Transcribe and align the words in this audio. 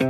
Du 0.00 0.04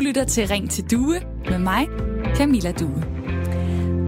lytter 0.00 0.24
til 0.28 0.48
Ring 0.48 0.70
til 0.70 0.90
Due 0.90 1.20
med 1.50 1.58
mig, 1.58 1.88
Camilla 2.36 2.72
Due. 2.72 3.04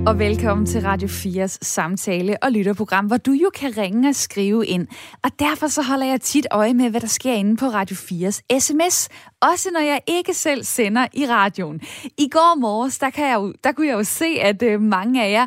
Og 0.07 0.19
velkommen 0.19 0.67
til 0.67 0.83
Radio 0.83 1.09
4's 1.09 1.59
samtale- 1.63 2.37
og 2.43 2.53
lytterprogram, 2.53 3.07
hvor 3.07 3.17
du 3.17 3.33
jo 3.33 3.51
kan 3.55 3.77
ringe 3.77 4.09
og 4.09 4.15
skrive 4.15 4.67
ind. 4.67 4.87
Og 5.25 5.31
derfor 5.39 5.67
så 5.67 5.83
holder 5.83 6.07
jeg 6.07 6.21
tit 6.21 6.47
øje 6.51 6.75
med, 6.75 6.91
hvad 6.91 7.01
der 7.01 7.07
sker 7.07 7.33
inde 7.33 7.57
på 7.57 7.67
Radio 7.67 7.97
4's 7.97 8.59
sms. 8.61 9.09
Også 9.41 9.71
når 9.73 9.81
jeg 9.81 10.01
ikke 10.07 10.35
selv 10.35 10.65
sender 10.65 11.07
i 11.13 11.27
radioen. 11.27 11.81
I 12.19 12.29
går 12.29 12.59
morges, 12.61 12.99
der, 12.99 13.11
kan 13.11 13.29
jeg 13.29 13.35
jo, 13.35 13.55
der 13.65 13.73
kunne 13.73 13.87
jeg 13.87 13.95
jo 13.95 14.05
se, 14.05 14.27
at 14.41 14.63
øh, 14.63 14.81
mange 14.81 15.25
af 15.25 15.33
jer 15.33 15.47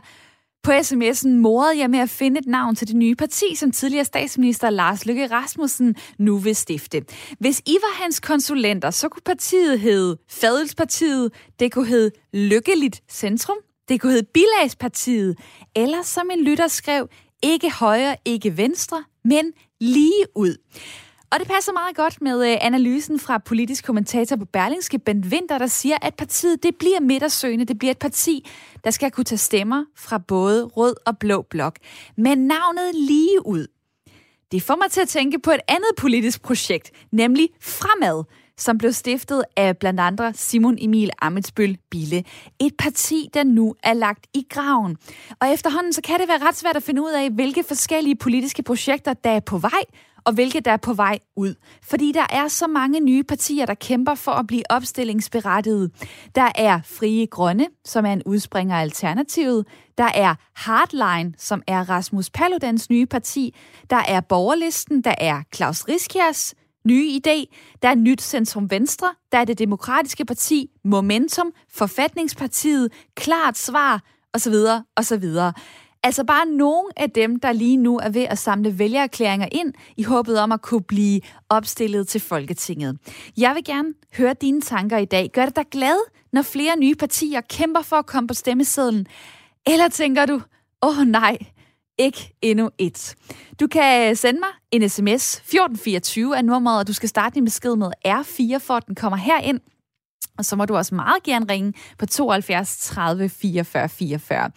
på 0.63 0.71
sms'en 0.71 1.29
morede 1.29 1.79
jeg 1.79 1.89
med 1.89 1.99
at 1.99 2.09
finde 2.09 2.39
et 2.39 2.45
navn 2.45 2.75
til 2.75 2.87
det 2.87 2.95
nye 2.95 3.15
parti, 3.15 3.55
som 3.55 3.71
tidligere 3.71 4.05
statsminister 4.05 4.69
Lars 4.69 5.05
Løkke 5.05 5.27
Rasmussen 5.27 5.95
nu 6.19 6.37
vil 6.37 6.55
stifte. 6.55 7.05
Hvis 7.39 7.61
I 7.65 7.77
var 7.81 8.03
hans 8.03 8.19
konsulenter, 8.19 8.91
så 8.91 9.09
kunne 9.09 9.21
partiet 9.25 9.79
hedde 9.79 10.17
Fadelspartiet, 10.29 11.31
det 11.59 11.71
kunne 11.71 11.87
hedde 11.87 12.11
Lykkeligt 12.33 13.01
Centrum, 13.11 13.57
det 13.89 14.01
kunne 14.01 14.11
hedde 14.11 14.27
Bilagspartiet, 14.33 15.37
eller 15.75 16.01
som 16.01 16.29
en 16.31 16.43
lytter 16.43 16.67
skrev, 16.67 17.09
ikke 17.43 17.71
højre, 17.71 18.15
ikke 18.25 18.57
venstre, 18.57 19.03
men 19.23 19.51
lige 19.81 20.25
ud. 20.35 20.55
Og 21.31 21.39
det 21.39 21.47
passer 21.47 21.71
meget 21.71 21.95
godt 21.95 22.21
med 22.21 22.51
øh, 22.51 22.57
analysen 22.61 23.19
fra 23.19 23.37
politisk 23.37 23.85
kommentator 23.85 24.35
på 24.35 24.45
Berlingske, 24.45 24.99
Bent 24.99 25.25
Winter, 25.25 25.57
der 25.57 25.67
siger, 25.67 25.97
at 26.01 26.15
partiet 26.15 26.63
det 26.63 26.75
bliver 26.79 26.99
midtersøgende. 26.99 27.65
Det 27.65 27.79
bliver 27.79 27.91
et 27.91 27.99
parti, 27.99 28.49
der 28.83 28.91
skal 28.91 29.11
kunne 29.11 29.23
tage 29.23 29.39
stemmer 29.39 29.85
fra 29.95 30.17
både 30.17 30.63
rød 30.63 30.95
og 31.05 31.17
blå 31.17 31.41
blok. 31.41 31.77
Men 32.17 32.37
navnet 32.37 32.95
lige 32.95 33.45
ud. 33.45 33.67
Det 34.51 34.63
får 34.63 34.75
mig 34.75 34.91
til 34.91 35.01
at 35.01 35.07
tænke 35.07 35.39
på 35.39 35.51
et 35.51 35.59
andet 35.67 35.89
politisk 35.97 36.41
projekt, 36.41 36.91
nemlig 37.11 37.49
Fremad, 37.61 38.23
som 38.57 38.77
blev 38.77 38.93
stiftet 38.93 39.43
af 39.57 39.77
blandt 39.77 39.99
andre 39.99 40.33
Simon 40.33 40.77
Emil 40.79 41.09
Amitsbøl 41.21 41.77
Bille. 41.91 42.23
Et 42.59 42.73
parti, 42.79 43.29
der 43.33 43.43
nu 43.43 43.75
er 43.83 43.93
lagt 43.93 44.27
i 44.33 44.45
graven. 44.49 44.97
Og 45.39 45.49
efterhånden 45.49 45.93
så 45.93 46.01
kan 46.01 46.19
det 46.19 46.27
være 46.27 46.47
ret 46.47 46.57
svært 46.57 46.75
at 46.75 46.83
finde 46.83 47.01
ud 47.01 47.11
af, 47.11 47.29
hvilke 47.29 47.63
forskellige 47.67 48.15
politiske 48.15 48.63
projekter, 48.63 49.13
der 49.13 49.29
er 49.29 49.39
på 49.39 49.57
vej, 49.57 49.83
og 50.25 50.33
hvilke 50.33 50.59
der 50.59 50.71
er 50.71 50.77
på 50.77 50.93
vej 50.93 51.19
ud. 51.35 51.55
Fordi 51.83 52.11
der 52.11 52.25
er 52.29 52.47
så 52.47 52.67
mange 52.67 52.99
nye 52.99 53.23
partier, 53.23 53.65
der 53.65 53.73
kæmper 53.73 54.15
for 54.15 54.31
at 54.31 54.47
blive 54.47 54.63
opstillingsberettiget. 54.69 55.91
Der 56.35 56.51
er 56.55 56.79
Frie 56.85 57.27
Grønne, 57.27 57.67
som 57.85 58.05
er 58.05 58.13
en 58.13 58.23
udspringer 58.25 58.75
af 58.75 58.81
Alternativet. 58.81 59.67
Der 59.97 60.09
er 60.15 60.35
Hardline, 60.55 61.33
som 61.37 61.63
er 61.67 61.89
Rasmus 61.89 62.29
Paludans 62.29 62.89
nye 62.89 63.05
parti. 63.05 63.55
Der 63.89 64.01
er 64.07 64.21
Borgerlisten, 64.21 65.01
der 65.01 65.15
er 65.17 65.41
Claus 65.55 65.87
Riskjærs 65.87 66.53
nye 66.85 67.19
idé. 67.19 67.45
Der 67.81 67.89
er 67.89 67.95
Nyt 67.95 68.21
Centrum 68.21 68.71
Venstre. 68.71 69.07
Der 69.31 69.37
er 69.37 69.45
det 69.45 69.59
Demokratiske 69.59 70.25
Parti, 70.25 70.69
Momentum, 70.83 71.51
Forfatningspartiet, 71.73 72.91
Klart 73.15 73.57
Svar, 73.57 74.03
osv. 74.33 74.55
osv. 74.95 75.23
Altså 76.03 76.23
bare 76.23 76.45
nogle 76.45 76.89
af 76.97 77.09
dem, 77.11 77.39
der 77.39 77.51
lige 77.51 77.77
nu 77.77 77.97
er 77.97 78.09
ved 78.09 78.21
at 78.21 78.37
samle 78.37 78.79
vælgererklæringer 78.79 79.47
ind 79.51 79.73
i 79.97 80.03
håbet 80.03 80.39
om 80.39 80.51
at 80.51 80.61
kunne 80.61 80.83
blive 80.83 81.21
opstillet 81.49 82.07
til 82.07 82.21
Folketinget. 82.21 82.97
Jeg 83.37 83.55
vil 83.55 83.63
gerne 83.63 83.93
høre 84.17 84.33
dine 84.41 84.61
tanker 84.61 84.97
i 84.97 85.05
dag. 85.05 85.29
Gør 85.33 85.45
det 85.45 85.55
dig 85.55 85.65
glad, 85.71 85.97
når 86.33 86.41
flere 86.41 86.77
nye 86.77 86.95
partier 86.95 87.41
kæmper 87.41 87.81
for 87.81 87.95
at 87.95 88.05
komme 88.05 88.27
på 88.27 88.33
stemmesedlen? 88.33 89.07
Eller 89.67 89.87
tænker 89.87 90.25
du, 90.25 90.41
åh 90.81 90.99
oh, 90.99 91.07
nej, 91.07 91.37
ikke 91.97 92.33
endnu 92.41 92.69
et. 92.77 93.15
Du 93.59 93.67
kan 93.67 94.15
sende 94.15 94.39
mig 94.39 94.49
en 94.71 94.89
sms. 94.89 95.35
1424 95.35 96.37
er 96.37 96.41
nummeret, 96.41 96.79
og 96.79 96.87
du 96.87 96.93
skal 96.93 97.09
starte 97.09 97.35
din 97.35 97.45
besked 97.45 97.75
med 97.75 97.91
R4, 98.07 98.57
for 98.57 98.73
at 98.73 98.87
den 98.87 98.95
kommer 98.95 99.17
herind. 99.17 99.59
Og 100.37 100.45
så 100.45 100.55
må 100.55 100.65
du 100.65 100.75
også 100.75 100.95
meget 100.95 101.23
gerne 101.23 101.45
ringe 101.49 101.73
på 101.97 102.05
72 102.05 102.77
30 102.77 103.29
44 103.29 103.89
44. 103.89 104.51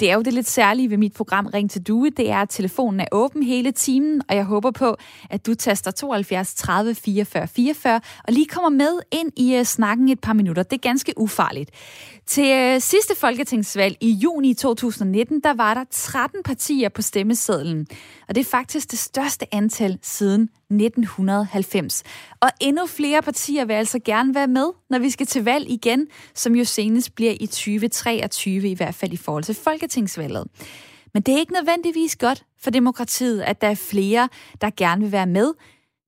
Det 0.00 0.10
er 0.10 0.14
jo 0.14 0.22
det 0.22 0.32
lidt 0.32 0.48
særlige 0.48 0.90
ved 0.90 0.96
mit 0.96 1.12
program 1.12 1.46
Ring 1.46 1.70
til 1.70 1.82
Due, 1.82 2.10
det 2.10 2.30
er, 2.30 2.38
at 2.38 2.50
telefonen 2.50 3.00
er 3.00 3.06
åben 3.12 3.42
hele 3.42 3.72
timen, 3.72 4.22
og 4.28 4.36
jeg 4.36 4.44
håber 4.44 4.70
på, 4.70 4.96
at 5.30 5.46
du 5.46 5.54
taster 5.54 5.90
72 5.90 6.54
30 6.54 6.94
44 6.94 7.48
44 7.48 8.00
og 8.24 8.32
lige 8.32 8.46
kommer 8.46 8.70
med 8.70 8.98
ind 9.12 9.32
i 9.36 9.58
uh, 9.58 9.64
snakken 9.64 10.08
et 10.08 10.20
par 10.20 10.32
minutter. 10.32 10.62
Det 10.62 10.76
er 10.76 10.88
ganske 10.88 11.14
ufarligt. 11.16 11.70
Til 12.26 12.52
øh, 12.52 12.80
sidste 12.80 13.14
folketingsvalg 13.16 13.96
i 14.00 14.10
juni 14.10 14.54
2019, 14.54 15.40
der 15.40 15.54
var 15.54 15.74
der 15.74 15.84
13 15.90 16.42
partier 16.42 16.88
på 16.88 17.02
stemmesedlen, 17.02 17.86
og 18.28 18.34
det 18.34 18.40
er 18.40 18.50
faktisk 18.50 18.90
det 18.90 18.98
største 18.98 19.54
antal 19.54 19.98
siden 20.02 20.42
1990. 20.70 22.02
Og 22.40 22.48
endnu 22.60 22.86
flere 22.86 23.22
partier 23.22 23.64
vil 23.64 23.74
altså 23.74 23.98
gerne 24.04 24.34
være 24.34 24.46
med, 24.46 24.66
når 24.90 24.98
vi 24.98 25.10
skal 25.10 25.26
til 25.26 25.44
valg 25.44 25.70
igen, 25.70 26.06
som 26.34 26.54
jo 26.54 26.64
senest 26.64 27.14
bliver 27.14 27.34
i 27.40 27.46
2023, 27.46 28.68
i 28.68 28.74
hvert 28.74 28.94
fald 28.94 29.12
i 29.12 29.16
forhold 29.16 29.44
til 29.44 29.54
folketingsvalget. 29.54 30.44
Men 31.14 31.22
det 31.22 31.34
er 31.34 31.38
ikke 31.38 31.52
nødvendigvis 31.52 32.16
godt 32.16 32.44
for 32.60 32.70
demokratiet, 32.70 33.42
at 33.42 33.60
der 33.60 33.68
er 33.68 33.74
flere, 33.74 34.28
der 34.60 34.70
gerne 34.76 35.02
vil 35.02 35.12
være 35.12 35.26
med. 35.26 35.52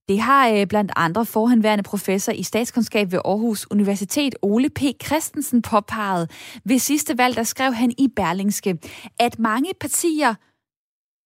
Det 0.08 0.20
har 0.20 0.48
øh, 0.48 0.66
blandt 0.66 0.92
andre 0.96 1.26
forhenværende 1.26 1.82
professor 1.82 2.32
i 2.32 2.42
statskundskab 2.42 3.12
ved 3.12 3.18
Aarhus 3.24 3.66
Universitet, 3.70 4.34
Ole 4.42 4.70
P. 4.70 4.80
Christensen, 5.04 5.62
påpeget. 5.62 6.30
Ved 6.64 6.78
sidste 6.78 7.18
valg, 7.18 7.36
der 7.36 7.42
skrev 7.42 7.72
han 7.74 7.92
i 7.98 8.08
Berlingske, 8.16 8.78
at 9.18 9.38
mange 9.38 9.70
partier 9.80 10.34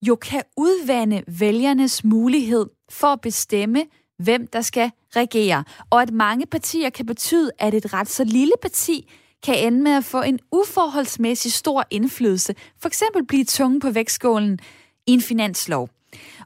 jo 0.09 0.17
kan 0.17 0.43
udvande 0.57 1.23
vælgernes 1.29 2.05
mulighed 2.05 2.67
for 2.91 3.07
at 3.07 3.21
bestemme, 3.21 3.85
hvem 4.19 4.47
der 4.47 4.61
skal 4.61 4.91
regere, 5.17 5.65
og 5.91 6.03
at 6.03 6.11
mange 6.11 6.47
partier 6.47 6.91
kan 6.91 7.07
betyde, 7.07 7.51
at 7.59 7.75
et 7.75 7.93
ret 7.93 8.09
så 8.09 8.25
lille 8.25 8.55
parti 8.63 9.11
kan 9.43 9.67
ende 9.67 9.83
med 9.83 9.93
at 9.93 10.05
få 10.05 10.23
en 10.23 10.39
uforholdsmæssig 10.53 11.53
stor 11.53 11.85
indflydelse, 11.91 12.55
for 12.79 12.89
eksempel 12.89 13.27
blive 13.27 13.45
tunge 13.45 13.81
på 13.81 13.91
vægtskålen 13.91 14.59
i 15.07 15.13
en 15.13 15.21
finanslov. 15.21 15.89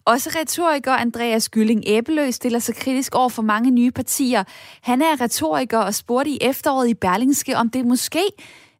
Også 0.06 0.30
retoriker 0.40 0.92
Andreas 0.92 1.48
Gylling 1.48 1.82
Æbelø 1.86 2.30
stiller 2.30 2.58
sig 2.58 2.74
kritisk 2.74 3.14
over 3.14 3.28
for 3.28 3.42
mange 3.42 3.70
nye 3.70 3.90
partier. 3.90 4.44
Han 4.80 5.02
er 5.02 5.20
retoriker 5.20 5.78
og 5.78 5.94
spurgte 5.94 6.30
i 6.30 6.38
efteråret 6.40 6.88
i 6.88 6.94
Berlingske, 6.94 7.56
om 7.56 7.70
det 7.70 7.86
måske 7.86 8.22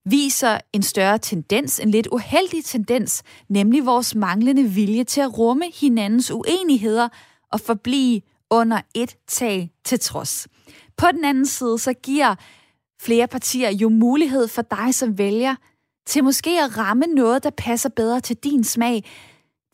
viser 0.04 0.58
en 0.72 0.82
større 0.82 1.18
tendens, 1.18 1.80
en 1.80 1.90
lidt 1.90 2.06
uheldig 2.06 2.64
tendens, 2.64 3.22
nemlig 3.48 3.86
vores 3.86 4.14
manglende 4.14 4.62
vilje 4.62 5.04
til 5.04 5.20
at 5.20 5.38
rumme 5.38 5.64
hinandens 5.80 6.30
uenigheder 6.30 7.08
og 7.52 7.60
forblive 7.60 8.20
under 8.50 8.80
et 8.94 9.16
tag 9.28 9.70
til 9.84 10.00
trods. 10.00 10.48
På 10.96 11.06
den 11.12 11.24
anden 11.24 11.46
side, 11.46 11.78
så 11.78 11.92
giver 11.92 12.34
flere 13.00 13.26
partier 13.26 13.70
jo 13.70 13.88
mulighed 13.88 14.48
for 14.48 14.62
dig 14.62 14.94
som 14.94 15.18
vælger 15.18 15.54
til 16.06 16.24
måske 16.24 16.50
at 16.62 16.78
ramme 16.78 17.06
noget, 17.06 17.44
der 17.44 17.50
passer 17.50 17.88
bedre 17.88 18.20
til 18.20 18.36
din 18.36 18.64
smag. 18.64 19.04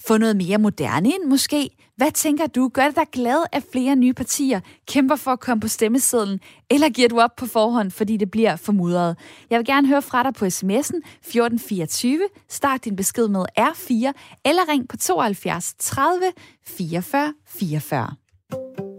Få 0.06 0.18
noget 0.18 0.36
mere 0.36 0.58
moderne 0.58 1.08
ind 1.08 1.24
måske. 1.24 1.70
Hvad 1.96 2.12
tænker 2.12 2.46
du? 2.46 2.68
Gør 2.68 2.84
det 2.84 2.96
dig 2.96 3.06
glad, 3.12 3.44
at 3.52 3.64
flere 3.72 3.96
nye 3.96 4.14
partier 4.14 4.60
kæmper 4.88 5.16
for 5.16 5.30
at 5.30 5.40
komme 5.40 5.60
på 5.60 5.68
stemmesedlen? 5.68 6.40
Eller 6.70 6.88
giver 6.88 7.08
du 7.08 7.20
op 7.20 7.36
på 7.36 7.46
forhånd, 7.46 7.90
fordi 7.90 8.16
det 8.16 8.30
bliver 8.30 8.56
formudret? 8.56 9.16
Jeg 9.50 9.58
vil 9.58 9.66
gerne 9.66 9.88
høre 9.88 10.02
fra 10.02 10.22
dig 10.22 10.34
på 10.34 10.44
sms'en 10.44 11.00
1424. 11.24 12.20
Start 12.48 12.84
din 12.84 12.96
besked 12.96 13.28
med 13.28 13.44
R4, 13.58 14.12
eller 14.44 14.68
ring 14.68 14.88
på 14.88 14.96
72 14.96 15.74
30 15.78 16.22
44 16.66 17.34
44. 17.46 18.89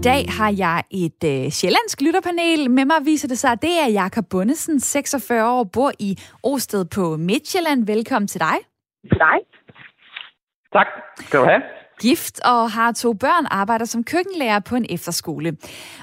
I 0.00 0.02
dag 0.02 0.24
har 0.28 0.54
jeg 0.58 0.82
et 0.90 1.24
øh, 1.24 1.50
sjællandsk 1.50 2.00
lytterpanel. 2.00 2.70
Med 2.70 2.84
mig 2.84 2.96
viser 3.04 3.28
det 3.28 3.38
sig, 3.38 3.52
at 3.52 3.62
det 3.62 3.70
er 3.80 3.88
Jakob 3.88 4.24
Bundesen, 4.30 4.80
46 4.80 5.50
år, 5.50 5.64
bor 5.64 5.92
i 5.98 6.18
Osted 6.42 6.84
på 6.84 7.16
Midtjylland. 7.16 7.86
Velkommen 7.86 8.28
til 8.28 8.40
dig. 8.40 8.56
Til 9.02 9.18
dig. 9.18 9.36
Tak 10.72 10.86
skal 11.18 11.40
du 11.40 11.44
have. 11.44 11.62
Gift 12.00 12.40
og 12.44 12.70
har 12.70 12.92
to 12.92 13.12
børn, 13.12 13.46
arbejder 13.50 13.84
som 13.84 14.04
køkkenlærer 14.04 14.60
på 14.60 14.76
en 14.76 14.86
efterskole. 14.90 15.56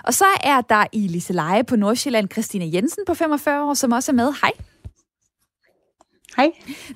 Og 0.04 0.14
så 0.14 0.26
er 0.44 0.62
der 0.62 0.86
i 0.92 1.08
Liseleje 1.08 1.64
på 1.64 1.76
Nordsjælland 1.76 2.32
Christina 2.32 2.66
Jensen 2.74 3.04
på 3.08 3.14
45 3.14 3.64
år, 3.64 3.74
som 3.74 3.92
også 3.92 4.12
er 4.12 4.16
med. 4.16 4.34
Hej. 4.42 4.52
Hej. 6.36 6.52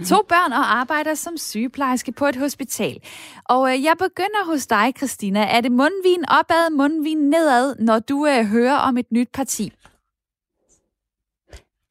To 0.08 0.16
børn 0.30 0.52
og 0.52 0.76
arbejder 0.76 1.14
som 1.14 1.38
sygeplejerske 1.38 2.12
på 2.12 2.26
et 2.26 2.36
hospital. 2.36 2.98
Og 3.46 3.74
øh, 3.74 3.84
jeg 3.84 3.96
begynder 4.00 4.46
hos 4.46 4.68
dig, 4.68 4.94
Christina. 4.98 5.40
Er 5.40 5.62
det 5.62 5.72
mundvin 5.72 6.30
opad, 6.30 6.70
mundvin 6.70 7.18
nedad, 7.18 7.76
når 7.80 8.00
du 8.00 8.28
øh, 8.28 8.46
hører 8.46 8.76
om 8.76 8.98
et 8.98 9.12
nyt 9.12 9.30
parti? 9.34 9.74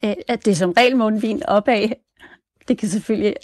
At 0.02 0.44
det 0.44 0.48
er 0.50 0.54
som 0.54 0.70
regel 0.70 0.96
mundvin 0.96 1.42
opad. 1.48 1.88
Det 2.68 2.78
kan 2.78 2.88
selvfølgelig... 2.88 3.34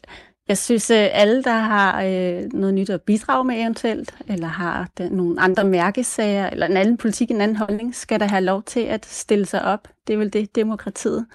Jeg 0.48 0.58
synes, 0.58 0.90
at 0.90 1.10
alle, 1.12 1.42
der 1.42 1.58
har 1.58 2.02
øh, 2.02 2.52
noget 2.52 2.74
nyt 2.74 2.90
at 2.90 3.02
bidrage 3.02 3.44
med 3.44 3.60
eventuelt, 3.60 4.14
eller 4.28 4.46
har 4.46 4.88
den, 4.98 5.12
nogle 5.12 5.40
andre 5.40 5.64
mærkesager, 5.64 6.50
eller 6.50 6.66
en 6.66 6.76
anden 6.76 6.96
politik, 6.96 7.30
en 7.30 7.40
anden 7.40 7.56
holdning, 7.56 7.94
skal 7.94 8.20
der 8.20 8.26
have 8.26 8.44
lov 8.44 8.62
til 8.62 8.80
at 8.80 9.06
stille 9.06 9.46
sig 9.46 9.64
op. 9.64 9.88
Det 10.06 10.14
er 10.14 10.18
vel 10.18 10.32
det, 10.32 10.56
demokratiet 10.56 11.26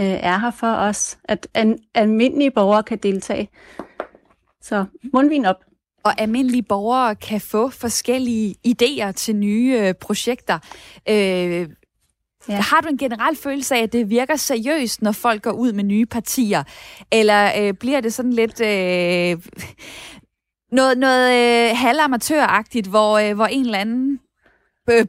øh, 0.00 0.06
er 0.06 0.38
her 0.38 0.50
for 0.50 0.72
os, 0.72 1.18
at 1.24 1.48
an, 1.54 1.78
almindelige 1.94 2.50
borgere 2.50 2.82
kan 2.82 2.98
deltage. 2.98 3.48
Så 4.62 4.84
mundvin 5.12 5.44
op. 5.44 5.56
Og 6.04 6.20
almindelige 6.20 6.62
borgere 6.62 7.14
kan 7.14 7.40
få 7.40 7.68
forskellige 7.68 8.54
idéer 8.66 9.12
til 9.12 9.36
nye 9.36 9.78
øh, 9.80 9.94
projekter. 9.94 10.58
Øh, 11.08 11.68
Ja. 12.48 12.60
Har 12.60 12.80
du 12.80 12.88
en 12.88 12.98
generel 12.98 13.36
følelse 13.36 13.74
af, 13.76 13.82
at 13.82 13.92
det 13.92 14.10
virker 14.10 14.36
seriøst, 14.36 15.02
når 15.02 15.12
folk 15.12 15.42
går 15.42 15.50
ud 15.50 15.72
med 15.72 15.84
nye 15.84 16.06
partier? 16.06 16.62
Eller 17.12 17.50
øh, 17.58 17.74
bliver 17.74 18.00
det 18.00 18.14
sådan 18.14 18.32
lidt 18.32 18.60
øh, 18.60 19.42
noget, 20.72 20.98
noget 20.98 21.32
øh, 21.34 21.76
halvamatøragtigt, 21.76 22.86
hvor, 22.86 23.18
øh, 23.18 23.34
hvor 23.34 23.46
en 23.46 23.64
eller 23.64 23.78
anden 23.78 24.20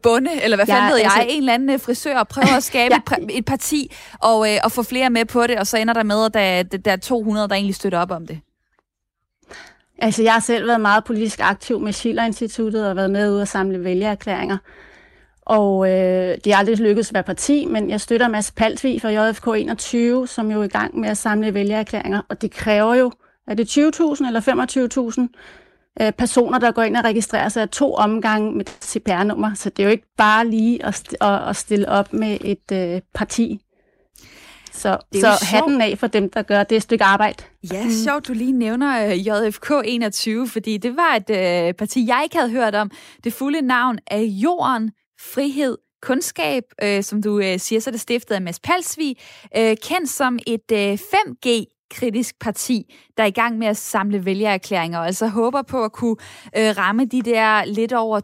bonde, 0.04 0.44
eller 0.44 0.58
hvad 0.58 0.66
fanden 0.66 0.84
ja, 0.84 0.90
ved 0.90 0.98
jeg, 0.98 1.12
altså, 1.16 1.28
en 1.30 1.40
eller 1.40 1.54
anden 1.54 1.70
øh, 1.70 1.80
frisør 1.80 2.24
prøver 2.24 2.58
at 2.58 2.64
skabe 2.72 2.96
ja. 3.12 3.16
et, 3.18 3.38
et 3.38 3.46
parti 3.46 3.96
og, 4.20 4.54
øh, 4.54 4.58
og 4.64 4.72
få 4.72 4.84
flere 4.84 5.10
med 5.10 5.26
på 5.26 5.48
det, 5.48 5.60
og 5.60 5.68
så 5.68 5.78
ender 5.78 5.94
der 5.94 6.04
med, 6.04 6.26
at 6.26 6.34
der, 6.72 6.78
der 6.78 6.92
er 6.92 6.98
200, 6.98 7.48
der 7.48 7.56
egentlig 7.56 7.76
støtter 7.76 8.00
op 8.00 8.12
om 8.12 8.28
det. 8.28 8.40
Altså, 10.02 10.24
jeg 10.24 10.34
har 10.34 10.40
selv 10.40 10.68
været 10.68 10.82
meget 10.82 11.04
politisk 11.04 11.40
aktiv 11.44 11.80
med 11.80 11.94
Schiller-instituttet 11.94 12.90
og 12.90 12.96
været 12.96 13.12
med 13.12 13.32
ud 13.32 13.42
at 13.42 13.48
samle 13.48 13.84
vælgererklæringer. 13.84 14.58
Og 15.42 15.90
øh, 15.90 16.38
det 16.44 16.48
er 16.48 16.58
aldrig 16.58 16.78
lykkedes 16.78 17.10
at 17.10 17.14
være 17.14 17.24
parti, 17.24 17.66
men 17.66 17.90
jeg 17.90 18.02
støtter 18.02 18.28
Mads 18.28 18.52
Palsvig 18.52 19.02
fra 19.02 19.10
JFK 19.10 19.48
21, 19.48 20.28
som 20.28 20.52
jo 20.52 20.60
er 20.60 20.64
i 20.64 20.68
gang 20.68 21.00
med 21.00 21.10
at 21.10 21.18
samle 21.18 21.54
vælgererklæringer. 21.54 22.22
Og 22.30 22.42
det 22.42 22.52
kræver 22.52 22.96
jo, 22.96 23.12
er 23.48 23.54
det 23.54 23.78
20.000 23.78 24.28
eller 24.28 25.28
25.000 25.32 25.69
øh, 26.02 26.12
personer, 26.12 26.60
der 26.60 26.72
går 26.72 26.82
ind 26.82 26.98
og 26.98 27.04
registrerer 27.04 27.50
sig 27.50 27.62
af 27.62 27.70
to 27.70 27.94
omgange 27.94 28.52
med 28.52 28.66
CPR-nummer. 28.84 29.54
Så 29.54 29.70
det 29.70 29.80
er 29.80 29.88
jo 29.88 29.92
ikke 29.92 30.16
bare 30.18 30.48
lige 30.48 30.86
at, 30.86 30.96
st- 30.96 31.26
at 31.26 31.56
stille 31.56 31.90
op 31.90 32.14
med 32.14 32.38
et 32.42 32.72
øh, 32.72 33.02
parti. 33.14 33.62
Så, 34.72 34.98
det 35.14 35.22
så 35.22 35.46
hatten 35.46 35.82
af 35.82 35.98
for 35.98 36.08
dem, 36.08 36.30
der 36.30 36.42
gør 36.42 36.64
det 36.64 36.82
stykke 36.82 37.04
arbejde. 37.04 37.44
Ja, 37.74 37.84
mm. 37.84 37.92
sjovt, 37.92 38.28
du 38.28 38.34
lige 38.34 38.52
nævner 38.52 39.06
øh, 39.06 39.28
JFK 39.28 39.72
21, 39.86 40.48
fordi 40.48 40.78
det 40.78 40.98
var 40.98 41.16
et 41.16 41.30
øh, 41.30 41.74
parti, 41.74 42.08
jeg 42.08 42.22
ikke 42.24 42.38
havde 42.38 42.52
hørt 42.52 42.76
om. 42.76 42.92
Det 43.24 43.34
fulde 43.34 43.62
navn 43.62 44.00
er 44.08 44.20
Jorden, 44.20 44.92
Frihed, 45.20 45.78
Kundskab, 46.02 46.64
øh, 46.84 47.04
som 47.04 47.22
du 47.22 47.40
øh, 47.40 47.60
siger, 47.60 47.80
så 47.80 47.92
det 47.92 48.00
stiftet 48.00 48.36
af 48.36 48.42
Mads 48.42 48.60
Palsvig, 48.60 49.18
øh, 49.58 49.78
kendt 49.84 50.10
som 50.10 50.40
et 50.48 50.72
øh, 50.72 50.94
5G 50.94 51.79
kritisk 51.90 52.40
parti, 52.40 52.96
der 53.18 53.24
er 53.24 53.28
i 53.28 53.32
gang 53.32 53.58
med 53.58 53.68
at 53.68 53.78
samle 53.78 54.26
vælgererklæringer, 54.26 55.00
og 55.00 55.06
altså 55.06 55.28
håber 55.28 55.62
på 55.62 55.84
at 55.84 55.92
kunne 55.92 56.16
øh, 56.58 56.78
ramme 56.78 57.06
de 57.06 57.22
der 57.22 57.66
lidt 57.66 57.94
over 57.94 58.20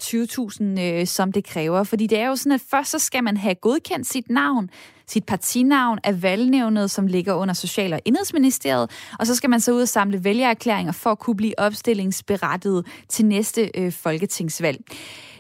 20.000, 0.78 0.82
øh, 0.82 1.08
som 1.08 1.32
det 1.32 1.46
kræver. 1.46 1.84
Fordi 1.84 2.08
det 2.08 2.20
er 2.20 2.28
jo 2.28 2.36
sådan, 2.36 2.52
at 2.52 2.62
først 2.72 2.92
så 2.92 3.00
skal 3.00 3.24
man 3.24 3.38
have 3.38 3.56
godkendt 3.56 4.08
sit 4.08 4.30
navn, 4.30 4.70
sit 5.08 5.26
partinavn 5.26 6.00
af 6.04 6.24
valgnævnet, 6.24 6.92
som 6.92 7.08
ligger 7.08 7.34
under 7.34 7.54
Social- 7.54 7.94
og 7.94 8.00
Indrigsministeriet, 8.06 8.92
og 9.20 9.28
så 9.28 9.36
skal 9.36 9.50
man 9.50 9.62
så 9.62 9.72
ud 9.74 9.82
og 9.82 9.88
samle 9.88 10.24
vælgererklæringer 10.24 10.92
for 10.92 11.10
at 11.10 11.20
kunne 11.20 11.36
blive 11.36 11.60
opstillingsberettiget 11.60 12.86
til 13.10 13.26
næste 13.26 13.72
øh, 13.76 13.92
folketingsvalg. 13.92 14.80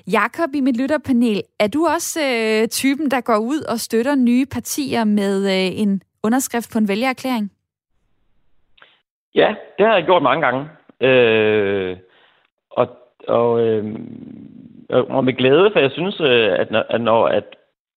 Jakob 0.07 0.56
i 0.56 0.62
mit 0.62 0.77
lytterpanel, 0.77 1.42
er 1.60 1.68
du 1.68 1.88
også 1.88 2.22
øh, 2.22 2.68
typen, 2.68 3.12
der 3.12 3.22
går 3.22 3.38
ud 3.38 3.60
og 3.60 3.80
støtter 3.80 4.16
nye 4.16 4.45
partier 4.45 5.04
med 5.04 5.45
øh, 5.45 5.80
en 5.81 6.01
underskrift 6.24 6.72
på 6.72 6.77
en 6.77 6.88
vælgererklæring? 6.88 7.51
Ja, 9.36 9.56
det 9.78 9.86
har 9.86 9.94
jeg 9.94 10.06
gjort 10.06 10.24
mange 10.24 10.46
gange. 10.46 10.70
Øh, 11.02 11.98
og, 12.70 12.88
og, 13.28 13.60
øh, 13.60 13.96
og 14.90 15.26
med 15.26 15.34
glæde, 15.34 15.72
for 15.72 15.80
jeg 15.80 15.92
synes, 15.92 16.22
øh, 16.22 16.60
at 16.60 16.72
når, 16.72 16.86
at 16.90 17.02
når 17.02 17.28
at 17.28 17.44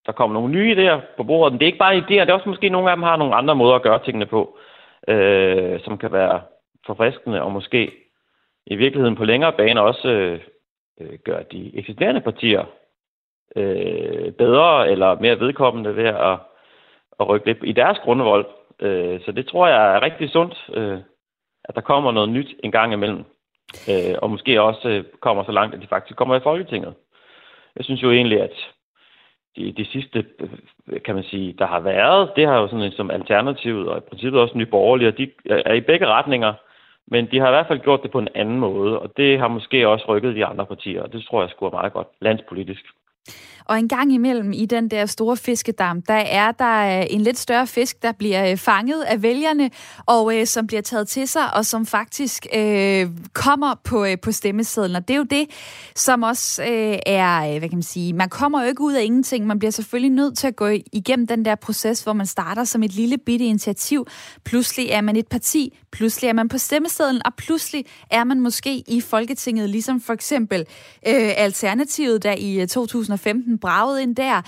der 0.07 0.13
kommer 0.13 0.35
nogle 0.35 0.53
nye 0.53 0.77
idéer 0.77 1.01
på 1.17 1.23
bordet, 1.23 1.53
men 1.53 1.61
det 1.61 1.65
er 1.65 1.73
ikke 1.73 1.79
bare 1.79 1.97
idéer, 1.97 2.25
det 2.25 2.31
er 2.31 2.35
også 2.35 2.49
måske 2.49 2.69
nogle 2.69 2.91
af 2.91 2.97
dem 2.97 3.03
har 3.03 3.17
nogle 3.17 3.35
andre 3.35 3.55
måder 3.55 3.75
at 3.75 3.83
gøre 3.83 4.05
tingene 4.05 4.27
på, 4.27 4.59
øh, 5.09 5.81
som 5.81 5.99
kan 5.99 6.13
være 6.13 6.41
forfriskende 6.87 7.43
og 7.43 7.53
måske 7.53 7.93
i 8.67 8.77
virkeligheden 8.77 9.17
på 9.17 9.25
længere 9.25 9.53
bane 9.53 9.81
også 9.81 10.09
øh, 10.09 10.41
gør 11.01 11.17
gøre 11.25 11.43
de 11.53 11.79
eksisterende 11.79 12.21
partier 12.21 12.65
øh, 13.57 14.33
bedre 14.33 14.91
eller 14.91 15.21
mere 15.21 15.41
vedkommende 15.41 15.97
ved 15.97 16.05
at, 16.05 16.39
at 17.21 17.29
rykke 17.29 17.47
lidt 17.47 17.59
i 17.65 17.73
deres 17.73 17.99
grundvold. 17.99 18.47
Øh, 18.81 19.21
så 19.21 19.33
det 19.33 19.47
tror 19.47 19.67
jeg 19.67 19.95
er 19.95 20.03
rigtig 20.03 20.31
sundt. 20.31 20.71
Øh, 20.75 20.99
at 21.69 21.75
der 21.75 21.81
kommer 21.81 22.13
noget 22.13 22.29
nyt 22.29 22.55
en 22.65 22.73
gang 22.73 22.93
imellem. 22.93 23.25
Øh, 23.91 24.15
og 24.23 24.31
måske 24.31 24.63
også 24.63 24.89
øh, 24.89 25.05
kommer 25.21 25.45
så 25.45 25.53
langt, 25.53 25.75
at 25.75 25.83
de 25.83 25.87
faktisk 25.87 26.17
kommer 26.17 26.37
i 26.37 26.41
Folketinget. 26.43 26.95
Jeg 27.77 27.85
synes 27.85 28.03
jo 28.03 28.11
egentlig, 28.11 28.43
at 28.43 28.57
de, 29.57 29.73
de 29.73 29.85
sidste, 29.85 30.25
øh, 30.89 31.03
kan 31.05 31.15
man 31.15 31.25
sige, 31.25 31.55
der 31.59 31.67
har 31.67 31.81
været, 31.81 32.31
det 32.37 32.47
har 32.47 32.59
jo 32.59 32.69
sådan 32.69 32.93
som 32.93 33.11
alternativet, 33.11 33.89
og 33.89 33.99
i 33.99 34.09
princippet 34.09 34.41
også 34.41 34.59
nye 34.59 34.67
borgerlige, 34.67 35.09
og 35.09 35.19
de 35.19 35.23
øh, 35.23 35.63
er 35.67 35.75
i 35.75 35.81
begge 35.81 36.07
retninger, 36.07 36.55
men 37.07 37.29
de 37.31 37.39
har 37.39 37.49
i 37.49 37.51
hvert 37.51 37.67
fald 37.67 37.81
gjort 37.81 38.03
det 38.03 38.11
på 38.11 38.19
en 38.19 38.29
anden 38.35 38.59
måde, 38.59 38.99
og 38.99 39.13
det 39.17 39.39
har 39.39 39.49
måske 39.49 39.89
også 39.89 40.05
rykket 40.09 40.37
de 40.37 40.47
andre 40.47 40.67
partier, 40.67 41.03
og 41.03 41.13
det 41.13 41.25
tror 41.25 41.43
jeg 41.43 41.51
skulle 41.51 41.73
være 41.73 41.81
meget 41.81 41.93
godt 41.93 42.09
landspolitisk. 42.21 42.85
Og 43.69 43.79
en 43.79 43.89
gang 43.89 44.13
imellem 44.13 44.53
i 44.53 44.67
den 44.67 44.89
der 44.89 45.07
store 45.07 45.37
fiskedam, 45.37 46.03
der 46.03 46.15
er 46.15 46.53
der 46.53 47.01
øh, 47.01 47.07
en 47.11 47.21
lidt 47.21 47.39
større 47.39 47.67
fisk, 47.67 48.03
der 48.03 48.13
bliver 48.13 48.51
øh, 48.51 48.57
fanget 48.57 49.03
af 49.03 49.23
vælgerne, 49.23 49.71
og 50.07 50.37
øh, 50.37 50.47
som 50.47 50.67
bliver 50.67 50.83
taget 50.83 51.09
til 51.09 51.29
sig, 51.29 51.55
og 51.55 51.67
som 51.67 51.87
faktisk 51.87 52.47
øh, 52.55 53.07
kommer 53.33 53.75
på, 53.85 54.05
øh, 54.05 54.19
på 54.23 54.33
stemmesedlen. 54.33 54.97
Og 54.97 55.09
det 55.09 55.15
er 55.15 55.19
jo 55.19 55.25
det, 55.25 55.47
som 55.95 56.23
også 56.23 56.63
øh, 56.63 56.99
er, 57.07 57.53
øh, 57.53 57.59
hvad 57.59 57.69
kan 57.69 57.77
man 57.77 57.83
sige, 57.83 58.13
man 58.13 58.29
kommer 58.29 58.63
jo 58.63 58.69
ikke 58.69 58.81
ud 58.81 58.93
af 58.95 59.03
ingenting. 59.03 59.47
Man 59.47 59.59
bliver 59.59 59.73
selvfølgelig 59.73 60.11
nødt 60.11 60.39
til 60.39 60.47
at 60.47 60.57
gå 60.57 60.67
igennem 60.93 61.27
den 61.27 61.45
der 61.45 61.55
proces, 61.55 62.03
hvor 62.03 62.13
man 62.13 62.27
starter 62.27 62.65
som 62.65 62.83
et 62.83 62.93
lille 62.95 63.19
bitte 63.19 63.45
initiativ. 63.45 64.07
Pludselig 64.45 64.89
er 64.89 65.01
man 65.01 65.17
et 65.17 65.29
parti, 65.29 65.79
pludselig 65.93 66.29
er 66.29 66.33
man 66.33 66.49
på 66.49 66.59
stemmesedlen, 66.59 67.23
og 67.25 67.35
pludselig 67.35 67.85
er 68.11 68.25
man 68.25 68.41
måske 68.41 68.85
i 68.87 69.01
Folketinget, 69.01 69.71
ligesom 69.71 70.01
for 70.01 70.13
eksempel 70.13 70.61
øh, 71.07 71.31
Alternativet, 71.37 72.23
der 72.23 72.35
i 72.39 72.67
2015 72.67 73.58
bragede 73.59 74.03
ind 74.03 74.17
der. 74.17 74.43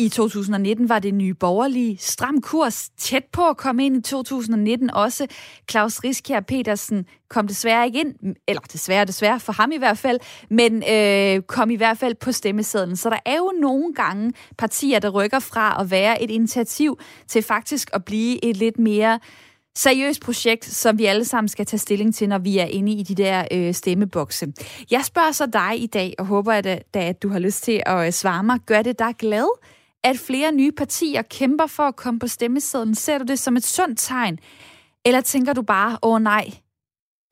I 0.00 0.08
2019 0.08 0.88
var 0.88 0.98
det 0.98 1.14
nye 1.14 1.34
borgerlige 1.34 1.96
stram 1.98 2.40
kurs 2.40 2.90
tæt 2.98 3.24
på 3.32 3.48
at 3.48 3.56
komme 3.56 3.86
ind 3.86 3.96
i 3.96 4.00
2019 4.00 4.90
også. 4.90 5.26
Claus 5.70 6.04
Riskjær 6.04 6.40
Petersen 6.40 7.06
kom 7.28 7.46
desværre 7.46 7.86
ikke 7.86 8.00
ind, 8.00 8.36
eller 8.48 8.60
desværre, 8.60 9.04
desværre 9.04 9.40
for 9.40 9.52
ham 9.52 9.72
i 9.72 9.76
hvert 9.76 9.98
fald, 9.98 10.18
men 10.50 10.82
øh, 10.90 11.42
kom 11.42 11.70
i 11.70 11.76
hvert 11.76 11.98
fald 11.98 12.14
på 12.14 12.32
stemmesedlen. 12.32 12.96
Så 12.96 13.10
der 13.10 13.18
er 13.26 13.36
jo 13.36 13.52
nogle 13.60 13.94
gange 13.94 14.32
partier, 14.58 14.98
der 14.98 15.08
rykker 15.08 15.38
fra 15.38 15.80
at 15.80 15.90
være 15.90 16.22
et 16.22 16.30
initiativ 16.30 16.98
til 17.28 17.42
faktisk 17.42 17.90
at 17.92 18.04
blive 18.04 18.44
et 18.44 18.56
lidt 18.56 18.78
mere 18.78 19.18
seriøst 19.76 20.20
projekt, 20.20 20.64
som 20.64 20.98
vi 20.98 21.04
alle 21.04 21.24
sammen 21.24 21.48
skal 21.48 21.66
tage 21.66 21.78
stilling 21.78 22.14
til, 22.14 22.28
når 22.28 22.38
vi 22.38 22.58
er 22.58 22.64
inde 22.64 22.92
i 22.92 23.02
de 23.02 23.14
der 23.14 23.44
øh, 23.52 23.74
stemmebokse. 23.74 24.52
Jeg 24.90 25.04
spørger 25.04 25.32
så 25.32 25.46
dig 25.46 25.82
i 25.82 25.86
dag, 25.86 26.14
og 26.18 26.26
håber, 26.26 26.52
at, 26.52 26.66
øh, 26.66 26.72
at, 26.72 26.84
at 26.94 27.22
du 27.22 27.28
har 27.28 27.38
lyst 27.38 27.62
til 27.62 27.82
at 27.86 28.06
øh, 28.06 28.12
svare 28.12 28.44
mig. 28.44 28.58
Gør 28.66 28.82
det 28.82 28.98
dig 28.98 29.14
glad, 29.18 29.48
at 30.04 30.18
flere 30.18 30.52
nye 30.52 30.72
partier 30.72 31.22
kæmper 31.22 31.66
for 31.66 31.82
at 31.82 31.96
komme 31.96 32.20
på 32.20 32.26
stemmesedlen? 32.26 32.94
Ser 32.94 33.18
du 33.18 33.24
det 33.24 33.38
som 33.38 33.56
et 33.56 33.64
sundt 33.64 33.98
tegn? 33.98 34.38
Eller 35.04 35.20
tænker 35.20 35.52
du 35.52 35.62
bare, 35.62 35.98
åh 36.02 36.14
oh, 36.14 36.22
nej, 36.22 36.50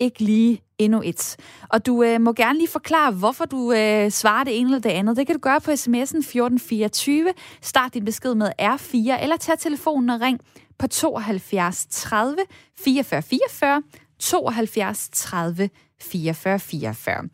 ikke 0.00 0.20
lige 0.20 0.62
endnu 0.78 1.02
et. 1.04 1.36
Og 1.68 1.86
du 1.86 2.02
øh, 2.02 2.20
må 2.20 2.32
gerne 2.32 2.58
lige 2.58 2.68
forklare, 2.68 3.12
hvorfor 3.12 3.44
du 3.44 3.72
øh, 3.72 4.10
svarer 4.10 4.44
det 4.44 4.58
ene 4.58 4.68
eller 4.68 4.78
det 4.78 4.90
andet. 4.90 5.16
Det 5.16 5.26
kan 5.26 5.36
du 5.36 5.40
gøre 5.40 5.60
på 5.60 5.70
sms'en 5.70 6.18
1424. 6.18 7.32
Start 7.62 7.94
din 7.94 8.04
besked 8.04 8.34
med 8.34 8.50
R4, 8.62 9.22
eller 9.22 9.36
tag 9.36 9.58
telefonen 9.58 10.10
og 10.10 10.20
ring 10.20 10.40
på 10.78 10.86
72 10.86 11.86
30 11.90 12.36
44 12.78 13.22
44, 13.22 13.82
72 14.18 15.08
30 15.12 15.70
44 16.00 16.58
44. 16.58 17.28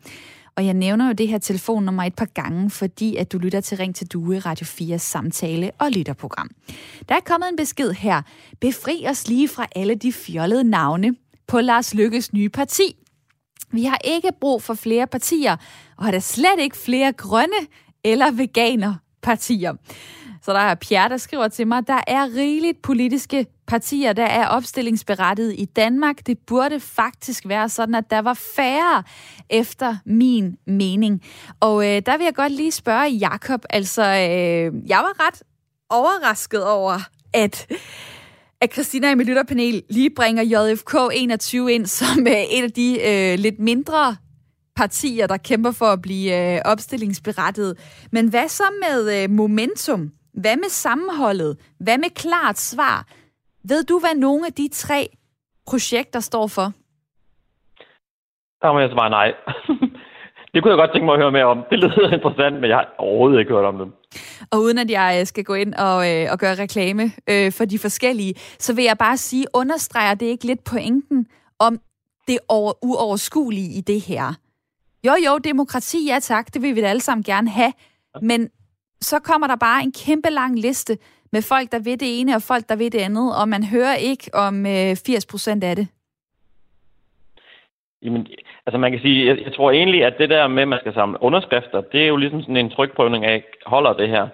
Og 0.55 0.65
jeg 0.65 0.73
nævner 0.73 1.07
jo 1.07 1.13
det 1.13 1.27
her 1.27 1.37
telefonnummer 1.37 2.03
et 2.03 2.15
par 2.15 2.25
gange, 2.25 2.69
fordi 2.69 3.15
at 3.15 3.31
du 3.31 3.37
lytter 3.37 3.61
til 3.61 3.77
Ring 3.77 3.95
til 3.95 4.07
Due, 4.07 4.39
Radio 4.39 4.65
4 4.65 4.99
samtale 4.99 5.71
og 5.79 5.91
lytterprogram. 5.91 6.49
Der 7.09 7.15
er 7.15 7.19
kommet 7.19 7.49
en 7.49 7.55
besked 7.55 7.91
her. 7.91 8.21
Befri 8.61 9.05
os 9.09 9.27
lige 9.27 9.47
fra 9.47 9.67
alle 9.75 9.95
de 9.95 10.13
fjollede 10.13 10.63
navne 10.63 11.15
på 11.47 11.61
Lars 11.61 11.93
Lykkes 11.93 12.33
nye 12.33 12.49
parti. 12.49 12.95
Vi 13.71 13.83
har 13.83 13.99
ikke 14.03 14.31
brug 14.41 14.63
for 14.63 14.73
flere 14.73 15.07
partier, 15.07 15.57
og 15.97 16.05
har 16.05 16.11
da 16.11 16.19
slet 16.19 16.59
ikke 16.59 16.77
flere 16.77 17.13
grønne 17.13 17.67
eller 18.03 18.31
veganer 18.31 18.93
partier. 19.21 19.73
Så 20.45 20.53
der 20.53 20.59
er 20.59 20.75
Pierre, 20.75 21.09
der 21.09 21.17
skriver 21.17 21.47
til 21.47 21.67
mig, 21.67 21.87
der 21.87 22.01
er 22.07 22.35
rigeligt 22.35 22.81
politiske 22.81 23.45
partier, 23.67 24.13
der 24.13 24.25
er 24.25 24.47
opstillingsberettiget 24.47 25.55
i 25.57 25.65
Danmark. 25.65 26.27
Det 26.27 26.37
burde 26.47 26.79
faktisk 26.79 27.47
være 27.47 27.69
sådan, 27.69 27.95
at 27.95 28.09
der 28.09 28.19
var 28.19 28.33
færre 28.33 29.03
efter 29.49 29.97
min 30.05 30.57
mening. 30.67 31.21
Og 31.59 31.85
øh, 31.85 32.01
der 32.05 32.17
vil 32.17 32.23
jeg 32.23 32.35
godt 32.35 32.51
lige 32.51 32.71
spørge 32.71 33.07
Jakob. 33.07 33.65
Altså, 33.69 34.01
øh, 34.01 34.89
jeg 34.89 34.97
var 34.97 35.27
ret 35.27 35.43
overrasket 35.89 36.67
over, 36.67 36.99
at 37.33 37.71
at 38.61 38.73
Christina 38.73 39.11
i 39.11 39.15
mit 39.15 39.27
lytterpanel 39.27 39.83
lige 39.89 40.09
bringer 40.15 40.43
JFK 40.43 40.95
21 41.13 41.73
ind 41.73 41.85
som 41.85 42.27
øh, 42.27 42.33
et 42.33 42.63
af 42.63 42.71
de 42.71 42.99
øh, 43.01 43.39
lidt 43.39 43.59
mindre 43.59 44.15
partier, 44.75 45.27
der 45.27 45.37
kæmper 45.37 45.71
for 45.71 45.85
at 45.85 46.01
blive 46.01 46.55
øh, 46.55 46.61
opstillingsberettet. 46.65 47.77
Men 48.11 48.27
hvad 48.27 48.47
så 48.47 48.63
med 48.81 49.23
øh, 49.23 49.29
momentum? 49.29 50.11
Hvad 50.41 50.57
med 50.57 50.69
sammenholdet? 50.69 51.57
Hvad 51.79 51.97
med 51.97 52.09
klart 52.09 52.57
svar? 52.57 53.07
Ved 53.69 53.83
du, 53.83 53.99
hvad 53.99 54.15
nogle 54.15 54.45
af 54.45 54.53
de 54.53 54.67
tre 54.71 55.09
projekter 55.67 56.19
står 56.19 56.47
for? 56.47 56.73
Der 58.61 58.73
må 58.73 58.79
jeg 58.79 58.89
svare 58.89 59.09
nej. 59.09 59.33
det 60.53 60.63
kunne 60.63 60.71
jeg 60.71 60.77
godt 60.77 60.91
tænke 60.93 61.05
mig 61.05 61.13
at 61.13 61.21
høre 61.21 61.31
mere 61.31 61.45
om. 61.45 61.63
Det 61.69 61.79
lyder 61.79 62.13
interessant, 62.17 62.55
men 62.61 62.69
jeg 62.69 62.77
har 62.77 62.95
overhovedet 62.97 63.39
ikke 63.39 63.53
hørt 63.53 63.65
om 63.65 63.77
dem. 63.77 63.93
Og 64.51 64.59
uden 64.61 64.77
at 64.77 64.89
jeg 64.89 65.17
øh, 65.19 65.25
skal 65.25 65.43
gå 65.43 65.53
ind 65.53 65.73
og, 65.73 66.11
øh, 66.11 66.31
og 66.31 66.39
gøre 66.39 66.55
reklame 66.55 67.03
øh, 67.29 67.51
for 67.51 67.65
de 67.65 67.79
forskellige, 67.79 68.33
så 68.59 68.75
vil 68.75 68.83
jeg 68.83 68.97
bare 68.97 69.17
sige, 69.17 69.45
understreger 69.53 70.13
det 70.13 70.25
ikke 70.25 70.45
lidt 70.45 70.63
pointen 70.63 71.27
om 71.59 71.79
det 72.27 72.39
over, 72.49 72.73
uoverskuelige 72.81 73.77
i 73.77 73.81
det 73.81 74.01
her? 74.01 74.33
Jo, 75.05 75.13
jo, 75.25 75.37
demokrati, 75.37 76.07
ja 76.07 76.19
tak, 76.19 76.53
det 76.53 76.61
vil 76.61 76.75
vi 76.75 76.81
da 76.81 76.87
alle 76.87 77.01
sammen 77.01 77.23
gerne 77.23 77.49
have, 77.49 77.73
men 78.21 78.49
så 79.01 79.19
kommer 79.19 79.47
der 79.47 79.55
bare 79.55 79.83
en 79.83 79.93
kæmpe 80.05 80.29
lang 80.29 80.59
liste 80.59 80.97
med 81.31 81.41
folk, 81.41 81.71
der 81.71 81.79
ved 81.83 81.97
det 81.97 82.19
ene, 82.19 82.35
og 82.35 82.41
folk, 82.41 82.69
der 82.69 82.75
ved 82.75 82.89
det 82.91 82.99
andet, 82.99 83.27
og 83.39 83.49
man 83.49 83.63
hører 83.63 83.95
ikke 83.95 84.25
om 84.33 84.65
øh, 84.65 84.95
80 85.05 85.25
procent 85.25 85.63
af 85.63 85.75
det. 85.75 85.87
Jamen, 88.01 88.27
altså 88.65 88.77
man 88.77 88.91
kan 88.91 89.01
sige, 89.01 89.27
jeg, 89.27 89.35
jeg 89.45 89.53
tror 89.53 89.71
egentlig, 89.71 90.05
at 90.05 90.17
det 90.17 90.29
der 90.29 90.47
med, 90.47 90.61
at 90.61 90.67
man 90.67 90.79
skal 90.79 90.93
samle 90.93 91.23
underskrifter, 91.23 91.81
det 91.81 92.03
er 92.03 92.07
jo 92.07 92.17
ligesom 92.17 92.41
sådan 92.41 92.57
en 92.57 92.69
trykprøvning 92.69 93.25
af, 93.25 93.43
holder 93.65 93.93
det 93.93 94.09
her. 94.09 94.27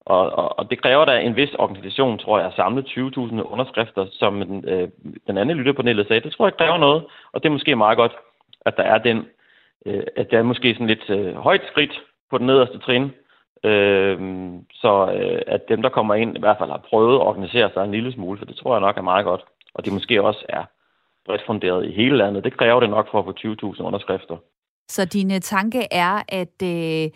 Og, 0.00 0.32
og, 0.40 0.58
og 0.58 0.70
det 0.70 0.82
kræver 0.82 1.04
da 1.04 1.20
en 1.20 1.36
vis 1.36 1.54
organisation, 1.54 2.18
tror 2.18 2.38
jeg, 2.38 2.46
at 2.46 2.56
samle 2.56 2.84
20.000 2.88 3.42
underskrifter, 3.52 4.06
som 4.12 4.40
den, 4.40 4.64
øh, 4.68 4.88
den 5.26 5.38
anden 5.38 5.56
lytterpanelet 5.56 6.06
sagde. 6.06 6.20
Det 6.20 6.32
tror 6.32 6.46
jeg 6.46 6.56
kræver 6.56 6.78
noget, 6.78 7.04
og 7.32 7.42
det 7.42 7.48
er 7.48 7.52
måske 7.52 7.76
meget 7.76 7.96
godt, 7.96 8.12
at 8.66 8.76
der 8.76 8.82
er 8.82 8.98
den, 8.98 9.26
øh, 9.86 10.02
at 10.16 10.30
der 10.30 10.38
er 10.38 10.42
måske 10.42 10.72
sådan 10.72 10.86
lidt 10.86 11.10
øh, 11.10 11.34
højt 11.34 11.62
skridt 11.70 12.02
på 12.30 12.38
den 12.38 12.46
nederste 12.46 12.78
trin, 12.78 13.10
øh, 13.64 14.18
så 14.72 15.12
øh, 15.18 15.42
at 15.46 15.68
dem, 15.68 15.82
der 15.82 15.88
kommer 15.88 16.14
ind, 16.14 16.36
i 16.36 16.40
hvert 16.40 16.58
fald 16.58 16.70
har 16.70 16.86
prøvet 16.90 17.14
at 17.14 17.26
organisere 17.26 17.70
sig 17.74 17.84
en 17.84 17.90
lille 17.90 18.12
smule, 18.12 18.38
for 18.38 18.44
det 18.44 18.56
tror 18.56 18.74
jeg 18.74 18.80
nok 18.80 18.96
er 18.96 19.02
meget 19.02 19.24
godt. 19.24 19.44
Og 19.74 19.84
det 19.84 19.92
måske 19.92 20.22
også 20.22 20.44
er 20.48 20.64
bredt 21.26 21.42
funderet 21.46 21.86
i 21.88 21.92
hele 21.92 22.16
landet. 22.16 22.44
Det 22.44 22.56
kræver 22.58 22.80
det 22.80 22.90
nok 22.90 23.10
for 23.10 23.18
at 23.18 23.24
få 23.24 23.32
20.000 23.72 23.82
underskrifter. 23.82 24.36
Så 24.88 25.04
din 25.04 25.30
øh, 25.30 25.40
tanke 25.40 25.82
er, 25.90 26.22
at 26.28 26.62
øh, 26.62 27.10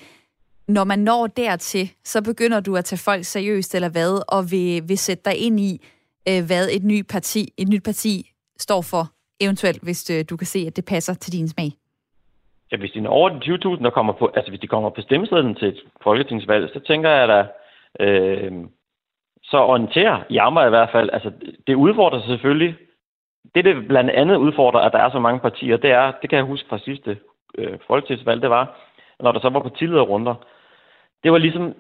når 0.69 0.85
man 0.85 0.99
når 0.99 1.27
dertil, 1.27 1.91
så 2.05 2.23
begynder 2.23 2.61
du 2.61 2.77
at 2.77 2.85
tage 2.85 2.99
folk 2.99 3.25
seriøst, 3.25 3.75
eller 3.75 3.89
hvad, 3.89 4.35
og 4.35 4.51
vil, 4.51 4.89
vil 4.89 4.99
sætte 4.99 5.23
dig 5.25 5.37
ind 5.47 5.61
i, 5.61 5.81
øh, 6.29 6.47
hvad 6.47 6.69
et, 6.71 6.85
ny 6.85 7.03
parti, 7.03 7.49
et 7.57 7.69
nyt 7.69 7.85
parti 7.85 8.31
står 8.59 8.83
for, 8.83 9.05
eventuelt, 9.41 9.83
hvis 9.83 10.11
øh, 10.11 10.25
du 10.31 10.37
kan 10.37 10.47
se, 10.47 10.59
at 10.67 10.77
det 10.77 10.85
passer 10.85 11.15
til 11.15 11.33
din 11.33 11.49
smag? 11.49 11.71
Ja, 12.73 12.77
hvis 12.77 12.91
de 12.91 13.01
når 13.01 13.11
over 13.11 13.29
de 13.29 13.55
20.000, 13.55 13.85
der 13.85 13.91
kommer 13.91 14.13
på, 14.13 14.31
altså 14.35 14.51
hvis 14.51 14.61
de 14.61 14.67
kommer 14.67 14.91
på 14.91 15.01
stemmesedlen 15.01 15.55
til 15.55 15.69
et 15.69 15.81
folketingsvalg, 16.03 16.71
så 16.73 16.81
tænker 16.81 17.11
jeg 17.11 17.29
da, 17.29 17.47
øh, 18.01 18.53
så 19.43 19.59
orienterer 19.59 20.23
jammer 20.31 20.67
i 20.67 20.69
hvert 20.69 20.91
fald, 20.93 21.11
altså 21.13 21.33
det 21.67 21.75
udfordrer 21.75 22.21
selvfølgelig 22.21 22.77
det, 23.55 23.65
det 23.65 23.89
blandt 23.89 24.11
andet 24.11 24.37
udfordrer, 24.37 24.81
at 24.81 24.93
der 24.93 24.99
er 24.99 25.11
så 25.11 25.19
mange 25.19 25.41
partier, 25.41 25.77
det 25.77 25.91
er, 25.91 26.13
det 26.23 26.31
kan 26.31 26.37
jeg 26.37 26.45
huske 26.45 26.69
fra 26.69 26.79
sidste 26.79 27.19
øh, 27.59 27.79
folketingsvalg, 27.87 28.43
det 28.43 28.51
var, 28.51 28.77
når 29.21 29.33
der 29.33 29.41
så 29.41 29.49
var 29.49 29.61
partilederrunder, 29.61 30.35
det 31.23 31.33
var 31.33 31.39
ligesom 31.39 31.75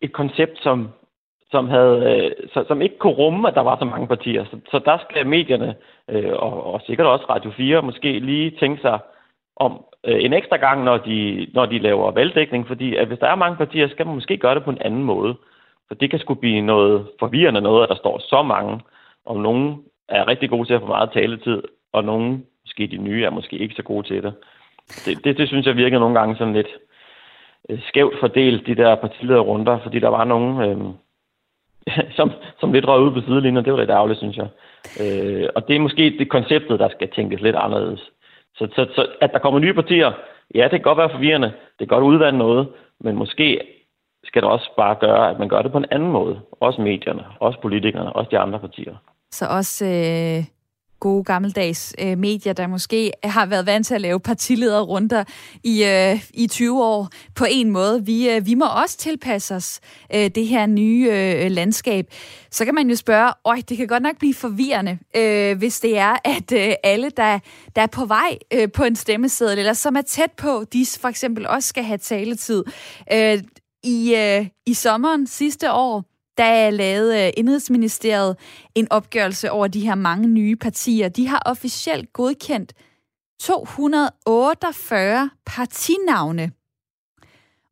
et 0.00 0.12
koncept, 0.12 0.58
som, 0.62 0.88
som, 1.50 1.68
havde, 1.68 2.32
øh, 2.56 2.66
som 2.66 2.82
ikke 2.82 2.98
kunne 2.98 3.12
rumme, 3.12 3.48
at 3.48 3.54
der 3.54 3.60
var 3.60 3.78
så 3.78 3.84
mange 3.84 4.06
partier. 4.06 4.44
Så, 4.44 4.60
så 4.70 4.78
der 4.78 4.98
skal 4.98 5.26
medierne, 5.26 5.74
øh, 6.08 6.32
og, 6.32 6.64
og 6.74 6.80
sikkert 6.86 7.06
også 7.06 7.24
Radio 7.28 7.50
4, 7.50 7.82
måske 7.82 8.18
lige 8.18 8.50
tænke 8.50 8.80
sig 8.80 8.98
om 9.60 9.84
øh, 10.04 10.24
en 10.24 10.32
ekstra 10.32 10.56
gang, 10.56 10.84
når 10.84 10.96
de, 10.96 11.46
når 11.54 11.66
de 11.66 11.78
laver 11.78 12.10
valgdækning, 12.10 12.66
fordi 12.66 12.96
at 12.96 13.06
hvis 13.06 13.18
der 13.18 13.26
er 13.26 13.34
mange 13.34 13.56
partier, 13.56 13.88
skal 13.88 14.06
man 14.06 14.14
måske 14.14 14.36
gøre 14.36 14.54
det 14.54 14.64
på 14.64 14.70
en 14.70 14.82
anden 14.84 15.04
måde. 15.04 15.34
For 15.88 15.94
det 15.94 16.10
kan 16.10 16.18
sgu 16.18 16.34
blive 16.34 16.60
noget 16.60 17.06
forvirrende 17.18 17.60
noget, 17.60 17.82
at 17.82 17.88
der 17.88 17.94
står 17.94 18.18
så 18.18 18.42
mange, 18.42 18.80
og 19.26 19.36
nogen 19.40 19.82
er 20.08 20.28
rigtig 20.28 20.50
gode 20.50 20.68
til 20.68 20.74
at 20.74 20.80
få 20.80 20.86
meget 20.86 21.10
taletid, 21.12 21.62
og 21.92 22.04
nogen, 22.04 22.46
måske 22.64 22.86
de 22.86 22.96
nye, 22.96 23.24
er 23.24 23.30
måske 23.30 23.56
ikke 23.56 23.74
så 23.74 23.82
gode 23.82 24.06
til 24.06 24.22
det. 24.22 24.34
Det, 25.06 25.24
det, 25.24 25.38
det 25.38 25.48
synes 25.48 25.66
jeg 25.66 25.76
virkede 25.76 26.00
nogle 26.00 26.18
gange 26.18 26.36
sådan 26.36 26.52
lidt 26.54 26.68
øh, 27.68 27.78
skævt 27.88 28.14
fordelt, 28.20 28.66
de 28.66 28.74
der 28.74 28.94
partilederrunder, 28.94 29.78
fordi 29.82 29.98
der 29.98 30.08
var 30.08 30.24
nogen, 30.24 30.52
øh, 30.62 30.78
som, 32.16 32.30
som 32.60 32.72
lidt 32.72 32.88
røg 32.88 33.00
ud 33.00 33.12
på 33.12 33.20
sidelinjen. 33.20 33.64
Det 33.64 33.72
var 33.72 33.78
lidt 33.78 33.90
ærgerligt, 33.90 34.18
synes 34.18 34.36
jeg. 34.36 34.48
Øh, 35.02 35.48
og 35.54 35.68
det 35.68 35.76
er 35.76 35.80
måske 35.80 36.16
det 36.18 36.28
konceptet, 36.28 36.78
der 36.78 36.88
skal 36.88 37.08
tænkes 37.08 37.40
lidt 37.40 37.56
anderledes. 37.56 38.10
Så, 38.56 38.68
så, 38.74 38.86
så 38.94 39.06
at 39.20 39.30
der 39.32 39.38
kommer 39.38 39.60
nye 39.60 39.74
partier, 39.74 40.12
ja, 40.54 40.62
det 40.62 40.70
kan 40.70 40.80
godt 40.80 40.98
være 40.98 41.10
forvirrende, 41.10 41.48
det 41.48 41.88
kan 41.88 41.88
godt 41.88 42.04
udvande 42.04 42.38
noget, 42.38 42.68
men 43.00 43.16
måske 43.16 43.60
skal 44.24 44.42
det 44.42 44.50
også 44.50 44.70
bare 44.76 44.96
gøre, 45.00 45.30
at 45.30 45.38
man 45.38 45.48
gør 45.48 45.62
det 45.62 45.72
på 45.72 45.78
en 45.78 45.90
anden 45.90 46.12
måde. 46.12 46.40
Også 46.52 46.80
medierne, 46.80 47.24
også 47.40 47.58
politikerne, 47.60 48.12
også 48.12 48.28
de 48.30 48.38
andre 48.38 48.58
partier. 48.58 48.96
Så 49.30 49.46
også 49.58 49.84
øh, 49.86 50.44
gode 51.00 51.24
gammeldags 51.24 51.94
øh, 51.98 52.18
medier, 52.18 52.52
der 52.52 52.66
måske 52.66 53.12
har 53.24 53.46
været 53.46 53.66
vant 53.66 53.86
til 53.86 53.94
at 53.94 54.00
lave 54.00 54.20
partilederrunder 54.20 55.24
i, 55.64 55.84
øh, 55.84 56.28
i 56.34 56.46
20 56.46 56.84
år 56.84 57.08
på 57.34 57.46
en 57.50 57.70
måde. 57.70 58.06
Vi, 58.06 58.30
øh, 58.30 58.46
vi 58.46 58.54
må 58.54 58.66
også 58.66 58.98
tilpasse 58.98 59.54
os 59.54 59.80
øh, 60.14 60.30
det 60.34 60.46
her 60.46 60.66
nye 60.66 61.08
øh, 61.12 61.50
landskab. 61.50 62.06
Så 62.50 62.64
kan 62.64 62.74
man 62.74 62.90
jo 62.90 62.96
spørge, 62.96 63.32
øj, 63.44 63.62
det 63.68 63.76
kan 63.76 63.86
godt 63.86 64.02
nok 64.02 64.18
blive 64.18 64.34
forvirrende, 64.34 64.98
øh, 65.16 65.58
hvis 65.58 65.80
det 65.80 65.98
er, 65.98 66.16
at 66.24 66.52
øh, 66.52 66.74
alle, 66.84 67.10
der, 67.16 67.38
der 67.76 67.82
er 67.82 67.86
på 67.86 68.04
vej 68.04 68.38
øh, 68.52 68.72
på 68.72 68.84
en 68.84 68.96
stemmeseddel, 68.96 69.58
eller 69.58 69.72
som 69.72 69.96
er 69.96 70.02
tæt 70.02 70.32
på, 70.36 70.64
de 70.72 70.86
for 71.00 71.08
eksempel 71.08 71.46
også 71.46 71.68
skal 71.68 71.84
have 71.84 71.98
taletid. 71.98 72.64
Øh, 73.12 73.42
i, 73.82 74.14
øh, 74.14 74.46
I 74.66 74.74
sommeren 74.74 75.26
sidste 75.26 75.72
år, 75.72 76.04
der 76.38 76.70
lavede 76.70 77.26
øh, 77.26 77.32
Indrigsministeriet 77.36 78.36
en 78.74 78.86
opgørelse 78.90 79.50
over 79.50 79.68
de 79.68 79.80
her 79.80 79.94
mange 79.94 80.28
nye 80.28 80.56
partier. 80.56 81.08
De 81.08 81.28
har 81.28 81.42
officielt 81.46 82.12
godkendt 82.12 82.72
248 83.40 85.30
partinavne. 85.46 86.52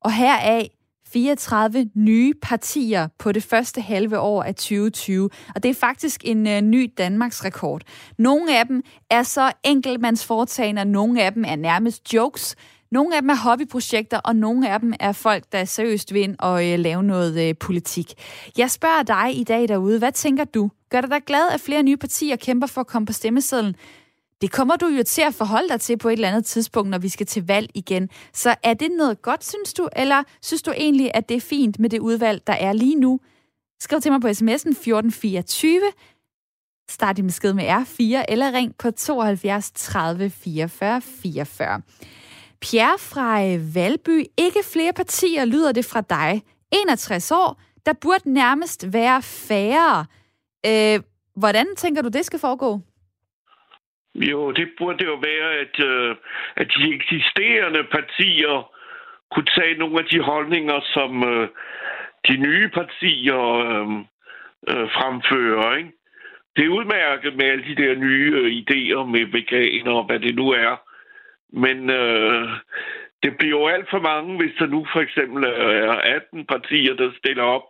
Og 0.01 0.13
heraf 0.13 0.69
34 1.13 1.91
nye 1.95 2.35
partier 2.43 3.09
på 3.19 3.33
det 3.33 3.43
første 3.43 3.81
halve 3.81 4.19
år 4.19 4.43
af 4.43 4.55
2020. 4.55 5.31
Og 5.55 5.63
det 5.63 5.69
er 5.69 5.75
faktisk 5.75 6.21
en 6.25 6.47
øh, 6.47 6.61
ny 6.61 6.93
Danmarks 6.99 7.45
rekord. 7.45 7.83
Nogle 8.19 8.59
af 8.59 8.67
dem 8.67 8.83
er 9.11 9.23
så 9.23 9.53
enkeltmandsforetagende, 9.65 10.83
og 10.83 10.87
nogle 10.87 11.23
af 11.23 11.33
dem 11.33 11.45
er 11.47 11.57
nærmest 11.57 12.15
jokes. 12.15 12.57
Nogle 12.91 13.17
af 13.17 13.23
dem 13.23 13.31
er 13.31 13.35
hobbyprojekter, 13.35 14.19
og 14.19 14.37
nogle 14.37 14.71
af 14.71 14.81
dem 14.81 14.95
er 15.01 15.13
folk, 15.13 15.45
der 15.53 15.59
er 15.59 15.65
seriøst 15.65 16.15
vil 16.15 16.23
ind 16.23 16.37
og 16.39 16.69
øh, 16.69 16.79
lave 16.79 17.03
noget 17.03 17.49
øh, 17.49 17.55
politik. 17.57 18.13
Jeg 18.59 18.71
spørger 18.71 19.03
dig 19.03 19.41
i 19.41 19.45
dag 19.45 19.69
derude, 19.69 19.99
hvad 19.99 20.13
tænker 20.13 20.45
du? 20.45 20.71
Gør 20.91 21.01
det 21.01 21.11
dig 21.11 21.23
glad, 21.27 21.49
at 21.53 21.61
flere 21.61 21.83
nye 21.83 21.97
partier 21.97 22.37
kæmper 22.37 22.67
for 22.67 22.81
at 22.81 22.87
komme 22.87 23.07
på 23.07 23.13
stemmesedlen? 23.13 23.77
Det 24.41 24.53
kommer 24.53 24.77
du 24.77 24.87
jo 24.87 25.03
til 25.03 25.23
at 25.23 25.35
forholde 25.35 25.69
dig 25.69 25.81
til 25.81 25.99
på 25.99 26.09
et 26.09 26.13
eller 26.13 26.29
andet 26.29 26.45
tidspunkt, 26.45 26.91
når 26.91 26.99
vi 26.99 27.09
skal 27.09 27.27
til 27.27 27.47
valg 27.47 27.71
igen. 27.75 28.09
Så 28.33 28.55
er 28.63 28.75
det 28.75 28.89
noget 28.99 29.23
godt, 29.23 29.45
synes 29.45 29.75
du? 29.75 29.89
Eller 29.97 30.23
synes 30.43 30.63
du 30.63 30.71
egentlig, 30.71 31.11
at 31.15 31.29
det 31.29 31.37
er 31.37 31.41
fint 31.41 31.79
med 31.79 31.91
det 31.91 31.99
udvalg, 31.99 32.47
der 32.47 32.53
er 32.53 32.73
lige 32.73 32.95
nu? 32.95 33.21
Skriv 33.81 34.01
til 34.01 34.13
mig 34.13 34.21
på 34.21 34.29
sms'en 34.29 34.71
1424. 34.71 35.81
Start 36.91 37.17
din 37.17 37.27
besked 37.27 37.53
med 37.53 37.65
R4 37.65 38.25
eller 38.29 38.53
ring 38.53 38.75
på 38.79 38.91
72 38.91 39.71
30 39.75 40.31
44 40.31 41.01
44. 41.01 41.83
Pierre 42.61 42.99
fra 43.11 43.29
øh, 43.47 43.59
Valby. 43.75 44.17
Ikke 44.47 44.63
flere 44.73 44.93
partier 44.97 45.45
lyder 45.45 45.73
det 45.73 45.85
fra 45.93 46.01
dig. 46.01 46.43
61 46.73 47.31
år. 47.31 47.61
Der 47.87 47.93
burde 48.03 48.33
nærmest 48.33 48.93
være 48.93 49.23
færre. 49.49 50.07
Øh, 50.71 51.01
hvordan 51.37 51.67
tænker 51.77 52.03
du, 52.03 52.09
det 52.09 52.25
skal 52.25 52.39
foregå? 52.39 52.81
Jo, 54.15 54.53
det 54.53 54.69
burde 54.79 55.05
jo 55.05 55.15
være, 55.15 55.49
at, 55.63 55.85
øh, 55.91 56.17
at 56.57 56.67
de 56.77 56.95
eksisterende 56.95 57.85
partier 57.85 58.71
kunne 59.33 59.51
tage 59.59 59.79
nogle 59.79 59.99
af 59.99 60.05
de 60.05 60.21
holdninger, 60.21 60.81
som 60.95 61.11
øh, 61.25 61.49
de 62.29 62.37
nye 62.37 62.69
partier 62.69 63.43
øh, 63.67 63.89
øh, 64.71 64.87
fremfører. 64.97 65.77
Ikke? 65.77 65.93
Det 66.57 66.65
er 66.65 66.77
udmærket 66.79 67.37
med 67.37 67.47
alle 67.47 67.65
de 67.65 67.83
der 67.83 67.95
nye 67.95 68.33
øh, 68.39 68.49
idéer 68.61 69.03
med 69.15 69.25
veganer 69.33 69.93
og 69.93 70.05
hvad 70.05 70.21
det 70.21 70.35
nu 70.35 70.51
er. 70.51 70.88
Men 71.53 71.91
øh, 71.91 72.49
det 73.23 73.39
bliver 73.39 73.59
jo 73.59 73.67
alt 73.67 73.91
for 73.91 74.01
mange, 74.01 74.37
hvis 74.37 74.55
der 74.59 74.67
nu 74.67 74.87
for 74.93 75.01
eksempel 75.01 75.45
er 75.45 75.93
18 75.93 76.47
partier, 76.47 76.95
der 76.95 77.11
stiller 77.19 77.43
op. 77.43 77.69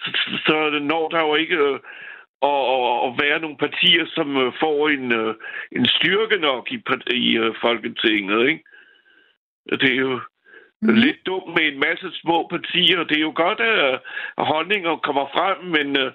Så, 0.00 0.10
så 0.46 0.78
når 0.82 1.08
der 1.08 1.20
jo 1.20 1.34
ikke 1.34 1.56
øh, 1.56 1.78
at, 2.50 3.06
at 3.06 3.12
være 3.24 3.38
nogle 3.40 3.56
partier, 3.56 4.04
som 4.06 4.36
øh, 4.36 4.52
får 4.60 4.88
en, 4.88 5.12
øh, 5.12 5.34
en 5.72 5.86
styrke 5.86 6.36
nok 6.36 6.72
i, 6.72 6.78
i 7.10 7.38
uh, 7.38 7.54
Folketinget. 7.60 8.48
Ikke? 8.48 8.64
Det 9.70 9.90
er 9.92 10.00
jo 10.08 10.20
mm. 10.82 10.94
lidt 10.94 11.26
dumt 11.26 11.48
med 11.56 11.64
en 11.68 11.80
masse 11.80 12.08
små 12.12 12.46
partier. 12.50 13.04
Det 13.04 13.16
er 13.16 13.26
jo 13.28 13.32
godt, 13.34 13.60
at, 13.60 14.00
at 14.38 14.46
holdninger 14.46 14.96
kommer 14.96 15.26
frem, 15.36 15.58
men 15.76 15.88
uh, 16.02 16.12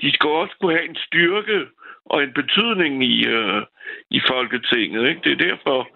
de 0.00 0.12
skal 0.12 0.30
også 0.30 0.54
kunne 0.60 0.76
have 0.76 0.88
en 0.88 0.96
styrke 0.96 1.66
og 2.10 2.22
en 2.22 2.32
betydning 2.34 3.04
i, 3.04 3.26
øh, 3.26 3.62
i 4.10 4.20
Folketinget. 4.30 5.08
Ikke? 5.08 5.20
Det 5.24 5.32
er 5.32 5.44
derfor, 5.48 5.88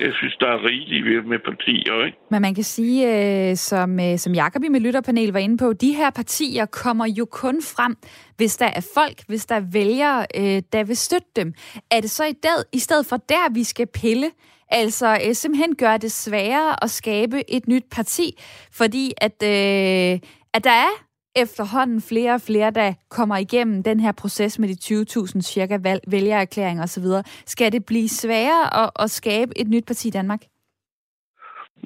jeg 0.00 0.12
synes, 0.14 0.36
der 0.40 0.46
er 0.46 0.64
rigeligt 0.64 1.26
med 1.26 1.38
partier. 1.38 2.04
Ikke? 2.06 2.18
Men 2.30 2.42
man 2.42 2.54
kan 2.54 2.64
sige, 2.64 3.00
øh, 3.14 3.56
som, 3.56 4.00
øh, 4.00 4.18
som 4.18 4.32
Jacob 4.34 4.64
i 4.64 4.68
mit 4.68 4.82
lytterpanel 4.82 5.32
var 5.32 5.38
inde 5.38 5.58
på, 5.58 5.72
de 5.72 5.92
her 5.92 6.10
partier 6.10 6.66
kommer 6.66 7.06
jo 7.18 7.24
kun 7.24 7.62
frem, 7.62 7.96
hvis 8.36 8.56
der 8.56 8.66
er 8.66 8.90
folk, 8.94 9.18
hvis 9.28 9.46
der 9.46 9.54
er 9.54 9.66
vælgere, 9.72 10.26
øh, 10.36 10.62
der 10.72 10.84
vil 10.84 10.96
støtte 10.96 11.28
dem. 11.36 11.54
Er 11.90 12.00
det 12.00 12.10
så 12.10 12.24
i, 12.24 12.32
dag, 12.32 12.58
i 12.72 12.78
stedet 12.78 13.06
for 13.06 13.16
der, 13.16 13.54
vi 13.54 13.64
skal 13.64 13.86
pille? 13.86 14.30
Altså 14.70 15.18
øh, 15.26 15.34
simpelthen 15.34 15.76
gøre 15.76 15.98
det 15.98 16.12
sværere 16.12 16.84
at 16.84 16.90
skabe 16.90 17.50
et 17.50 17.68
nyt 17.68 17.84
parti, 17.90 18.38
fordi 18.72 19.12
at, 19.16 19.42
øh, 19.42 20.20
at 20.54 20.64
der 20.64 20.70
er 20.70 21.07
efterhånden 21.42 22.00
flere 22.00 22.34
og 22.34 22.40
flere, 22.40 22.70
der 22.70 22.94
kommer 23.08 23.36
igennem 23.36 23.82
den 23.82 24.00
her 24.00 24.12
proces 24.12 24.58
med 24.58 24.68
de 24.68 25.04
20.000 25.34 25.40
cirka 25.40 25.78
valg, 25.82 26.00
vælgererklæringer 26.06 26.82
osv. 26.82 27.04
Skal 27.46 27.72
det 27.72 27.86
blive 27.86 28.08
sværere 28.08 28.84
at, 28.84 28.90
at 28.98 29.10
skabe 29.10 29.58
et 29.58 29.68
nyt 29.68 29.86
parti 29.86 30.08
i 30.08 30.10
Danmark? 30.10 30.42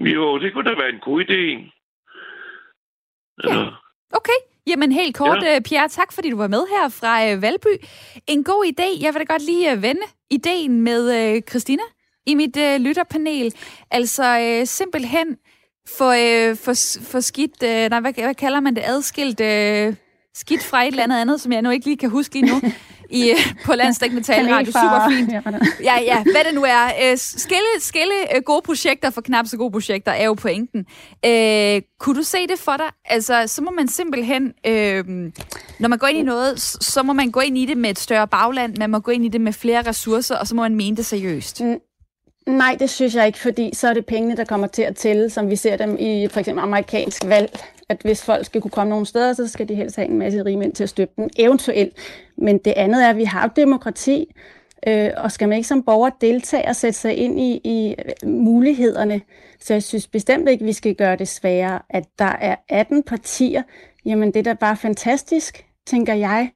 Jo, 0.00 0.38
det 0.38 0.52
kunne 0.52 0.71
da 0.71 0.75
være 0.80 0.88
en 0.88 1.00
god 1.04 1.25
idé. 1.25 1.42
Ja. 3.49 3.66
Okay. 4.12 4.38
Jamen 4.66 4.92
helt 4.92 5.16
kort, 5.16 5.42
ja. 5.42 5.56
Øh, 5.56 5.61
Pierre, 5.62 5.88
tak 5.88 6.12
fordi 6.12 6.30
du 6.30 6.37
var 6.37 6.49
med 6.49 6.64
her 6.71 6.88
fra 6.88 7.30
øh, 7.30 7.42
Valby. 7.42 7.85
En 8.26 8.44
god 8.44 8.64
idé. 8.73 9.04
Jeg 9.04 9.14
vil 9.14 9.21
da 9.21 9.32
godt 9.32 9.44
lige 9.44 9.73
øh, 9.73 9.82
vende 9.82 10.02
ideen 10.30 10.80
med 10.80 11.42
Christina 11.50 11.82
i 12.26 12.35
mit 12.35 12.56
lytterpanel. 12.80 13.54
Altså 13.90 14.61
simpelthen 14.64 15.38
få, 15.88 16.12
øh, 16.12 16.56
for, 16.56 17.02
for 17.02 17.20
skidt, 17.20 17.62
øh, 17.62 17.90
nej, 17.90 18.00
hvad, 18.00 18.12
hvad 18.12 18.34
kalder 18.34 18.60
man 18.60 18.76
det, 18.76 18.82
adskilt 18.86 19.40
øh, 19.40 19.94
skidt 20.34 20.62
fra 20.62 20.82
et 20.82 20.86
eller 20.86 21.02
andet 21.02 21.20
andet, 21.20 21.40
som 21.40 21.52
jeg 21.52 21.62
nu 21.62 21.70
ikke 21.70 21.86
lige 21.86 21.96
kan 21.96 22.10
huske 22.10 22.34
lige 22.34 22.52
nu, 22.52 22.60
i, 23.10 23.30
øh, 23.30 23.36
på 23.64 23.74
Landstækkende 23.74 24.22
Taleradio. 24.32 24.72
Super 24.72 25.08
fint. 25.08 25.32
Ja, 25.84 26.00
ja, 26.00 26.22
hvad 26.22 26.44
det 26.44 26.54
nu 26.54 26.62
er. 26.62 26.84
Øh, 27.02 27.18
skille, 27.18 27.72
skille 27.78 28.36
øh, 28.36 28.42
gode 28.42 28.62
projekter 28.64 29.10
for 29.10 29.20
knap 29.20 29.46
så 29.46 29.56
gode 29.56 29.70
projekter 29.70 30.12
er 30.12 30.24
jo 30.24 30.34
pointen. 30.34 30.86
Øh, 31.26 31.82
kunne 32.00 32.16
du 32.16 32.22
se 32.22 32.46
det 32.46 32.58
for 32.58 32.76
dig? 32.76 32.86
Altså, 33.04 33.44
så 33.46 33.62
må 33.62 33.70
man 33.70 33.88
simpelthen, 33.88 34.52
øh, 34.66 35.04
når 35.78 35.88
man 35.88 35.98
går 35.98 36.06
ind 36.06 36.18
i 36.18 36.22
noget, 36.22 36.60
så 36.60 37.02
må 37.02 37.12
man 37.12 37.30
gå 37.30 37.40
ind 37.40 37.58
i 37.58 37.66
det 37.66 37.76
med 37.76 37.90
et 37.90 37.98
større 37.98 38.28
bagland, 38.28 38.76
man 38.76 38.90
må 38.90 38.98
gå 38.98 39.10
ind 39.10 39.24
i 39.24 39.28
det 39.28 39.40
med 39.40 39.52
flere 39.52 39.82
ressourcer, 39.82 40.36
og 40.36 40.46
så 40.46 40.54
må 40.54 40.62
man 40.62 40.74
mene 40.74 40.96
det 40.96 41.06
seriøst. 41.06 41.62
Nej, 42.46 42.76
det 42.78 42.90
synes 42.90 43.14
jeg 43.14 43.26
ikke, 43.26 43.38
fordi 43.38 43.70
så 43.75 43.88
er 43.88 43.94
det 43.94 44.06
pengene, 44.06 44.37
der 44.37 44.44
kommer 44.44 44.66
til 44.66 44.82
at 44.82 44.96
tælle, 44.96 45.30
som 45.30 45.50
vi 45.50 45.56
ser 45.56 45.76
dem 45.76 45.96
i 45.99 46.28
for 46.28 46.40
eksempel 46.40 46.62
amerikansk 46.62 47.26
valg. 47.26 47.58
At 47.88 48.00
hvis 48.02 48.25
folk 48.25 48.46
skal 48.46 48.61
kunne 48.61 48.70
komme 48.70 48.90
nogle 48.90 49.06
steder, 49.06 49.32
så 49.32 49.49
skal 49.49 49.68
de 49.68 49.75
helst 49.75 49.96
have 49.96 50.08
en 50.08 50.18
masse 50.18 50.44
rigmænd 50.44 50.72
til 50.72 50.82
at 50.82 50.88
støtte 50.88 51.14
dem, 51.16 51.28
eventuelt. 51.38 51.96
Men 52.37 52.58
det 52.58 52.75
andet 52.76 53.04
er, 53.04 53.11
at 53.11 53.16
vi 53.16 53.25
har 53.25 53.49
demokrati, 53.49 54.34
øh, 54.87 55.11
og 55.16 55.32
skal 55.32 55.49
man 55.49 55.56
ikke 55.56 55.68
som 55.68 55.82
borger 55.82 56.11
deltage 56.20 56.68
og 56.68 56.76
sætte 56.76 56.99
sig 56.99 57.16
ind 57.16 57.40
i, 57.40 57.61
i 57.64 57.94
mulighederne. 58.25 59.20
Så 59.61 59.75
jeg 59.75 59.82
synes 59.82 60.06
bestemt 60.06 60.49
ikke, 60.49 60.64
vi 60.64 60.72
skal 60.72 60.94
gøre 60.94 61.16
det 61.16 61.28
sværere, 61.28 61.78
at 61.90 62.04
der 62.18 62.37
er 62.40 62.56
18 62.68 63.02
partier. 63.02 63.62
Jamen, 64.04 64.28
det 64.28 64.37
er 64.37 64.42
da 64.42 64.52
bare 64.52 64.76
fantastisk, 64.76 65.64
tænker 65.87 66.14
jeg 66.14 66.50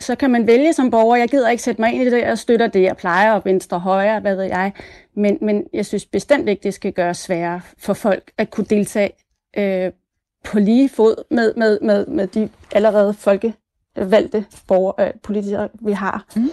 så 0.00 0.14
kan 0.14 0.30
man 0.30 0.46
vælge 0.46 0.72
som 0.72 0.90
borger, 0.90 1.16
jeg 1.16 1.28
gider 1.28 1.48
ikke 1.48 1.62
sætte 1.62 1.80
mig 1.80 1.92
ind 1.92 2.02
i 2.02 2.10
det, 2.10 2.18
jeg 2.18 2.38
støtter 2.38 2.66
det, 2.66 2.82
jeg 2.82 2.96
plejer, 2.96 3.32
og 3.32 3.42
venstre 3.44 3.78
højre, 3.78 4.20
hvad 4.20 4.36
ved 4.36 4.44
jeg. 4.44 4.72
Men, 5.18 5.38
men 5.40 5.66
jeg 5.72 5.86
synes 5.86 6.06
bestemt 6.06 6.48
ikke, 6.48 6.62
det 6.62 6.74
skal 6.74 6.92
gøre 6.92 7.14
sværere 7.14 7.60
for 7.78 7.94
folk 7.94 8.32
at 8.38 8.50
kunne 8.50 8.66
deltage 8.66 9.10
øh, 9.58 9.92
på 10.44 10.58
lige 10.58 10.88
fod 10.88 11.24
med, 11.30 11.54
med, 11.54 11.80
med, 11.80 12.06
med 12.06 12.26
de 12.26 12.48
allerede 12.72 13.14
folkevalgte 13.14 14.44
borger, 14.66 15.00
øh, 15.00 15.10
politikere, 15.22 15.68
vi 15.80 15.92
har. 15.92 16.26
Mm. 16.36 16.50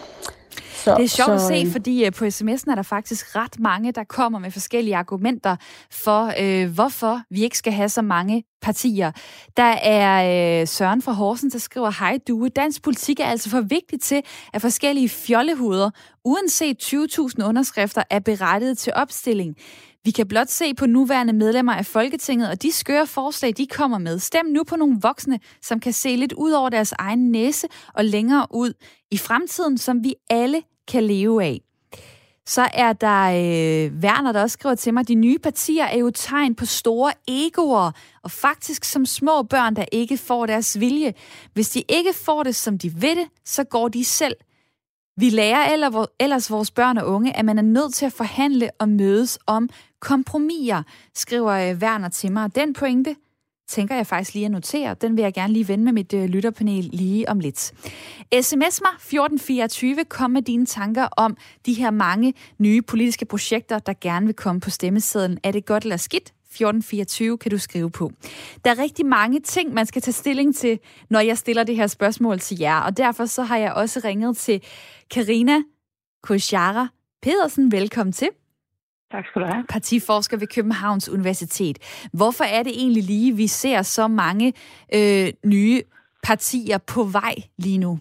Så, 0.73 0.95
det 0.95 1.03
er 1.03 1.07
sjovt 1.07 1.27
så, 1.27 1.33
at 1.33 1.41
se, 1.41 1.71
fordi 1.71 2.05
øh, 2.05 2.11
på 2.11 2.25
sms'en 2.25 2.71
er 2.71 2.75
der 2.75 2.81
faktisk 2.81 3.35
ret 3.35 3.59
mange, 3.59 3.91
der 3.91 4.03
kommer 4.03 4.39
med 4.39 4.51
forskellige 4.51 4.95
argumenter 4.95 5.55
for, 5.91 6.33
øh, 6.39 6.73
hvorfor 6.73 7.21
vi 7.29 7.43
ikke 7.43 7.57
skal 7.57 7.73
have 7.73 7.89
så 7.89 8.01
mange 8.01 8.43
partier. 8.61 9.11
Der 9.57 9.63
er 9.63 10.61
øh, 10.61 10.67
Søren 10.67 11.01
fra 11.01 11.11
Horsens, 11.11 11.53
der 11.53 11.59
skriver, 11.59 11.91
Hej 11.99 12.19
du, 12.27 12.47
dansk 12.55 12.83
politik 12.83 13.19
er 13.19 13.25
altså 13.25 13.49
for 13.49 13.61
vigtigt 13.61 14.03
til, 14.03 14.21
at 14.53 14.61
forskellige 14.61 15.09
fjollehuder, 15.09 15.89
uanset 16.25 16.83
20.000 16.83 17.45
underskrifter, 17.45 18.03
er 18.09 18.19
berettiget 18.19 18.77
til 18.77 18.93
opstilling. 18.95 19.55
Vi 20.05 20.11
kan 20.11 20.27
blot 20.27 20.49
se 20.49 20.73
på 20.73 20.85
nuværende 20.85 21.33
medlemmer 21.33 21.73
af 21.73 21.85
Folketinget, 21.85 22.49
og 22.49 22.61
de 22.61 22.71
skøre 22.71 23.07
forslag, 23.07 23.53
de 23.57 23.67
kommer 23.67 23.97
med. 23.97 24.19
Stem 24.19 24.45
nu 24.45 24.63
på 24.63 24.75
nogle 24.75 24.97
voksne, 25.01 25.39
som 25.61 25.79
kan 25.79 25.93
se 25.93 26.15
lidt 26.15 26.33
ud 26.33 26.51
over 26.51 26.69
deres 26.69 26.91
egen 26.91 27.31
næse 27.31 27.67
og 27.93 28.05
længere 28.05 28.47
ud 28.51 28.73
i 29.11 29.17
fremtiden, 29.17 29.77
som 29.77 30.03
vi 30.03 30.15
alle 30.29 30.61
kan 30.87 31.03
leve 31.03 31.43
af. 31.43 31.61
Så 32.45 32.67
er 32.73 32.93
der 32.93 33.23
øh, 33.25 33.93
Werner, 34.03 34.31
der 34.31 34.41
også 34.41 34.53
skriver 34.53 34.75
til 34.75 34.93
mig, 34.93 35.07
de 35.07 35.15
nye 35.15 35.39
partier 35.39 35.85
er 35.85 35.97
jo 35.97 36.09
tegn 36.09 36.55
på 36.55 36.65
store 36.65 37.11
egoer, 37.27 37.91
og 38.23 38.31
faktisk 38.31 38.83
som 38.83 39.05
små 39.05 39.43
børn, 39.43 39.75
der 39.75 39.85
ikke 39.91 40.17
får 40.17 40.45
deres 40.45 40.79
vilje. 40.79 41.13
Hvis 41.53 41.69
de 41.69 41.83
ikke 41.89 42.13
får 42.13 42.43
det, 42.43 42.55
som 42.55 42.77
de 42.77 42.93
vil 42.93 43.15
det, 43.15 43.27
så 43.45 43.63
går 43.63 43.87
de 43.87 44.05
selv. 44.05 44.35
Vi 45.17 45.29
lærer 45.29 46.07
ellers 46.19 46.51
vores 46.51 46.71
børn 46.71 46.97
og 46.97 47.07
unge, 47.07 47.37
at 47.37 47.45
man 47.45 47.57
er 47.57 47.63
nødt 47.63 47.93
til 47.93 48.05
at 48.05 48.13
forhandle 48.13 48.69
og 48.79 48.89
mødes 48.89 49.39
om 49.47 49.69
kompromiser, 49.99 50.83
skriver 51.15 51.51
øh, 51.51 51.77
Werner 51.77 52.09
til 52.09 52.31
mig. 52.31 52.55
Den 52.55 52.73
pointe, 52.73 53.15
tænker 53.67 53.95
jeg 53.95 54.07
faktisk 54.07 54.33
lige 54.33 54.45
at 54.45 54.51
notere. 54.51 54.95
Den 55.01 55.17
vil 55.17 55.21
jeg 55.23 55.33
gerne 55.33 55.53
lige 55.53 55.67
vende 55.67 55.83
med 55.83 55.93
mit 55.93 56.13
øh, 56.13 56.25
lytterpanel 56.25 56.89
lige 56.93 57.29
om 57.29 57.39
lidt. 57.39 57.59
SMS 58.41 58.81
mig 58.81 58.93
1424, 58.95 60.05
kom 60.05 60.31
med 60.31 60.41
dine 60.41 60.65
tanker 60.65 61.07
om 61.17 61.37
de 61.65 61.73
her 61.73 61.91
mange 61.91 62.33
nye 62.57 62.81
politiske 62.81 63.25
projekter, 63.25 63.79
der 63.79 63.93
gerne 64.01 64.25
vil 64.25 64.35
komme 64.35 64.61
på 64.61 64.69
stemmesedlen. 64.69 65.37
Er 65.43 65.51
det 65.51 65.65
godt 65.65 65.83
eller 65.83 65.97
skidt? 65.97 66.33
1424 66.55 67.37
kan 67.37 67.51
du 67.51 67.57
skrive 67.57 67.91
på. 67.91 68.11
Der 68.65 68.71
er 68.71 68.79
rigtig 68.79 69.05
mange 69.05 69.39
ting, 69.39 69.73
man 69.73 69.85
skal 69.85 70.01
tage 70.01 70.13
stilling 70.13 70.55
til, 70.55 70.79
når 71.09 71.19
jeg 71.19 71.37
stiller 71.37 71.63
det 71.63 71.75
her 71.75 71.87
spørgsmål 71.87 72.39
til 72.39 72.59
jer, 72.59 72.79
og 72.79 72.97
derfor 72.97 73.25
så 73.25 73.43
har 73.43 73.57
jeg 73.57 73.73
også 73.73 74.01
ringet 74.03 74.37
til 74.37 74.61
Karina 75.11 75.61
Koshara 76.23 76.87
Pedersen. 77.21 77.71
Velkommen 77.71 78.13
til. 78.13 78.29
Tak 79.15 79.25
skal 79.27 79.41
du 79.41 79.47
have. 79.53 79.65
Partiforsker 79.69 80.37
ved 80.37 80.47
Københavns 80.55 81.09
Universitet. 81.09 81.77
Hvorfor 82.13 82.45
er 82.57 82.63
det 82.63 82.73
egentlig 82.81 83.03
lige, 83.03 83.35
vi 83.35 83.47
ser 83.47 83.81
så 83.81 84.07
mange 84.07 84.47
øh, 84.97 85.27
nye 85.53 85.81
partier 86.27 86.77
på 86.93 87.01
vej 87.19 87.35
lige 87.65 87.77
nu? 87.85 87.99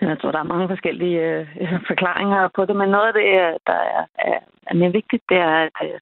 Jeg 0.00 0.16
tror, 0.20 0.30
der 0.32 0.38
er 0.38 0.52
mange 0.54 0.68
forskellige 0.68 1.20
øh, 1.20 1.46
forklaringer 1.90 2.48
på 2.56 2.64
det, 2.64 2.76
men 2.76 2.88
noget 2.88 3.06
af 3.10 3.14
det, 3.20 3.28
der 3.66 3.78
er, 3.96 4.04
er, 4.28 4.40
er 4.70 4.74
mere 4.74 4.92
vigtigt, 4.92 5.22
det 5.28 5.36
er, 5.36 5.54
at 5.66 5.78
øh, 5.82 6.00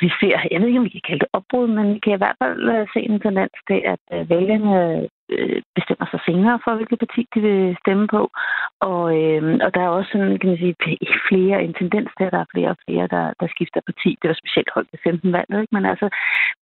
vi 0.00 0.08
ser, 0.20 0.36
jeg 0.50 0.60
ved 0.60 0.68
ikke, 0.68 0.78
om 0.78 0.84
vi 0.84 0.96
kan 0.98 1.08
kalde 1.08 1.24
det 1.24 1.34
opbrud, 1.38 1.66
men 1.66 1.94
vi 1.94 1.98
kan 1.98 2.12
i 2.12 2.22
hvert 2.22 2.38
fald 2.42 2.60
øh, 2.74 2.86
se 2.92 3.00
en 3.00 3.20
tendens 3.20 3.56
til, 3.68 3.80
at 3.92 4.02
øh, 4.14 4.30
vælgerne 4.30 4.74
øh, 5.34 5.62
bestemmer 5.76 6.06
sig 6.10 6.20
senere 6.28 6.60
for, 6.64 6.72
hvilket 6.74 6.98
parti 7.04 7.22
de 7.34 7.40
vil 7.46 7.76
stemme 7.82 8.06
på. 8.16 8.22
Og, 8.90 9.02
øh, 9.18 9.42
og 9.64 9.70
der 9.74 9.82
er 9.82 9.96
også 9.98 10.10
sådan, 10.12 10.38
kan 10.38 10.48
man 10.50 10.58
sige, 10.58 10.76
flere, 11.28 11.56
en 11.64 11.74
tendens 11.80 12.10
til, 12.16 12.24
at 12.26 12.32
der 12.36 12.42
er 12.42 12.52
flere 12.54 12.70
og 12.74 12.80
flere, 12.84 13.06
der, 13.14 13.24
der 13.40 13.46
skifter 13.54 13.80
parti. 13.90 14.10
Det 14.20 14.28
var 14.28 14.40
specielt 14.42 14.70
holdt 14.74 14.92
ved 14.92 15.00
15 15.04 15.32
valget, 15.36 15.60
ikke? 15.60 15.74
men 15.76 15.84
altså 15.92 16.06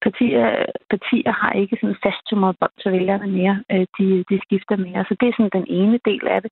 partier, 0.05 0.45
partier 0.93 1.33
har 1.43 1.53
ikke 1.53 1.79
sådan 1.81 2.03
fasttømret 2.07 2.57
bånd 2.61 2.77
til 2.83 2.93
vælgerne 2.93 3.27
mere. 3.39 3.57
De, 3.99 4.07
de 4.31 4.37
skifter 4.47 4.77
mere. 4.87 5.01
Så 5.09 5.13
det 5.21 5.27
er 5.29 5.35
sådan 5.37 5.57
den 5.59 5.67
ene 5.81 5.99
del 6.09 6.25
af 6.35 6.43
det. 6.43 6.51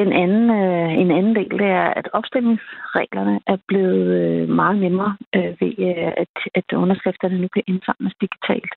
Den 0.00 0.12
anden, 0.12 0.50
øh, 0.50 0.92
en 1.02 1.10
anden 1.10 1.34
del 1.36 1.50
det 1.62 1.70
er, 1.82 1.88
at 2.00 2.08
opstillingsreglerne 2.12 3.40
er 3.46 3.58
blevet 3.68 4.06
øh, 4.20 4.48
meget 4.48 4.78
nemmere 4.84 5.16
øh, 5.36 5.52
ved, 5.60 5.72
øh, 5.86 6.12
at, 6.22 6.34
at 6.54 6.66
underskrifterne 6.72 7.38
nu 7.40 7.48
kan 7.48 7.62
indsamles 7.66 8.14
digitalt. 8.20 8.72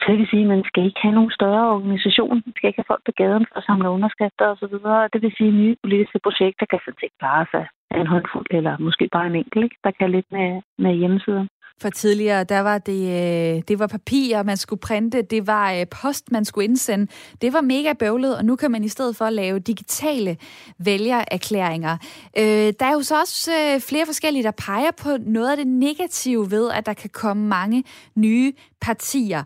Så 0.00 0.04
det 0.08 0.18
vil 0.18 0.30
sige, 0.30 0.42
at 0.42 0.52
man 0.54 0.64
skal 0.64 0.84
ikke 0.84 1.00
have 1.02 1.14
nogen 1.14 1.30
større 1.38 1.74
organisation. 1.76 2.42
Man 2.46 2.54
skal 2.56 2.68
ikke 2.68 2.80
have 2.82 2.92
folk 2.92 3.02
på 3.06 3.12
gaden 3.20 3.46
for 3.48 3.56
at 3.58 3.66
samle 3.68 3.88
underskrifter 3.96 4.46
osv. 4.52 4.76
Det 5.12 5.22
vil 5.22 5.34
sige, 5.38 5.52
at 5.52 5.60
nye 5.62 5.76
politiske 5.82 6.20
projekter 6.26 6.66
kan 6.66 6.80
sådan 6.84 7.00
set 7.00 7.18
klare 7.20 7.46
sig 7.50 7.64
af 7.90 8.00
en 8.00 8.12
håndfuld, 8.14 8.46
eller 8.50 8.74
måske 8.78 9.08
bare 9.12 9.26
en 9.26 9.36
enkelt, 9.42 9.64
ikke? 9.64 9.76
der 9.84 9.90
kan 9.98 10.10
lidt 10.10 10.28
med, 10.36 10.62
med 10.78 10.92
hjemmesider. 11.00 11.46
For 11.80 11.90
tidligere, 11.90 12.44
der 12.44 12.60
var 12.60 12.78
det, 12.78 13.02
øh, 13.02 13.62
det 13.68 13.78
var 13.78 13.86
papir, 13.86 14.42
man 14.42 14.56
skulle 14.56 14.80
printe, 14.80 15.22
det 15.22 15.46
var 15.46 15.72
øh, 15.72 15.86
post, 15.86 16.32
man 16.32 16.44
skulle 16.44 16.64
indsende. 16.64 17.06
Det 17.40 17.52
var 17.52 17.60
mega 17.60 17.92
bøvlet, 17.92 18.36
og 18.36 18.44
nu 18.44 18.56
kan 18.56 18.70
man 18.70 18.84
i 18.84 18.88
stedet 18.88 19.16
for 19.16 19.30
lave 19.30 19.58
digitale 19.58 20.36
vælgererklæringer. 20.78 21.96
Øh, 22.38 22.72
der 22.80 22.86
er 22.86 22.92
jo 22.92 23.02
så 23.02 23.20
også 23.20 23.50
flere 23.80 24.06
forskellige, 24.06 24.42
der 24.42 24.50
peger 24.50 24.90
på 24.90 25.16
noget 25.26 25.50
af 25.50 25.56
det 25.56 25.66
negative 25.66 26.50
ved, 26.50 26.70
at 26.70 26.86
der 26.86 26.94
kan 26.94 27.10
komme 27.10 27.46
mange 27.48 27.84
nye 28.16 28.52
partier. 28.80 29.42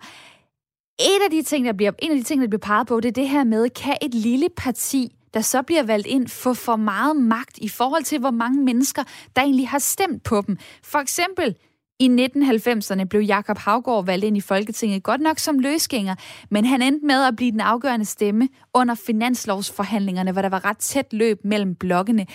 Et 1.01 1.25
af 1.25 1.31
de 1.31 1.43
ting, 1.43 1.67
der 1.67 1.73
bliver, 1.73 1.93
en 1.99 2.11
af 2.11 2.17
de 2.17 2.23
ting, 2.23 2.41
der 2.43 2.49
bliver 2.49 2.61
peget 2.61 2.87
på, 2.87 3.01
det 3.01 3.09
er 3.09 3.13
det 3.13 3.29
her 3.29 3.45
med, 3.45 3.71
kan 3.71 3.97
et 4.03 4.15
lille 4.15 4.49
parti 4.57 5.15
der 5.35 5.41
så 5.41 5.63
bliver 5.63 5.83
valgt 5.83 6.07
ind, 6.07 6.29
få 6.29 6.55
for 6.55 6.77
meget 6.77 7.17
magt 7.17 7.59
i 7.59 7.69
forhold 7.69 8.05
til, 8.05 8.19
hvor 8.19 8.31
mange 8.31 8.63
mennesker, 8.63 9.03
der 9.37 9.43
egentlig 9.43 9.69
har 9.69 9.79
stemt 9.79 10.23
på 10.23 10.43
dem. 10.47 10.59
For 10.83 10.99
eksempel 10.99 11.57
i 12.01 12.09
1990'erne 12.09 13.05
blev 13.05 13.23
Jakob 13.23 13.59
Havgård 13.59 14.07
valgt 14.07 14.25
ind 14.25 14.37
i 14.37 14.41
Folketinget, 14.41 15.03
godt 15.03 15.21
nok 15.21 15.39
som 15.39 15.59
løsgænger, 15.59 16.15
men 16.51 16.65
han 16.65 16.83
endte 16.83 17.07
med 17.07 17.25
at 17.25 17.37
blive 17.37 17.51
den 17.53 17.61
afgørende 17.61 18.05
stemme 18.05 18.49
under 18.75 18.95
finanslovsforhandlingerne, 18.95 20.33
hvor 20.33 20.43
der 20.43 20.49
var 20.49 20.65
ret 20.65 20.79
tæt 20.79 21.13
løb 21.13 21.41
mellem 21.45 21.75
blokkene. 21.75 22.27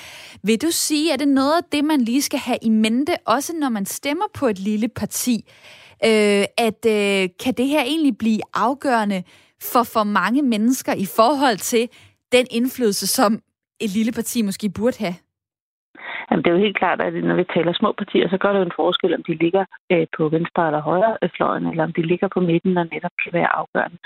Vil 0.43 0.61
du 0.61 0.71
sige, 0.71 1.13
at 1.13 1.19
det 1.19 1.27
noget 1.27 1.57
af 1.57 1.63
det, 1.71 1.85
man 1.85 2.01
lige 2.01 2.21
skal 2.21 2.39
have 2.39 2.57
i 2.61 2.69
mente, 2.69 3.15
også 3.25 3.53
når 3.59 3.69
man 3.69 3.85
stemmer 3.85 4.25
på 4.33 4.47
et 4.47 4.59
lille 4.59 4.87
parti, 4.87 5.45
øh, 6.05 6.45
at 6.57 6.85
øh, 6.87 7.29
kan 7.39 7.53
det 7.57 7.67
her 7.67 7.81
egentlig 7.83 8.17
blive 8.17 8.41
afgørende 8.53 9.23
for 9.61 9.83
for 9.83 10.03
mange 10.03 10.41
mennesker 10.41 10.93
i 10.93 11.05
forhold 11.05 11.57
til 11.57 11.89
den 12.31 12.47
indflydelse, 12.51 13.07
som 13.07 13.39
et 13.79 13.89
lille 13.89 14.11
parti 14.11 14.41
måske 14.41 14.69
burde 14.69 14.97
have? 14.99 15.15
Jamen, 16.39 16.45
det 16.45 16.51
er 16.51 16.59
jo 16.59 16.67
helt 16.67 16.81
klart, 16.83 17.01
at 17.01 17.13
når 17.13 17.35
vi 17.35 17.53
taler 17.55 17.73
små 17.73 17.91
partier, 17.91 18.29
så 18.29 18.37
gør 18.37 18.51
det 18.51 18.59
jo 18.59 18.65
en 18.65 18.79
forskel, 18.81 19.15
om 19.15 19.23
de 19.23 19.33
ligger 19.43 19.65
øh, 19.91 20.07
på 20.17 20.29
venstre 20.29 20.67
eller 20.67 20.81
højre 20.81 21.17
fløjen, 21.35 21.65
eller 21.67 21.83
om 21.83 21.93
de 21.93 22.01
ligger 22.01 22.27
på 22.33 22.39
midten 22.39 22.77
og 22.77 22.87
netop 22.93 23.15
kan 23.23 23.33
være 23.33 23.55
afgørende. 23.59 23.97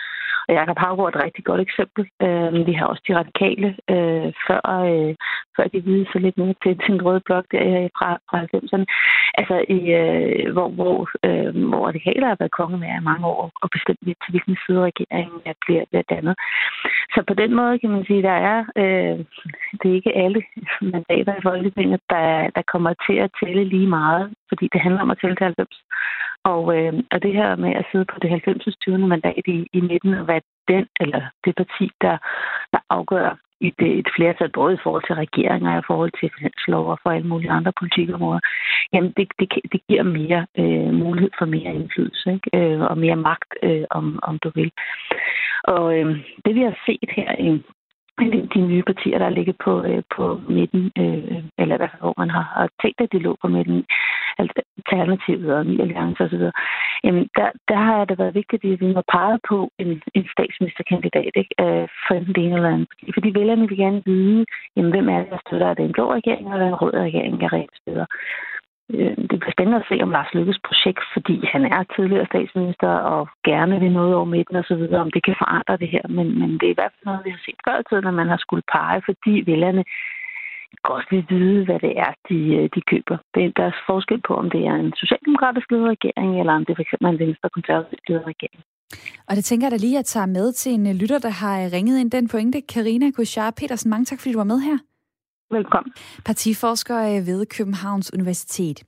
Og 0.47 0.53
Jacob 0.53 0.77
Havgaard 0.77 1.13
er 1.13 1.17
et 1.17 1.23
rigtig 1.25 1.43
godt 1.45 1.61
eksempel. 1.61 2.03
Øh, 2.25 2.67
vi 2.67 2.73
har 2.73 2.85
også 2.85 3.03
de 3.07 3.17
radikale, 3.21 3.69
øh, 3.93 4.29
før, 4.47 4.61
øh, 4.89 5.15
før 5.55 5.65
de 5.73 5.79
videde 5.87 6.07
så 6.11 6.19
lidt 6.19 6.37
mere 6.37 6.55
til, 6.63 6.73
til 6.85 7.03
røde 7.05 7.23
blok 7.27 7.45
der 7.51 7.83
øh, 7.83 7.89
fra, 7.97 8.09
fra 8.29 8.37
90'erne. 8.43 8.85
Altså, 9.39 9.55
i, 9.77 9.79
øh, 10.01 10.53
hvor, 10.53 10.69
hvor, 10.77 10.97
øh, 11.27 11.51
hvor 11.69 11.87
radikale 11.87 12.25
har 12.25 12.37
været 12.39 12.57
konge 12.59 12.77
med 12.77 12.87
i 12.87 13.07
mange 13.09 13.25
år, 13.27 13.51
og 13.63 13.69
bestemt 13.75 14.01
lidt 14.01 14.19
til 14.23 14.31
hvilken 14.31 14.57
side 14.65 14.79
regeringen 14.89 15.39
bliver, 15.65 15.83
bliver 15.89 16.05
dannet. 16.13 16.35
Så 17.13 17.19
på 17.27 17.33
den 17.41 17.51
måde 17.59 17.79
kan 17.79 17.89
man 17.89 18.05
sige, 18.05 18.21
der 18.21 18.37
er, 18.53 18.59
øh, 18.81 19.17
det 19.79 19.87
er 19.89 19.99
ikke 19.99 20.17
alle 20.23 20.41
mandater 20.93 21.33
i 21.35 21.45
Folketinget, 21.49 22.01
der, 22.09 22.22
der 22.55 22.63
kommer 22.73 22.93
til 23.07 23.17
at 23.25 23.33
tælle 23.39 23.63
lige 23.63 23.87
meget, 23.87 24.33
fordi 24.49 24.69
det 24.73 24.81
handler 24.81 25.01
om 25.01 25.11
at 25.11 25.19
tælle 25.21 25.35
til 25.35 25.45
90. 25.45 25.83
Og, 26.43 26.77
øh, 26.77 26.93
og 27.11 27.23
det 27.23 27.33
her 27.33 27.55
med 27.55 27.73
at 27.75 27.85
sidde 27.91 28.05
på 28.05 28.19
det 28.21 28.29
90. 28.29 28.77
20. 28.77 29.07
mandat 29.07 29.43
i, 29.47 29.67
i 29.73 29.81
midten, 29.81 30.13
og 30.13 30.25
hvad 30.25 30.41
den 30.67 30.85
eller 30.99 31.21
det 31.45 31.55
parti, 31.55 31.85
der, 32.01 32.17
der 32.73 32.79
afgør 32.89 33.37
i 33.67 33.69
det, 33.79 33.99
et 33.99 34.09
flertal, 34.15 34.49
både 34.51 34.73
i 34.73 34.83
forhold 34.83 35.03
til 35.05 35.15
regeringer 35.15 35.71
og 35.71 35.79
i 35.79 35.87
forhold 35.87 36.11
til 36.19 36.31
finanslov 36.37 36.85
og 36.91 36.99
for 37.03 37.09
alle 37.09 37.27
mulige 37.27 37.51
andre 37.51 37.73
politikområder, 37.79 38.39
jamen 38.93 39.13
det, 39.17 39.27
det, 39.39 39.47
det 39.71 39.81
giver 39.89 40.03
mere 40.03 40.41
øh, 40.61 40.93
mulighed 41.03 41.31
for 41.39 41.45
mere 41.45 41.75
indflydelse 41.79 42.33
ikke? 42.33 42.49
Øh, 42.57 42.81
og 42.81 42.97
mere 42.97 43.15
magt, 43.15 43.51
øh, 43.63 43.85
om, 43.89 44.19
om 44.23 44.39
du 44.43 44.51
vil. 44.55 44.71
Og 45.63 45.99
øh, 45.99 46.05
det 46.45 46.55
vi 46.55 46.61
har 46.61 46.75
set 46.85 47.09
her 47.17 47.31
i 47.39 47.49
de 48.53 48.61
nye 48.61 48.83
partier, 48.83 49.17
der 49.17 49.29
ligger 49.29 49.53
på, 49.65 49.83
øh, 49.83 50.03
på 50.15 50.41
midten, 50.49 50.91
øh, 50.97 51.43
eller 51.57 51.75
i 51.75 51.79
hvert 51.79 51.91
fald, 51.91 52.01
hvor 52.01 52.13
man 52.17 52.29
har, 52.29 52.45
har 52.57 52.69
tænkt, 52.81 53.01
at 53.01 53.11
de 53.11 53.19
lå 53.19 53.37
på 53.41 53.47
midten, 53.47 53.85
Alternativet 54.39 55.53
og 55.55 55.65
Ny 55.65 55.81
Alliance 55.81 56.23
osv., 56.23 56.45
jamen 57.03 57.29
der, 57.37 57.49
der 57.67 57.75
har 57.75 58.05
det 58.05 58.19
været 58.19 58.35
vigtigt, 58.35 58.65
at 58.65 58.81
vi 58.81 58.93
må 58.93 59.01
pege 59.11 59.39
på 59.49 59.71
en, 59.79 60.01
en 60.13 60.25
statsministerkandidat 60.35 61.31
ikke, 61.35 61.55
øh, 61.65 61.87
for 62.07 62.13
enten 62.15 62.35
det 62.35 62.43
ene 62.45 62.55
eller 62.55 62.73
andet. 62.73 62.87
Fordi 63.13 63.29
vælgerne 63.39 63.67
vil 63.67 63.77
gerne 63.77 64.01
vide, 64.05 64.45
jamen, 64.75 64.91
hvem 64.91 65.09
er 65.09 65.17
det, 65.19 65.29
der 65.31 65.37
støtter? 65.47 65.67
Er 65.67 65.73
det 65.73 65.85
en 65.85 65.97
blå 65.97 66.13
regering 66.13 66.53
eller 66.53 66.67
en 66.67 66.81
rød 66.81 66.93
regering, 66.93 67.41
jeg 67.41 67.53
rent 67.53 67.75
støtter? 67.81 68.05
Øh, 68.91 69.15
det 69.29 69.37
bliver 69.39 69.55
spændende 69.55 69.79
at 69.81 69.89
se 69.89 70.03
om 70.03 70.11
Lars 70.15 70.33
Lykkes 70.33 70.59
projekt, 70.67 71.03
fordi 71.13 71.35
han 71.53 71.63
er 71.75 71.83
tidligere 71.95 72.29
statsminister 72.31 72.91
og 73.13 73.21
gerne 73.49 73.79
vil 73.79 73.91
noget 73.91 74.15
over 74.15 74.25
midten 74.25 74.55
og 74.55 74.65
så 74.67 74.75
videre, 74.75 75.01
om 75.05 75.11
det 75.11 75.23
kan 75.23 75.35
forandre 75.43 75.77
det 75.77 75.89
her. 75.95 76.05
Men, 76.17 76.39
men 76.39 76.49
det 76.59 76.65
er 76.67 76.75
i 76.75 76.79
hvert 76.79 76.93
fald 76.93 77.05
noget, 77.05 77.25
vi 77.25 77.29
har 77.35 77.41
set 77.45 77.59
før 77.67 77.79
i 77.79 77.85
tiden, 77.89 78.03
når 78.03 78.19
man 78.21 78.29
har 78.33 78.39
skulle 78.45 78.65
pege, 78.75 79.01
fordi 79.09 79.33
vælgerne 79.51 79.83
godt 80.89 81.05
vil 81.11 81.25
vide, 81.29 81.65
hvad 81.65 81.79
det 81.85 81.93
er, 82.05 82.13
de, 82.29 82.39
øh, 82.57 82.69
de 82.75 82.81
køber. 82.91 83.17
Det 83.33 83.41
er 83.45 83.51
deres 83.61 83.77
forskel 83.89 84.21
på, 84.27 84.33
om 84.41 84.49
det 84.49 84.61
er 84.69 84.75
en 84.75 84.93
socialdemokratisk 85.01 85.67
ledet 85.71 85.89
regering, 85.95 86.39
eller 86.39 86.53
om 86.53 86.65
det 86.65 86.73
er 86.73 87.07
en 87.07 87.19
venstre 87.19 87.49
konservativ 87.49 87.99
ledet 88.07 88.27
regering. 88.33 88.61
Og 89.29 89.33
det 89.35 89.45
tænker 89.45 89.65
jeg 89.65 89.71
da 89.71 89.77
lige 89.77 89.99
at 89.99 90.05
tage 90.05 90.27
med 90.27 90.51
til 90.51 90.71
en 90.71 90.87
øh, 90.87 90.95
lytter, 91.01 91.19
der 91.19 91.33
har 91.41 91.55
ringet 91.75 91.99
ind 91.99 92.11
den 92.11 92.27
pointe. 92.27 92.61
Karina 92.73 93.11
Kushar 93.11 93.51
Petersen, 93.59 93.89
mange 93.89 94.05
tak, 94.05 94.19
fordi 94.19 94.33
du 94.33 94.39
var 94.43 94.51
med 94.53 94.59
her. 94.59 94.77
Velkommen. 95.53 95.93
Partiforsker 96.25 96.97
øh, 96.97 97.27
ved 97.27 97.45
Københavns 97.45 98.13
Universitet. 98.13 98.83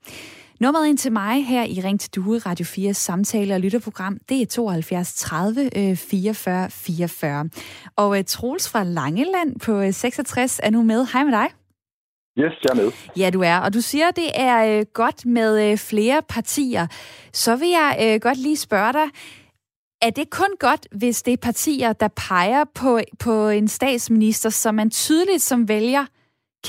Nummeret 0.59 0.87
ind 0.87 0.97
til 0.97 1.11
mig 1.11 1.45
her 1.45 1.63
i 1.63 1.81
Ring 1.83 1.99
til 1.99 2.11
Due, 2.15 2.37
Radio 2.37 2.65
4 2.65 2.93
samtale- 2.93 3.53
og 3.53 3.59
lytterprogram, 3.59 4.17
det 4.29 4.41
er 4.41 4.45
72 4.45 5.13
30 5.13 5.95
44 5.95 6.69
44. 6.69 7.49
Og 7.95 8.09
uh, 8.09 8.17
Troels 8.27 8.69
fra 8.71 8.83
Langeland 8.83 9.59
på 9.59 9.91
66 9.91 10.59
øh, 10.59 10.67
er 10.67 10.71
nu 10.71 10.83
med. 10.83 11.07
Hej 11.13 11.23
med 11.23 11.31
dig. 11.31 11.47
Yes, 12.39 12.53
jeg 12.63 12.69
er 12.69 12.75
med. 12.75 12.91
Ja, 13.17 13.29
du 13.29 13.41
er. 13.41 13.57
Og 13.57 13.73
du 13.73 13.81
siger, 13.81 14.11
det 14.11 14.29
er 14.35 14.79
uh, 14.79 14.85
godt 14.93 15.25
med 15.25 15.71
uh, 15.71 15.77
flere 15.77 16.21
partier. 16.29 16.87
Så 17.33 17.55
vil 17.55 17.69
jeg 17.69 18.13
uh, 18.15 18.21
godt 18.21 18.37
lige 18.37 18.57
spørge 18.57 18.93
dig, 18.93 19.07
er 20.01 20.09
det 20.09 20.29
kun 20.29 20.49
godt, 20.59 20.87
hvis 20.91 21.23
det 21.23 21.33
er 21.33 21.37
partier, 21.37 21.93
der 21.93 22.07
peger 22.07 22.63
på, 22.75 22.99
på 23.19 23.49
en 23.49 23.67
statsminister, 23.67 24.49
som 24.49 24.75
man 24.75 24.89
tydeligt 24.89 25.41
som 25.41 25.67
vælger 25.67 26.05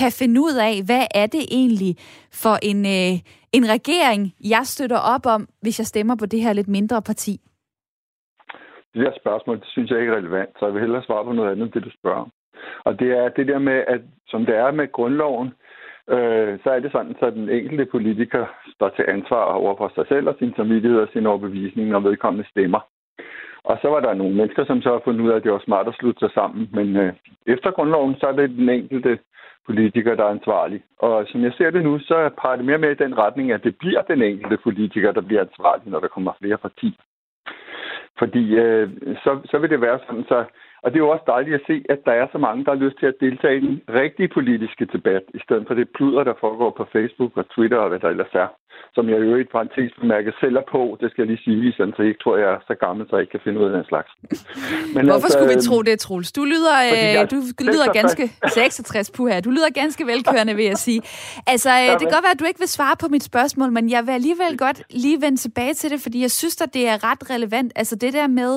kan 0.01 0.11
finde 0.21 0.37
ud 0.47 0.57
af, 0.69 0.75
hvad 0.89 1.05
er 1.21 1.27
det 1.37 1.45
egentlig 1.61 1.93
for 2.43 2.57
en, 2.71 2.81
øh, 2.97 3.13
en 3.59 3.65
regering, 3.75 4.23
jeg 4.55 4.65
støtter 4.75 5.01
op 5.15 5.25
om, 5.37 5.49
hvis 5.63 5.79
jeg 5.81 5.87
stemmer 5.87 6.17
på 6.19 6.27
det 6.27 6.41
her 6.45 6.53
lidt 6.53 6.69
mindre 6.69 7.03
parti? 7.03 7.35
Det 8.95 9.05
der 9.07 9.13
spørgsmål, 9.21 9.57
det 9.61 9.69
synes 9.69 9.91
jeg 9.91 10.01
ikke 10.01 10.13
er 10.13 10.17
relevant, 10.17 10.51
så 10.59 10.65
jeg 10.67 10.75
vil 10.75 10.85
hellere 10.85 11.07
svare 11.07 11.25
på 11.25 11.33
noget 11.33 11.51
andet 11.51 11.65
end 11.65 11.73
det, 11.73 11.85
du 11.85 11.91
spørger 11.99 12.23
om. 12.27 12.31
Og 12.85 12.99
det 13.01 13.11
er 13.21 13.29
det 13.29 13.47
der 13.49 13.59
med, 13.59 13.85
at 13.95 14.01
som 14.29 14.47
det 14.47 14.57
er 14.57 14.71
med 14.71 14.93
grundloven, 14.93 15.49
øh, 16.15 16.59
så 16.63 16.69
er 16.71 16.81
det 16.81 16.93
sådan, 16.93 17.17
at 17.23 17.33
den 17.33 17.49
enkelte 17.49 17.87
politiker 17.87 18.45
står 18.75 18.89
til 18.89 19.05
ansvar 19.09 19.45
over 19.61 19.77
for 19.77 19.93
sig 19.95 20.05
selv 20.09 20.29
og 20.29 20.37
sin 20.39 20.53
samvittighed 20.57 20.99
og 20.99 21.09
sin 21.13 21.27
overbevisning, 21.27 21.89
når 21.89 22.01
vedkommende 22.01 22.49
stemmer. 22.51 22.81
Og 23.71 23.79
så 23.83 23.89
var 23.89 24.01
der 24.01 24.15
nogle 24.15 24.37
mennesker, 24.37 24.65
som 24.65 24.83
så 24.83 24.91
har 24.93 25.01
fundet 25.05 25.25
ud 25.25 25.31
af, 25.31 25.37
at 25.37 25.45
det 25.45 25.53
var 25.53 25.63
smart 25.65 25.89
at 25.89 25.95
slutte 25.95 26.21
sig 26.21 26.31
sammen. 26.35 26.69
Men 26.73 26.97
øh, 26.97 27.13
efter 27.47 27.71
grundloven, 27.71 28.15
så 28.21 28.27
er 28.27 28.33
det 28.33 28.51
den 28.51 28.69
enkelte 28.69 29.19
politiker, 29.67 30.15
der 30.15 30.25
er 30.25 30.37
ansvarlig. 30.39 30.81
Og 30.99 31.27
som 31.29 31.43
jeg 31.43 31.53
ser 31.53 31.71
det 31.71 31.83
nu, 31.85 31.99
så 31.99 32.31
peger 32.41 32.57
det 32.57 32.65
mere 32.65 32.79
med 32.79 32.91
i 32.91 33.03
den 33.05 33.19
retning, 33.19 33.53
at 33.53 33.65
det 33.65 33.79
bliver 33.79 34.03
den 34.03 34.23
enkelte 34.23 34.57
politiker, 34.57 35.13
der 35.13 35.21
bliver 35.21 35.41
ansvarlig, 35.41 35.87
når 35.89 36.01
der 36.01 36.09
kommer 36.09 36.33
flere 36.41 36.59
partier. 36.59 37.01
Fordi 38.19 38.55
øh, 38.55 38.89
så, 39.25 39.41
så 39.51 39.59
vil 39.59 39.71
det 39.71 39.81
være 39.81 39.99
sådan, 40.07 40.25
så 40.29 40.45
og 40.83 40.93
det 40.93 40.99
er 40.99 41.07
jo 41.07 41.11
også 41.11 41.25
dejligt 41.27 41.55
at 41.55 41.67
se, 41.67 41.85
at 41.89 42.01
der 42.05 42.13
er 42.13 42.27
så 42.33 42.39
mange, 42.39 42.65
der 42.65 42.71
har 42.71 42.85
lyst 42.85 42.99
til 42.99 43.07
at 43.07 43.21
deltage 43.21 43.57
i 43.57 43.67
den 43.67 43.83
rigtige 43.89 44.29
politiske 44.29 44.85
debat, 44.85 45.23
i 45.35 45.39
stedet 45.45 45.65
for 45.67 45.75
det 45.75 45.89
pluder, 45.95 46.25
der 46.25 46.35
foregår 46.41 46.71
på 46.71 46.85
Facebook 46.93 47.37
og 47.37 47.49
Twitter 47.49 47.79
og 47.79 47.89
hvad 47.89 47.99
der 47.99 48.09
ellers 48.09 48.35
er. 48.35 48.49
Som 48.95 49.09
jeg 49.09 49.19
jo 49.21 49.37
i 49.37 49.41
et 49.41 49.53
parentes 49.57 49.93
bemærket 50.01 50.35
selv 50.41 50.57
er 50.57 50.67
på, 50.75 50.97
det 51.01 51.11
skal 51.11 51.23
jeg 51.23 51.31
lige 51.33 51.43
sige, 51.45 51.73
sådan, 51.77 51.93
så 51.97 52.03
jeg 52.03 52.09
ikke 52.09 52.23
tror, 52.25 52.37
jeg 52.37 52.51
er 52.57 52.61
så 52.71 52.75
gammel, 52.87 53.03
så 53.09 53.17
jeg 53.17 53.23
ikke 53.23 53.31
kan 53.37 53.45
finde 53.45 53.61
ud 53.61 53.67
af 53.71 53.73
den 53.77 53.85
slags. 53.91 54.11
Men 54.95 55.03
Hvorfor 55.05 55.27
altså, 55.27 55.39
skulle 55.39 55.55
vi 55.55 55.61
tro 55.69 55.83
det, 55.83 55.99
Troels? 56.05 56.33
Du 56.33 56.45
lyder, 56.45 56.77
øh, 56.93 57.31
du 57.31 57.65
lyder 57.71 57.93
ganske... 57.93 58.23
66 58.57 59.11
puha. 59.11 59.41
Du 59.41 59.51
lyder 59.51 59.71
ganske 59.75 60.07
velkørende, 60.07 60.55
vil 60.55 60.65
jeg 60.65 60.79
sige. 60.87 61.01
Altså, 61.47 61.71
øh, 61.71 61.91
det 61.99 62.03
kan 62.05 62.15
godt 62.17 62.27
være, 62.27 62.37
at 62.37 62.41
du 62.41 62.45
ikke 62.45 62.61
vil 62.61 62.69
svare 62.69 62.97
på 63.03 63.07
mit 63.09 63.25
spørgsmål, 63.25 63.73
men 63.73 63.91
jeg 63.91 64.07
vil 64.07 64.13
alligevel 64.13 64.59
godt 64.59 64.83
lige 64.91 65.19
vende 65.21 65.39
tilbage 65.39 65.75
til 65.75 65.91
det, 65.91 66.01
fordi 66.01 66.21
jeg 66.21 66.31
synes, 66.31 66.61
at 66.61 66.75
det 66.75 66.89
er 66.89 66.97
ret 67.11 67.31
relevant. 67.31 67.73
Altså 67.77 67.97
det 67.97 68.13
der 68.13 68.27
med, 68.27 68.53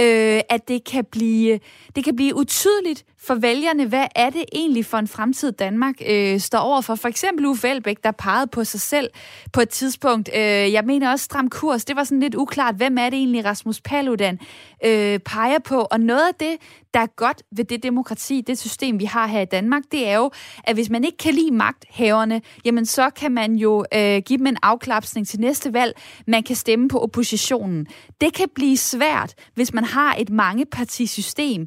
øh, 0.00 0.40
at 0.54 0.68
det 0.68 0.84
kan 0.84 1.04
blive 1.04 1.58
det 1.96 2.04
kan 2.04 2.16
blive 2.16 2.34
utydeligt 2.36 3.04
for 3.26 3.34
vælgerne, 3.34 3.86
hvad 3.86 4.06
er 4.16 4.30
det 4.30 4.44
egentlig 4.52 4.86
for 4.86 4.98
en 4.98 5.08
fremtid, 5.08 5.52
Danmark 5.52 5.94
øh, 6.06 6.40
står 6.40 6.58
over 6.58 6.80
for. 6.80 6.94
For 6.94 7.08
eksempel 7.08 7.46
Uffe 7.46 7.68
Elbæk, 7.68 8.04
der 8.04 8.10
pegede 8.10 8.46
på 8.46 8.64
sig 8.64 8.80
selv 8.80 9.10
på 9.52 9.61
et 9.62 9.68
tidspunkt. 9.68 10.30
Øh, 10.34 10.72
jeg 10.72 10.84
mener 10.84 11.10
også 11.10 11.24
stram 11.24 11.50
kurs. 11.50 11.84
Det 11.84 11.96
var 11.96 12.04
sådan 12.04 12.20
lidt 12.20 12.34
uklart, 12.34 12.74
hvem 12.74 12.98
er 12.98 13.10
det 13.10 13.16
egentlig, 13.16 13.44
Rasmus 13.44 13.80
Paludan 13.80 14.38
øh, 14.84 15.18
peger 15.18 15.58
på. 15.58 15.86
Og 15.90 16.00
noget 16.00 16.28
af 16.28 16.34
det, 16.34 16.56
der 16.94 17.00
er 17.00 17.06
godt 17.06 17.42
ved 17.56 17.64
det 17.64 17.82
demokrati, 17.82 18.40
det 18.40 18.58
system, 18.58 19.00
vi 19.00 19.04
har 19.04 19.26
her 19.26 19.40
i 19.40 19.44
Danmark, 19.44 19.82
det 19.92 20.08
er 20.08 20.16
jo, 20.16 20.30
at 20.64 20.76
hvis 20.76 20.90
man 20.90 21.04
ikke 21.04 21.18
kan 21.18 21.34
lide 21.34 21.50
magthaverne, 21.50 22.40
jamen 22.64 22.86
så 22.86 23.10
kan 23.10 23.32
man 23.32 23.54
jo 23.54 23.84
øh, 23.94 24.22
give 24.26 24.38
dem 24.38 24.46
en 24.46 24.56
afklapsning 24.62 25.26
til 25.28 25.40
næste 25.40 25.72
valg. 25.72 25.94
Man 26.26 26.42
kan 26.42 26.56
stemme 26.56 26.88
på 26.88 26.98
oppositionen. 26.98 27.86
Det 28.20 28.34
kan 28.34 28.48
blive 28.54 28.76
svært, 28.76 29.34
hvis 29.54 29.74
man 29.74 29.84
har 29.84 30.14
et 30.18 30.30
mangepartisystem, 30.30 31.66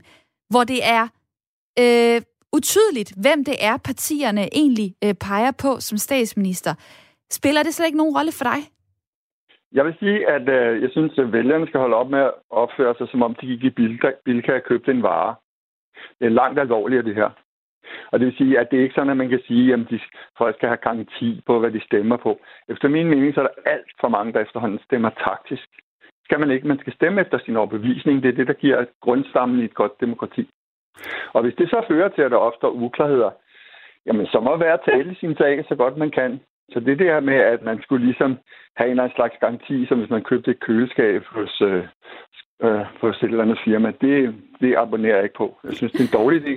hvor 0.50 0.64
det 0.64 0.80
er 0.84 1.08
øh, 1.80 2.22
utydeligt, 2.54 3.14
hvem 3.18 3.46
det 3.46 3.56
er, 3.60 3.78
partierne 3.78 4.50
egentlig 4.56 4.96
øh, 5.04 5.14
peger 5.14 5.52
på 5.52 5.80
som 5.80 5.98
statsminister. 5.98 6.74
Spiller 7.30 7.64
det 7.64 7.74
slet 7.74 7.86
ikke 7.86 7.98
nogen 7.98 8.18
rolle 8.18 8.32
for 8.32 8.44
dig? 8.44 8.60
Jeg 9.72 9.86
vil 9.86 9.96
sige, 10.00 10.30
at 10.30 10.50
øh, 10.50 10.82
jeg 10.82 10.90
synes, 10.92 11.20
at 11.20 11.32
vælgerne 11.34 11.68
skal 11.68 11.80
holde 11.80 11.96
op 11.96 12.10
med 12.10 12.20
at 12.20 12.34
opføre 12.50 12.96
sig, 12.98 13.08
som 13.10 13.24
om 13.24 13.36
de 13.36 13.46
gik 13.48 13.64
i 13.64 13.70
Bilka 13.70 14.12
Bilka 14.26 14.56
og 14.56 14.64
købte 14.64 14.92
en 14.92 15.04
vare. 15.04 15.36
Det 16.20 16.26
er 16.26 16.40
langt 16.42 16.60
alvorligere, 16.60 17.04
det 17.04 17.16
her. 17.16 17.30
Og 18.12 18.20
det 18.20 18.26
vil 18.28 18.38
sige, 18.38 18.60
at 18.60 18.72
det 18.72 18.80
er 18.80 18.84
ikke 18.84 18.96
sådan, 18.96 19.10
at 19.10 19.18
man 19.18 19.30
kan 19.30 19.42
sige, 19.48 19.74
at 19.74 19.80
de 19.90 20.00
folk 20.38 20.56
skal 20.56 20.70
have 20.70 20.86
garanti 20.88 21.42
på, 21.46 21.60
hvad 21.60 21.72
de 21.72 21.86
stemmer 21.86 22.18
på. 22.18 22.40
Efter 22.70 22.88
min 22.88 23.08
mening, 23.08 23.34
så 23.34 23.42
er 23.42 23.48
der 23.48 23.72
alt 23.72 23.92
for 24.02 24.08
mange, 24.08 24.34
der 24.34 24.40
efterhånden 24.40 24.80
stemmer 24.86 25.10
taktisk. 25.10 25.68
Skal 26.26 26.40
man 26.40 26.52
ikke. 26.52 26.68
Man 26.68 26.80
skal 26.80 26.94
stemme 26.94 27.22
efter 27.22 27.38
sin 27.40 27.56
overbevisning. 27.56 28.24
Det 28.24 28.30
er 28.30 28.36
det, 28.36 28.48
der 28.48 28.54
giver 28.54 28.86
grundstammen 29.02 29.60
i 29.60 29.66
et 29.66 29.74
godt 29.74 30.02
demokrati. 30.02 30.50
Og 31.34 31.42
hvis 31.42 31.56
det 31.58 31.70
så 31.70 31.86
fører 31.88 32.10
til, 32.10 32.22
at 32.22 32.32
der 32.32 32.38
opstår 32.38 32.70
uklarheder, 32.70 33.32
jamen 34.06 34.28
så 34.28 34.40
må 34.40 34.58
være 34.58 34.80
tale 34.86 35.16
sin 35.16 35.36
sag 35.36 35.66
så 35.68 35.76
godt 35.76 35.98
man 35.98 36.12
kan. 36.12 36.40
Så 36.72 36.80
det 36.80 37.00
der 37.00 37.20
med, 37.20 37.36
at 37.36 37.62
man 37.62 37.82
skulle 37.82 38.06
ligesom 38.06 38.38
have 38.78 38.86
en 38.88 38.92
eller 38.92 39.04
anden 39.04 39.16
slags 39.16 39.36
garanti, 39.40 39.86
som 39.86 40.00
hvis 40.00 40.10
man 40.10 40.24
købte 40.24 40.52
et 40.52 40.60
køleskab 40.60 41.24
hos, 41.26 41.62
øh, 41.62 41.84
øh, 42.64 42.86
hos 43.02 43.24
et 43.24 43.30
eller 43.30 43.44
andet 43.44 43.60
firma, 43.66 43.92
det, 44.02 44.36
det 44.62 44.76
abonnerer 44.78 45.16
jeg 45.16 45.24
ikke 45.24 45.38
på. 45.38 45.58
Jeg 45.64 45.74
synes, 45.74 45.92
det 45.92 46.02
er 46.02 46.08
en 46.08 46.20
dårlig 46.22 46.42
idé. 46.42 46.56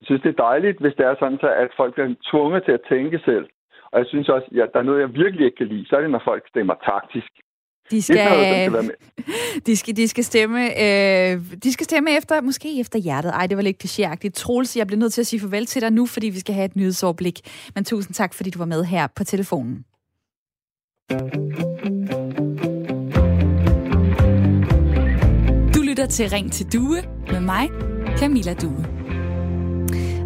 Jeg 0.00 0.04
synes, 0.04 0.22
det 0.22 0.28
er 0.28 0.42
dejligt, 0.48 0.80
hvis 0.80 0.94
det 0.94 1.06
er 1.06 1.14
sådan, 1.18 1.38
så, 1.38 1.48
at 1.52 1.70
folk 1.76 1.94
bliver 1.94 2.14
tvunget 2.30 2.64
til 2.64 2.72
at 2.72 2.86
tænke 2.88 3.18
selv. 3.24 3.46
Og 3.92 3.98
jeg 3.98 4.06
synes 4.06 4.28
også, 4.28 4.48
at 4.62 4.70
der 4.72 4.78
er 4.78 4.88
noget, 4.88 5.00
jeg 5.00 5.14
virkelig 5.14 5.44
ikke 5.44 5.56
kan 5.56 5.66
lide, 5.66 5.86
så 5.86 5.96
er 5.96 6.00
det, 6.00 6.10
når 6.10 6.22
folk 6.24 6.48
stemmer 6.48 6.74
taktisk. 6.74 7.32
De 7.90 8.02
skal, 8.02 8.70
noget, 8.70 8.90
de 9.66 9.76
skal, 9.76 9.96
de 9.96 10.08
skal 10.08 10.24
stemme, 10.24 10.82
øh, 10.82 11.40
de 11.62 11.72
skal 11.72 11.84
stemme 11.84 12.16
efter, 12.16 12.40
måske 12.40 12.80
efter 12.80 12.98
hjertet. 12.98 13.30
Ej, 13.30 13.46
det 13.46 13.56
var 13.56 13.62
lidt 13.62 13.84
klichéagtigt. 13.84 14.30
Troels, 14.30 14.76
jeg 14.76 14.86
bliver 14.86 15.00
nødt 15.00 15.12
til 15.12 15.20
at 15.20 15.26
sige 15.26 15.40
farvel 15.40 15.66
til 15.66 15.82
dig 15.82 15.90
nu, 15.90 16.06
fordi 16.06 16.28
vi 16.28 16.40
skal 16.40 16.54
have 16.54 16.64
et 16.64 16.76
nyhedsoverblik. 16.76 17.40
Men 17.74 17.84
tusind 17.84 18.14
tak, 18.14 18.34
fordi 18.34 18.50
du 18.50 18.58
var 18.58 18.64
med 18.64 18.84
her 18.84 19.06
på 19.16 19.24
telefonen. 19.24 19.84
Du 25.74 25.82
lytter 25.82 26.06
til 26.10 26.30
Ring 26.30 26.52
til 26.52 26.72
Due 26.72 27.02
med 27.32 27.40
mig, 27.40 27.68
Camilla 28.18 28.54
Due. 28.54 28.95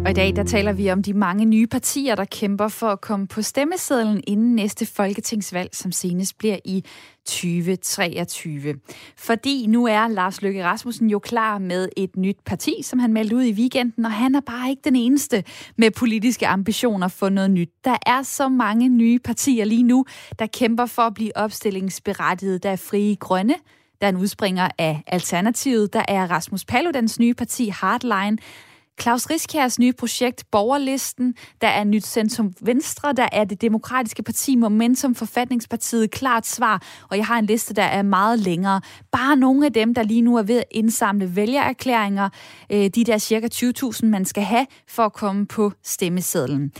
Og 0.05 0.11
i 0.11 0.13
dag 0.13 0.35
der 0.35 0.43
taler 0.43 0.73
vi 0.73 0.91
om 0.91 1.03
de 1.03 1.13
mange 1.13 1.45
nye 1.45 1.67
partier, 1.67 2.15
der 2.15 2.25
kæmper 2.25 2.67
for 2.67 2.87
at 2.87 3.01
komme 3.01 3.27
på 3.27 3.41
stemmesedlen 3.41 4.23
inden 4.27 4.55
næste 4.55 4.85
folketingsvalg, 4.85 5.75
som 5.75 5.91
senest 5.91 6.37
bliver 6.37 6.57
i 6.65 6.85
2023. 7.25 8.75
Fordi 9.17 9.65
nu 9.67 9.85
er 9.85 10.07
Lars 10.07 10.41
Løkke 10.41 10.65
Rasmussen 10.65 11.09
jo 11.09 11.19
klar 11.19 11.57
med 11.57 11.89
et 11.97 12.17
nyt 12.17 12.37
parti, 12.45 12.81
som 12.83 12.99
han 12.99 13.13
meldte 13.13 13.35
ud 13.35 13.43
i 13.43 13.53
weekenden, 13.53 14.05
og 14.05 14.11
han 14.11 14.35
er 14.35 14.41
bare 14.41 14.69
ikke 14.69 14.81
den 14.83 14.95
eneste 14.95 15.43
med 15.77 15.91
politiske 15.91 16.47
ambitioner 16.47 17.07
for 17.07 17.29
noget 17.29 17.51
nyt. 17.51 17.69
Der 17.83 17.97
er 18.05 18.23
så 18.23 18.49
mange 18.49 18.89
nye 18.89 19.19
partier 19.19 19.65
lige 19.65 19.83
nu, 19.83 20.05
der 20.39 20.45
kæmper 20.45 20.85
for 20.85 21.01
at 21.01 21.13
blive 21.13 21.37
opstillingsberettiget. 21.37 22.63
Der 22.63 22.69
er 22.69 22.75
Frie 22.75 23.15
Grønne, 23.15 23.55
der 24.01 24.07
er 24.07 24.11
en 24.11 24.17
udspringer 24.17 24.69
af 24.77 25.03
Alternativet. 25.07 25.93
Der 25.93 26.03
er 26.07 26.31
Rasmus 26.31 26.65
Paludans 26.65 27.19
nye 27.19 27.33
parti 27.33 27.67
Hardline. 27.69 28.37
Claus 28.99 29.29
Riskjærs 29.29 29.79
nye 29.79 29.93
projekt 29.93 30.43
Borgerlisten, 30.51 31.35
der 31.61 31.67
er 31.67 31.83
Nyt 31.83 32.05
Centrum 32.05 32.53
Venstre, 32.61 33.13
der 33.13 33.29
er 33.31 33.43
det 33.43 33.61
demokratiske 33.61 34.23
parti 34.23 34.55
Momentum 34.55 35.15
Forfatningspartiet 35.15 36.11
Klart 36.11 36.47
Svar, 36.47 36.83
og 37.09 37.17
jeg 37.17 37.25
har 37.25 37.39
en 37.39 37.45
liste, 37.45 37.73
der 37.73 37.83
er 37.83 38.01
meget 38.01 38.39
længere. 38.39 38.81
Bare 39.11 39.35
nogle 39.35 39.65
af 39.65 39.73
dem, 39.73 39.93
der 39.93 40.03
lige 40.03 40.21
nu 40.21 40.37
er 40.37 40.43
ved 40.43 40.57
at 40.57 40.65
indsamle 40.71 41.35
vælgererklæringer, 41.35 42.29
øh, 42.71 42.89
de 42.95 43.03
der 43.03 43.17
cirka 43.17 43.47
20.000, 43.53 44.05
man 44.05 44.25
skal 44.25 44.43
have 44.43 44.65
for 44.87 45.03
at 45.03 45.13
komme 45.13 45.45
på 45.45 45.71
stemmesedlen. 45.83 46.71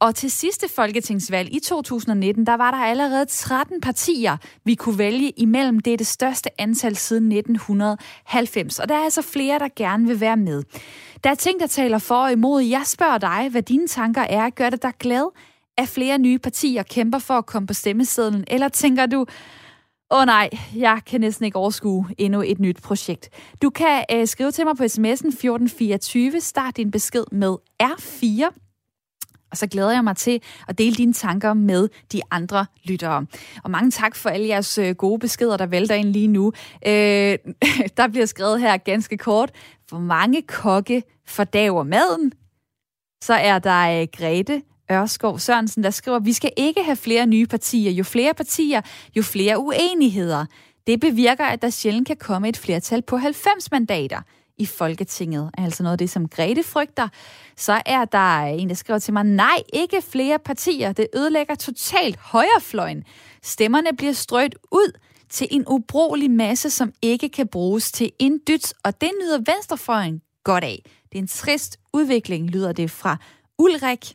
Og 0.00 0.14
til 0.14 0.30
sidste 0.30 0.68
folketingsvalg 0.68 1.54
i 1.54 1.60
2019, 1.60 2.46
der 2.46 2.56
var 2.56 2.70
der 2.70 2.78
allerede 2.78 3.24
13 3.24 3.80
partier, 3.80 4.36
vi 4.64 4.74
kunne 4.74 4.98
vælge 4.98 5.30
imellem. 5.30 5.80
Det 5.80 5.92
er 5.92 5.96
det 5.96 6.06
største 6.06 6.60
antal 6.60 6.96
siden 6.96 7.32
1990. 7.32 8.78
Og 8.78 8.88
der 8.88 8.94
er 8.94 9.04
altså 9.04 9.22
flere, 9.22 9.58
der 9.58 9.68
gerne 9.76 10.06
vil 10.06 10.20
være 10.20 10.36
med. 10.36 10.62
Der 11.24 11.30
er 11.30 11.34
ting, 11.34 11.60
der 11.60 11.66
taler 11.66 11.98
for 11.98 12.14
og 12.14 12.32
imod. 12.32 12.62
Jeg 12.62 12.82
spørger 12.84 13.18
dig, 13.18 13.48
hvad 13.50 13.62
dine 13.62 13.86
tanker 13.88 14.22
er. 14.22 14.50
Gør 14.50 14.70
det 14.70 14.82
dig 14.82 14.92
glad, 14.98 15.24
at 15.78 15.88
flere 15.88 16.18
nye 16.18 16.38
partier 16.38 16.82
kæmper 16.82 17.18
for 17.18 17.34
at 17.34 17.46
komme 17.46 17.66
på 17.66 17.74
stemmesedlen? 17.74 18.44
Eller 18.48 18.68
tænker 18.68 19.06
du, 19.06 19.26
Åh 20.12 20.20
oh 20.20 20.26
nej, 20.26 20.50
jeg 20.76 21.00
kan 21.06 21.20
næsten 21.20 21.44
ikke 21.44 21.58
overskue 21.58 22.06
endnu 22.18 22.42
et 22.46 22.60
nyt 22.60 22.82
projekt. 22.82 23.28
Du 23.62 23.70
kan 23.70 24.04
øh, 24.12 24.26
skrive 24.26 24.50
til 24.50 24.64
mig 24.64 24.76
på 24.76 24.82
sms'en 24.82 25.28
1424, 25.28 26.40
start 26.40 26.76
din 26.76 26.90
besked 26.90 27.24
med 27.32 27.56
R4, 27.82 28.69
og 29.50 29.56
så 29.56 29.66
glæder 29.66 29.90
jeg 29.90 30.04
mig 30.04 30.16
til 30.16 30.42
at 30.68 30.78
dele 30.78 30.96
dine 30.96 31.12
tanker 31.12 31.54
med 31.54 31.88
de 32.12 32.20
andre 32.30 32.66
lyttere. 32.84 33.26
Og 33.64 33.70
mange 33.70 33.90
tak 33.90 34.16
for 34.16 34.30
alle 34.30 34.48
jeres 34.48 34.78
øh, 34.78 34.94
gode 34.94 35.18
beskeder, 35.18 35.56
der 35.56 35.66
vælter 35.66 35.94
ind 35.94 36.08
lige 36.08 36.28
nu. 36.28 36.52
Øh, 36.86 36.92
der 37.96 38.08
bliver 38.08 38.26
skrevet 38.26 38.60
her 38.60 38.76
ganske 38.76 39.16
kort. 39.16 39.50
Hvor 39.88 39.98
mange 39.98 40.42
kokke 40.42 41.02
fordaver 41.26 41.82
maden? 41.82 42.32
Så 43.22 43.34
er 43.34 43.58
der 43.58 44.00
øh, 44.00 44.06
Grete 44.16 44.62
Ørskov 44.92 45.38
Sørensen, 45.38 45.84
der 45.84 45.90
skriver, 45.90 46.18
vi 46.18 46.32
skal 46.32 46.52
ikke 46.56 46.82
have 46.82 46.96
flere 46.96 47.26
nye 47.26 47.46
partier. 47.46 47.90
Jo 47.90 48.04
flere 48.04 48.34
partier, 48.34 48.80
jo 49.16 49.22
flere 49.22 49.58
uenigheder. 49.58 50.46
Det 50.86 51.00
bevirker, 51.00 51.44
at 51.44 51.62
der 51.62 51.70
sjældent 51.70 52.06
kan 52.06 52.16
komme 52.16 52.48
et 52.48 52.56
flertal 52.56 53.02
på 53.02 53.16
90 53.16 53.70
mandater 53.70 54.20
i 54.60 54.66
Folketinget. 54.66 55.50
Altså 55.58 55.82
noget 55.82 55.92
af 55.92 55.98
det, 55.98 56.10
som 56.10 56.28
Grete 56.28 56.62
frygter. 56.62 57.08
Så 57.56 57.82
er 57.86 58.04
der 58.04 58.40
en, 58.40 58.68
der 58.68 58.74
skriver 58.74 58.98
til 58.98 59.12
mig, 59.12 59.24
nej, 59.24 59.62
ikke 59.72 60.02
flere 60.02 60.38
partier. 60.38 60.92
Det 60.92 61.06
ødelægger 61.16 61.54
totalt 61.54 62.16
højrefløjen. 62.16 63.04
Stemmerne 63.42 63.88
bliver 63.96 64.12
strøget 64.12 64.54
ud 64.70 64.92
til 65.30 65.48
en 65.50 65.64
ubrugelig 65.68 66.30
masse, 66.30 66.70
som 66.70 66.92
ikke 67.02 67.28
kan 67.28 67.48
bruges 67.48 67.92
til 67.92 68.12
en 68.18 68.40
dyt, 68.48 68.72
og 68.84 69.00
det 69.00 69.10
nyder 69.22 69.38
venstrefløjen 69.38 70.20
godt 70.44 70.64
af. 70.64 70.82
Det 71.12 71.18
er 71.18 71.22
en 71.22 71.28
trist 71.28 71.76
udvikling, 71.92 72.50
lyder 72.50 72.72
det 72.72 72.90
fra 72.90 73.16
Ulrik. 73.58 74.14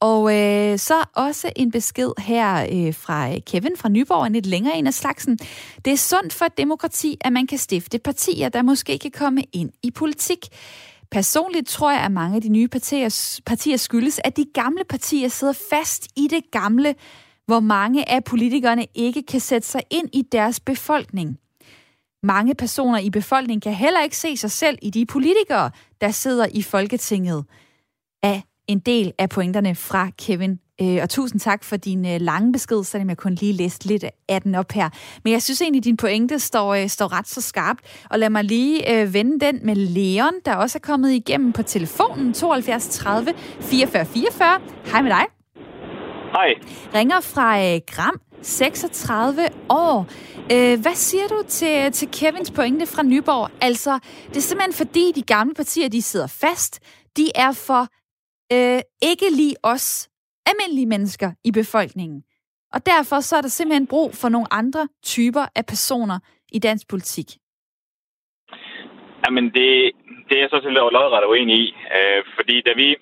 Og 0.00 0.36
øh, 0.36 0.78
så 0.78 1.04
også 1.14 1.52
en 1.56 1.70
besked 1.70 2.10
her 2.18 2.66
øh, 2.72 2.94
fra 2.94 3.30
øh, 3.32 3.40
Kevin 3.46 3.76
fra 3.76 3.88
Nyborg, 3.88 4.26
en 4.26 4.32
lidt 4.32 4.46
længere 4.46 4.76
en 4.76 4.86
af 4.86 4.94
slagsen. 4.94 5.38
Det 5.84 5.92
er 5.92 5.96
sundt 5.96 6.32
for 6.32 6.44
et 6.44 6.58
demokrati, 6.58 7.16
at 7.20 7.32
man 7.32 7.46
kan 7.46 7.58
stifte 7.58 7.98
partier, 7.98 8.48
der 8.48 8.62
måske 8.62 8.98
kan 8.98 9.10
komme 9.10 9.42
ind 9.52 9.70
i 9.82 9.90
politik. 9.90 10.38
Personligt 11.10 11.68
tror 11.68 11.90
jeg, 11.90 12.00
at 12.00 12.12
mange 12.12 12.36
af 12.36 12.42
de 12.42 12.48
nye 12.48 12.68
partier, 12.68 13.40
partier 13.46 13.76
skyldes, 13.76 14.20
at 14.24 14.36
de 14.36 14.44
gamle 14.54 14.84
partier 14.88 15.28
sidder 15.28 15.52
fast 15.70 16.08
i 16.16 16.28
det 16.30 16.50
gamle, 16.50 16.94
hvor 17.46 17.60
mange 17.60 18.10
af 18.10 18.24
politikerne 18.24 18.86
ikke 18.94 19.22
kan 19.22 19.40
sætte 19.40 19.68
sig 19.68 19.82
ind 19.90 20.08
i 20.12 20.22
deres 20.32 20.60
befolkning. 20.60 21.38
Mange 22.22 22.54
personer 22.54 22.98
i 22.98 23.10
befolkningen 23.10 23.60
kan 23.60 23.74
heller 23.74 24.02
ikke 24.02 24.16
se 24.16 24.36
sig 24.36 24.50
selv 24.50 24.78
i 24.82 24.90
de 24.90 25.06
politikere, 25.06 25.70
der 26.00 26.10
sidder 26.10 26.46
i 26.54 26.62
Folketinget. 26.62 27.44
Af 28.22 28.42
en 28.68 28.78
del 28.78 29.12
af 29.18 29.28
pointerne 29.28 29.74
fra 29.74 30.10
Kevin. 30.18 30.60
Øh, 30.80 30.98
og 31.02 31.10
tusind 31.10 31.40
tak 31.40 31.64
for 31.64 31.76
din 31.76 32.06
øh, 32.06 32.20
lange 32.20 32.52
besked, 32.52 32.84
selvom 32.84 33.08
jeg 33.08 33.16
kun 33.16 33.34
lige 33.34 33.52
læste 33.52 33.86
lidt 33.86 34.04
af 34.28 34.42
den 34.42 34.54
op 34.54 34.72
her. 34.72 34.90
Men 35.24 35.32
jeg 35.32 35.42
synes 35.42 35.62
egentlig, 35.62 35.80
at 35.80 35.84
din 35.84 35.96
pointe 35.96 36.38
står, 36.38 36.74
øh, 36.74 36.88
står 36.88 37.12
ret 37.12 37.28
så 37.28 37.40
skarpt. 37.40 37.80
Og 38.10 38.18
lad 38.18 38.30
mig 38.30 38.44
lige 38.44 39.00
øh, 39.00 39.14
vende 39.14 39.46
den 39.46 39.60
med 39.62 39.74
Leon, 39.76 40.32
der 40.44 40.54
også 40.54 40.78
er 40.78 40.80
kommet 40.80 41.12
igennem 41.12 41.52
på 41.52 41.62
telefonen 41.62 42.34
72 42.34 42.88
30 42.88 43.34
44 43.60 44.04
44. 44.06 44.60
Hej 44.86 45.02
med 45.02 45.10
dig. 45.10 45.24
Hej. 46.32 46.54
Ringer 46.94 47.20
fra 47.20 47.74
øh, 47.74 47.80
Gram, 47.86 48.20
36 48.42 49.48
år. 49.68 50.06
Øh, 50.52 50.80
hvad 50.80 50.94
siger 50.94 51.26
du 51.26 51.42
til, 51.48 51.92
til 51.92 52.08
Kevins 52.12 52.50
pointe 52.50 52.86
fra 52.86 53.02
Nyborg? 53.02 53.50
Altså, 53.60 53.98
det 54.28 54.36
er 54.36 54.40
simpelthen 54.40 54.72
fordi, 54.72 55.12
de 55.14 55.22
gamle 55.22 55.54
partier, 55.54 55.88
de 55.88 56.02
sidder 56.02 56.26
fast. 56.26 56.80
De 57.16 57.30
er 57.34 57.52
for 57.52 57.88
øh, 58.52 58.80
ikke 59.02 59.28
lige 59.30 59.56
os 59.62 60.08
almindelige 60.46 60.86
mennesker 60.86 61.30
i 61.44 61.52
befolkningen. 61.52 62.22
Og 62.74 62.86
derfor 62.86 63.20
så 63.20 63.36
er 63.36 63.40
der 63.40 63.48
simpelthen 63.48 63.86
brug 63.86 64.14
for 64.14 64.28
nogle 64.28 64.46
andre 64.50 64.88
typer 65.02 65.44
af 65.54 65.66
personer 65.66 66.18
i 66.52 66.58
dansk 66.58 66.88
politik. 66.88 67.26
Jamen, 69.26 69.44
det, 69.44 69.68
det 70.26 70.34
er 70.36 70.42
jeg 70.42 70.50
så 70.50 70.56
selvfølgelig 70.56 70.82
allerede 70.82 71.14
ret 71.16 71.30
uenig 71.32 71.56
i. 71.64 71.66
Øh, 71.96 72.20
fordi 72.36 72.60
da 72.60 72.72
vi 72.76 72.96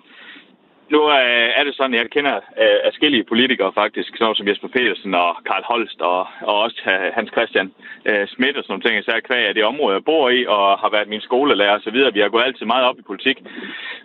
nu 0.95 1.01
øh, 1.11 1.49
er 1.59 1.65
det 1.65 1.75
sådan, 1.75 1.95
at 1.95 2.01
jeg 2.01 2.11
kender 2.17 2.37
øh, 2.63 2.79
forskellige 2.89 3.29
politikere 3.33 3.73
faktisk, 3.83 4.11
sådan 4.17 4.39
som 4.39 4.49
Jesper 4.49 4.71
Petersen 4.75 5.15
og 5.15 5.31
Karl 5.49 5.65
Holst 5.71 6.01
og, 6.01 6.23
og 6.49 6.55
også 6.65 6.81
øh, 6.93 7.09
Hans 7.17 7.31
Christian 7.37 7.69
øh, 8.09 8.25
Schmidt 8.33 8.57
og 8.57 8.63
sådan 8.63 8.73
nogle 8.73 8.85
ting, 8.85 8.95
især 8.97 9.27
kvæg 9.29 9.45
af 9.47 9.55
det 9.55 9.65
område, 9.73 9.97
jeg 9.97 10.05
bor 10.11 10.25
i 10.39 10.41
og 10.57 10.65
har 10.83 10.91
været 10.95 11.13
min 11.13 11.27
skolelærer 11.29 11.77
osv. 11.79 11.99
Vi 12.17 12.21
har 12.25 12.35
gået 12.35 12.49
altid 12.49 12.67
meget 12.67 12.85
op 12.89 12.99
i 12.99 13.09
politik. 13.11 13.39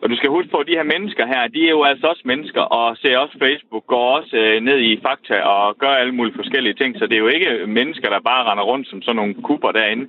Og 0.02 0.10
du 0.10 0.16
skal 0.18 0.30
huske 0.36 0.52
på, 0.52 0.58
at 0.62 0.68
de 0.68 0.80
her 0.80 0.92
mennesker 0.96 1.26
her, 1.34 1.42
de 1.56 1.62
er 1.66 1.74
jo 1.78 1.84
altså 1.84 2.06
også 2.08 2.24
mennesker 2.26 2.62
og 2.62 2.98
ser 3.02 3.18
også 3.18 3.36
Facebook, 3.46 3.86
går 3.94 4.06
også 4.18 4.36
øh, 4.44 4.56
ned 4.70 4.80
i 4.90 5.00
fakta 5.06 5.38
og 5.54 5.78
gør 5.78 5.94
alle 6.02 6.16
mulige 6.18 6.40
forskellige 6.42 6.78
ting. 6.82 6.92
Så 6.98 7.04
det 7.08 7.16
er 7.16 7.26
jo 7.26 7.36
ikke 7.38 7.52
mennesker, 7.80 8.10
der 8.10 8.28
bare 8.32 8.48
render 8.50 8.64
rundt 8.72 8.90
som 8.90 9.02
sådan 9.02 9.16
nogle 9.16 9.34
kuber 9.48 9.72
derinde. 9.72 10.06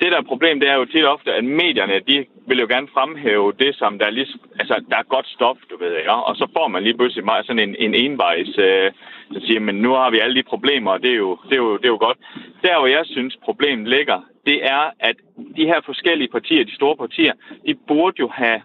Det 0.00 0.12
der 0.12 0.18
er 0.18 0.32
problem, 0.32 0.60
det 0.60 0.68
er 0.70 0.76
jo 0.76 0.84
tit 0.84 1.06
ofte, 1.14 1.34
at 1.34 1.44
medierne, 1.44 2.00
de 2.08 2.26
vil 2.48 2.58
jo 2.58 2.66
gerne 2.68 2.88
fremhæve 2.92 3.52
det, 3.58 3.74
som 3.74 3.98
der 3.98 4.06
er, 4.06 4.10
lige, 4.10 4.26
altså, 4.58 4.84
der 4.90 4.96
er 4.96 5.02
godt 5.14 5.28
stof, 5.28 5.56
du 5.70 5.76
ved, 5.78 5.92
ja? 5.92 6.20
Og 6.20 6.36
så 6.36 6.46
får 6.56 6.68
man 6.68 6.82
lige 6.82 6.96
pludselig 6.96 7.24
sådan 7.44 7.68
en, 7.68 7.76
en 7.78 7.94
envejs, 7.94 8.58
øh, 8.58 8.92
så 9.32 9.40
siger 9.46 9.60
men 9.60 9.74
nu 9.74 9.90
har 9.90 10.10
vi 10.10 10.18
alle 10.18 10.34
de 10.34 10.42
problemer, 10.42 10.90
og 10.90 11.02
det 11.02 11.10
er, 11.10 11.16
jo, 11.16 11.38
det, 11.44 11.52
er 11.52 11.56
jo, 11.56 11.76
det 11.76 11.84
er 11.84 11.94
jo 11.96 12.04
godt. 12.06 12.18
Der, 12.62 12.78
hvor 12.78 12.86
jeg 12.86 13.04
synes, 13.04 13.36
problemet 13.42 13.88
ligger, 13.88 14.20
det 14.46 14.66
er, 14.66 14.90
at 15.00 15.16
de 15.56 15.66
her 15.66 15.80
forskellige 15.84 16.28
partier, 16.28 16.64
de 16.64 16.74
store 16.74 16.96
partier, 16.96 17.32
de 17.66 17.74
burde 17.74 18.16
jo 18.20 18.28
have 18.28 18.60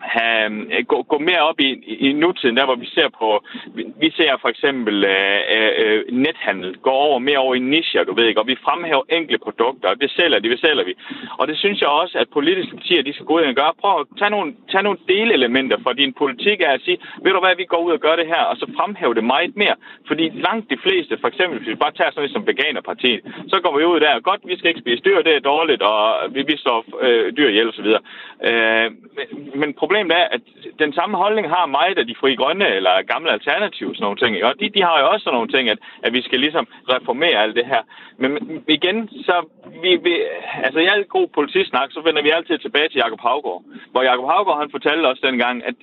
have, 0.00 0.50
øh, 0.74 0.84
gå, 0.86 1.02
gå 1.02 1.18
mere 1.18 1.40
op 1.40 1.60
i, 1.60 1.70
i 2.08 2.12
nutiden, 2.12 2.56
der 2.56 2.64
hvor 2.64 2.74
vi 2.74 2.86
ser 2.86 3.08
på, 3.18 3.44
vi 3.74 4.10
ser 4.16 4.32
for 4.40 4.48
eksempel 4.48 5.04
øh, 5.04 5.40
øh, 5.54 5.72
øh, 5.82 6.00
nethandel 6.24 6.76
gå 6.76 6.90
over 6.90 7.18
mere 7.18 7.38
over 7.38 7.54
i 7.54 7.58
nischer, 7.58 8.04
du 8.04 8.14
ved 8.14 8.26
ikke, 8.26 8.40
og 8.40 8.46
vi 8.46 8.56
fremhæver 8.64 9.02
enkle 9.08 9.38
produkter, 9.38 9.88
og 9.88 10.00
det 10.00 10.10
sælger 10.10 10.38
de, 10.38 10.50
det 10.50 10.60
sælger 10.60 10.84
vi. 10.84 10.94
Og 11.38 11.48
det 11.48 11.58
synes 11.58 11.80
jeg 11.80 11.88
også, 11.88 12.18
at 12.18 12.28
politiske 12.28 12.76
partier, 12.76 13.02
de 13.02 13.12
skal 13.12 13.26
gå 13.26 13.34
ud 13.36 13.42
og 13.42 13.54
gøre. 13.54 13.72
Prøv 13.80 14.00
at 14.00 14.06
tage 14.18 14.30
nogle, 14.30 14.54
tage 14.72 14.82
nogle 14.82 14.98
delelementer 15.08 15.78
fra 15.84 15.92
din 15.92 16.12
politik 16.12 16.60
af 16.60 16.72
at 16.72 16.80
sige, 16.84 16.98
ved 17.22 17.32
du 17.32 17.40
hvad, 17.40 17.56
vi 17.56 17.64
går 17.64 17.80
ud 17.86 17.92
og 17.92 18.00
gør 18.00 18.16
det 18.16 18.26
her, 18.26 18.42
og 18.50 18.56
så 18.56 18.66
fremhæve 18.78 19.14
det 19.14 19.24
meget 19.24 19.56
mere. 19.56 19.76
Fordi 20.06 20.24
langt 20.48 20.70
de 20.70 20.78
fleste, 20.84 21.18
for 21.20 21.28
eksempel, 21.28 21.58
hvis 21.58 21.68
vi 21.68 21.74
bare 21.74 21.92
tager 21.92 22.10
sådan 22.10 22.20
noget 22.20 22.32
som 22.32 22.46
Veganerpartiet, 22.46 23.20
så 23.48 23.56
går 23.64 23.78
vi 23.78 23.84
ud 23.84 24.00
der, 24.00 24.20
godt, 24.20 24.40
vi 24.44 24.58
skal 24.58 24.68
ikke 24.68 24.84
spise 24.84 25.02
dyr, 25.06 25.22
det 25.22 25.34
er 25.36 25.40
dårligt, 25.40 25.82
og 25.82 26.00
vi, 26.34 26.40
vi 26.42 26.56
slår 26.56 26.84
øh, 27.00 27.36
dyr 27.36 27.48
ihjel 27.48 27.68
osv. 27.68 27.88
Øh, 28.48 28.88
men, 29.16 29.60
men 29.60 29.70
problemet 29.86 30.12
er, 30.20 30.26
at 30.36 30.42
den 30.82 30.92
samme 30.98 31.16
holdning 31.22 31.46
har 31.56 31.66
mig, 31.66 31.88
da 31.96 32.02
de 32.02 32.20
frie 32.20 32.36
grønne 32.36 32.68
eller 32.78 32.94
gamle 33.12 33.30
alternativ, 33.36 33.86
sådan 33.94 34.04
nogle 34.06 34.20
ting. 34.22 34.32
Og 34.48 34.52
de, 34.60 34.66
de 34.76 34.82
har 34.88 34.96
jo 35.00 35.06
også 35.12 35.24
sådan 35.24 35.36
nogle 35.38 35.52
ting, 35.54 35.64
at, 35.74 35.78
at 36.06 36.12
vi 36.16 36.22
skal 36.22 36.40
ligesom 36.40 36.66
reformere 36.94 37.42
alt 37.44 37.56
det 37.60 37.66
her. 37.72 37.82
Men 38.22 38.30
igen, 38.76 38.98
så 39.28 39.34
vi, 39.82 39.90
vi 40.06 40.14
altså 40.66 40.80
i 40.80 40.90
alt 40.94 41.08
god 41.08 41.26
politisnak, 41.38 41.88
så 41.92 42.00
vender 42.06 42.22
vi 42.22 42.30
altid 42.30 42.58
tilbage 42.58 42.88
til 42.88 43.02
Jakob 43.04 43.20
Havgård. 43.20 43.62
Hvor 43.92 44.02
Jakob 44.02 44.26
Havgård, 44.30 44.58
han 44.62 44.70
fortalte 44.76 45.06
os 45.06 45.24
dengang, 45.28 45.56
at 45.68 45.74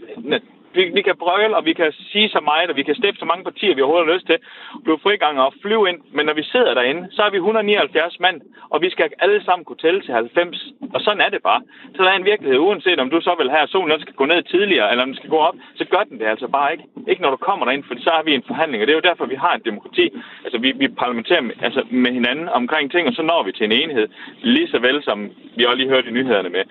vi, 0.77 0.83
vi 0.97 1.01
kan 1.01 1.15
brøle, 1.23 1.57
og 1.57 1.65
vi 1.65 1.73
kan 1.73 1.91
sige 2.11 2.29
så 2.29 2.39
meget, 2.49 2.69
og 2.69 2.75
vi 2.75 2.83
kan 2.83 2.95
stifte 2.95 3.19
så 3.19 3.25
mange 3.25 3.43
partier, 3.43 3.75
vi 3.75 3.81
overhovedet 3.81 4.07
har 4.07 4.15
lyst 4.15 4.27
til, 4.27 4.37
blive 4.83 4.99
friganger 5.05 5.43
og 5.43 5.53
flyve 5.61 5.89
ind. 5.89 5.99
Men 6.15 6.25
når 6.25 6.33
vi 6.33 6.43
sidder 6.43 6.73
derinde, 6.73 7.07
så 7.11 7.21
er 7.23 7.29
vi 7.29 7.37
179 7.37 8.19
mand, 8.19 8.41
og 8.73 8.81
vi 8.81 8.89
skal 8.89 9.09
alle 9.19 9.43
sammen 9.45 9.65
kunne 9.65 9.83
tælle 9.85 10.01
til 10.01 10.13
90. 10.13 10.57
Og 10.95 11.01
sådan 11.01 11.21
er 11.21 11.29
det 11.29 11.41
bare. 11.43 11.61
Så 11.95 12.03
der 12.03 12.09
er 12.09 12.17
en 12.17 12.31
virkelighed, 12.31 12.59
uanset 12.59 12.99
om 12.99 13.09
du 13.09 13.21
så 13.21 13.35
vil 13.39 13.49
have, 13.49 13.63
at 13.63 13.69
solen 13.69 14.01
skal 14.01 14.13
gå 14.13 14.25
ned 14.25 14.43
tidligere, 14.43 14.91
eller 14.91 15.03
om 15.03 15.09
den 15.09 15.19
skal 15.21 15.29
gå 15.29 15.37
op, 15.37 15.55
så 15.75 15.85
gør 15.85 16.03
den 16.09 16.19
det 16.19 16.25
altså 16.25 16.47
bare 16.47 16.71
ikke. 16.71 16.85
Ikke 17.07 17.21
når 17.21 17.31
du 17.35 17.39
kommer 17.47 17.65
derind, 17.65 17.83
for 17.87 17.95
så 17.99 18.11
har 18.13 18.23
vi 18.23 18.33
en 18.35 18.43
forhandling, 18.47 18.81
og 18.81 18.87
det 18.87 18.93
er 18.93 19.01
jo 19.01 19.09
derfor, 19.09 19.25
vi 19.25 19.35
har 19.35 19.53
et 19.55 19.65
demokrati. 19.65 20.05
Altså, 20.45 20.57
vi, 20.57 20.69
vi 20.81 20.87
parlamenterer 20.87 21.41
med, 21.41 21.55
altså, 21.61 21.81
med 21.89 22.11
hinanden 22.11 22.49
omkring 22.49 22.91
ting, 22.91 23.07
og 23.07 23.13
så 23.13 23.21
når 23.21 23.43
vi 23.43 23.51
til 23.51 23.65
en 23.65 23.71
enhed. 23.71 24.07
Lige 24.41 24.67
så 24.67 24.79
vel 24.79 25.03
som 25.03 25.31
vi 25.57 25.65
også 25.65 25.77
lige 25.77 25.89
hørte 25.89 26.09
i 26.09 26.11
nyhederne 26.11 26.49
med 26.49 26.63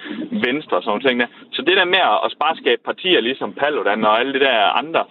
Venstre 0.46 0.76
og 0.76 0.82
sådan 0.82 0.90
noget. 0.90 1.06
ting 1.06 1.20
der. 1.20 1.26
Så 1.52 1.62
det 1.62 1.76
der 1.76 1.84
med 1.84 2.02
at 2.26 2.34
bare 2.44 2.56
skabe 2.62 2.82
partier 2.84 3.20
ligesom 3.20 3.52
Paludan, 3.60 3.91
Paludan 3.92 4.05
og 4.05 4.20
alle 4.20 4.33
de 4.33 4.40
der 4.40 4.76
andre, 4.76 5.05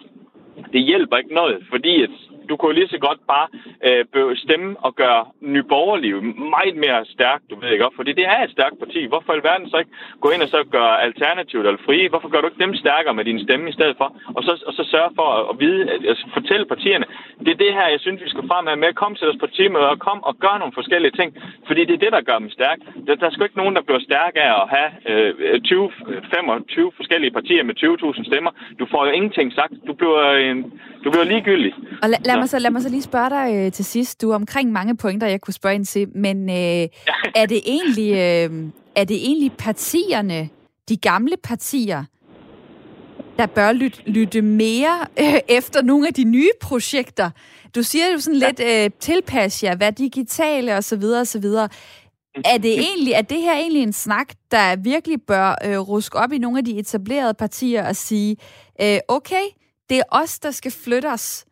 det 0.73 0.81
hjælper 0.81 1.17
ikke 1.17 1.33
noget, 1.33 1.63
fordi 1.69 2.03
at 2.03 2.09
du 2.49 2.55
kunne 2.57 2.75
lige 2.75 2.87
så 2.87 2.99
godt 3.07 3.19
bare 3.33 3.47
øh, 3.87 4.35
stemme 4.35 4.69
og 4.85 4.95
gøre 4.95 5.25
nyborgerlige 5.41 6.15
meget 6.55 6.75
mere 6.85 7.05
stærkt, 7.05 7.43
du 7.49 7.55
ved 7.59 7.69
ikke 7.69 7.83
godt, 7.83 7.95
fordi 7.95 8.11
det 8.19 8.25
er 8.33 8.39
et 8.43 8.51
stærkt 8.51 8.79
parti. 8.83 9.01
Hvorfor 9.05 9.33
i 9.33 9.43
verden 9.49 9.69
så 9.69 9.77
ikke 9.77 9.91
gå 10.23 10.29
ind 10.29 10.41
og 10.41 10.49
så 10.55 10.59
gøre 10.71 11.01
alternativet 11.01 11.65
eller 11.67 11.85
frie? 11.85 12.09
Hvorfor 12.09 12.29
gør 12.29 12.41
du 12.41 12.47
ikke 12.47 12.63
dem 12.65 12.75
stærkere 12.75 13.13
med 13.13 13.25
din 13.25 13.43
stemme 13.45 13.69
i 13.69 13.73
stedet 13.77 13.95
for? 13.97 14.07
Og 14.35 14.43
så, 14.43 14.63
og 14.67 14.73
så 14.73 14.83
sørge 14.93 15.11
for 15.15 15.27
at, 15.37 15.43
at 15.51 15.55
vide, 15.63 15.81
at, 15.93 16.01
at 16.11 16.17
fortælle 16.33 16.65
partierne, 16.65 17.05
det 17.45 17.51
er 17.53 17.63
det 17.65 17.73
her, 17.73 17.87
jeg 17.87 17.99
synes, 17.99 18.23
vi 18.23 18.29
skal 18.29 18.47
frem 18.47 18.79
med. 18.79 18.93
Kom 18.93 19.15
til 19.15 19.27
deres 19.27 19.41
partimøder 19.45 19.89
og 19.95 19.99
kom 19.99 20.23
og 20.23 20.33
gør 20.45 20.55
nogle 20.59 20.73
forskellige 20.79 21.15
ting, 21.19 21.29
fordi 21.67 21.81
det 21.85 21.93
er 21.93 22.03
det, 22.05 22.11
der 22.11 22.21
gør 22.21 22.37
dem 22.39 22.49
stærke. 22.49 22.81
Der, 23.07 23.15
der 23.15 23.25
er 23.25 23.31
sgu 23.31 23.43
ikke 23.43 23.61
nogen, 23.61 23.75
der 23.75 23.81
bliver 23.87 23.99
stærke 24.09 24.41
af 24.41 24.53
at 24.61 24.67
have 24.75 24.89
øh, 25.09 25.61
20, 25.61 25.91
25 26.35 26.85
øh, 26.85 26.91
forskellige 26.99 27.31
partier 27.31 27.63
med 27.63 27.75
20.000 27.77 28.29
stemmer. 28.29 28.51
Du 28.79 28.85
får 28.91 29.05
jo 29.05 29.11
ingenting 29.11 29.53
sagt. 29.53 29.73
Du 29.87 29.93
bliver, 29.93 30.35
en, 30.35 30.59
du 31.03 31.11
bliver 31.11 31.23
ligegyldig. 31.23 31.73
Og 32.01 32.09
la- 32.09 32.21
lad, 32.25 32.37
mig 32.37 32.49
så, 32.49 32.59
lad 32.59 32.71
mig 32.71 32.81
så 32.81 32.89
lige 32.89 33.01
spørge 33.01 33.29
dig 33.29 33.55
øh, 33.55 33.71
til 33.71 33.85
sidst. 33.85 34.21
Du 34.21 34.31
er 34.31 34.35
omkring 34.35 34.71
mange 34.71 34.97
pointer, 34.97 35.27
jeg 35.27 35.41
kunne 35.41 35.53
spørge 35.53 35.75
ind 35.75 35.85
til, 35.85 36.07
men 36.15 36.49
øh, 36.49 36.55
er, 37.41 37.45
det 37.45 37.61
egentlig, 37.65 38.11
øh, 38.11 38.69
er 38.95 39.03
det 39.03 39.17
egentlig 39.25 39.51
partierne, 39.57 40.49
de 40.89 40.97
gamle 40.97 41.35
partier, 41.43 42.03
der 43.37 43.45
bør 43.45 43.71
lytte, 43.71 44.01
lytte 44.05 44.41
mere 44.41 44.97
øh, 45.19 45.39
efter 45.49 45.81
nogle 45.81 46.07
af 46.07 46.13
de 46.13 46.23
nye 46.23 46.49
projekter? 46.61 47.29
Du 47.75 47.83
siger 47.83 48.05
jo 48.13 48.19
sådan 48.19 48.39
lidt, 48.39 48.61
øh, 48.69 48.89
tilpas 48.99 49.63
jer, 49.63 49.75
hvad 49.75 49.91
digitale 49.91 50.75
og 50.77 50.83
så 50.83 50.95
videre 50.95 51.21
og 51.21 51.27
så 51.27 51.39
videre. 51.39 51.69
Er 52.45 52.57
det 52.57 52.79
egentlig, 52.79 53.13
er 53.13 53.21
det 53.21 53.41
her 53.41 53.53
egentlig 53.53 53.83
en 53.83 53.93
snak, 53.93 54.33
der 54.51 54.75
virkelig 54.75 55.21
bør 55.27 55.55
øh, 55.65 55.79
ruske 55.79 56.17
op 56.17 56.31
i 56.31 56.37
nogle 56.37 56.57
af 56.57 56.65
de 56.65 56.79
etablerede 56.79 57.33
partier 57.33 57.87
og 57.87 57.95
sige, 57.95 58.37
øh, 58.81 58.97
okay, 59.07 59.43
det 59.91 59.99
er 60.03 60.07
os, 60.23 60.39
der 60.39 60.51
skal 60.51 60.71
flytte 60.83 61.07
os 61.17 61.45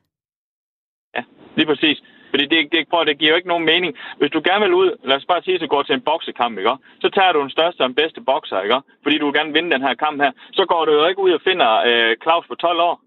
Ja, 1.15 1.23
Lige 1.56 1.65
præcis. 1.65 1.97
Fordi 2.32 2.45
det, 2.45 2.71
det, 2.71 2.89
prøv, 2.89 3.06
det 3.06 3.19
giver 3.19 3.32
jo 3.32 3.36
ikke 3.36 3.47
nogen 3.54 3.65
mening. 3.65 3.91
Hvis 4.19 4.32
du 4.32 4.41
gerne 4.49 4.65
vil 4.65 4.73
ud, 4.73 4.89
lad 5.04 5.15
os 5.15 5.25
bare 5.25 5.41
sige, 5.43 5.56
at 5.56 5.62
du 5.62 5.67
går 5.67 5.84
til 5.84 5.95
en 5.95 6.08
boksekamp, 6.10 6.58
ikke? 6.58 6.75
så 7.02 7.10
tager 7.10 7.32
du 7.32 7.41
den 7.41 7.49
største 7.49 7.82
og 7.82 7.89
den 7.89 7.95
bedste 8.02 8.21
bokser, 8.21 8.62
ikke? 8.62 8.82
fordi 9.04 9.17
du 9.17 9.25
vil 9.25 9.38
gerne 9.39 9.54
vinde 9.54 9.71
den 9.71 9.82
her 9.82 9.93
kamp 9.93 10.21
her. 10.21 10.32
Så 10.52 10.65
går 10.65 10.86
du 10.86 10.91
jo 10.91 11.08
ikke 11.08 11.21
ud 11.21 11.32
og 11.32 11.41
finder 11.43 11.71
øh, 11.89 12.15
Claus 12.23 12.45
på 12.47 12.56
12 12.56 12.80
år. 12.80 13.02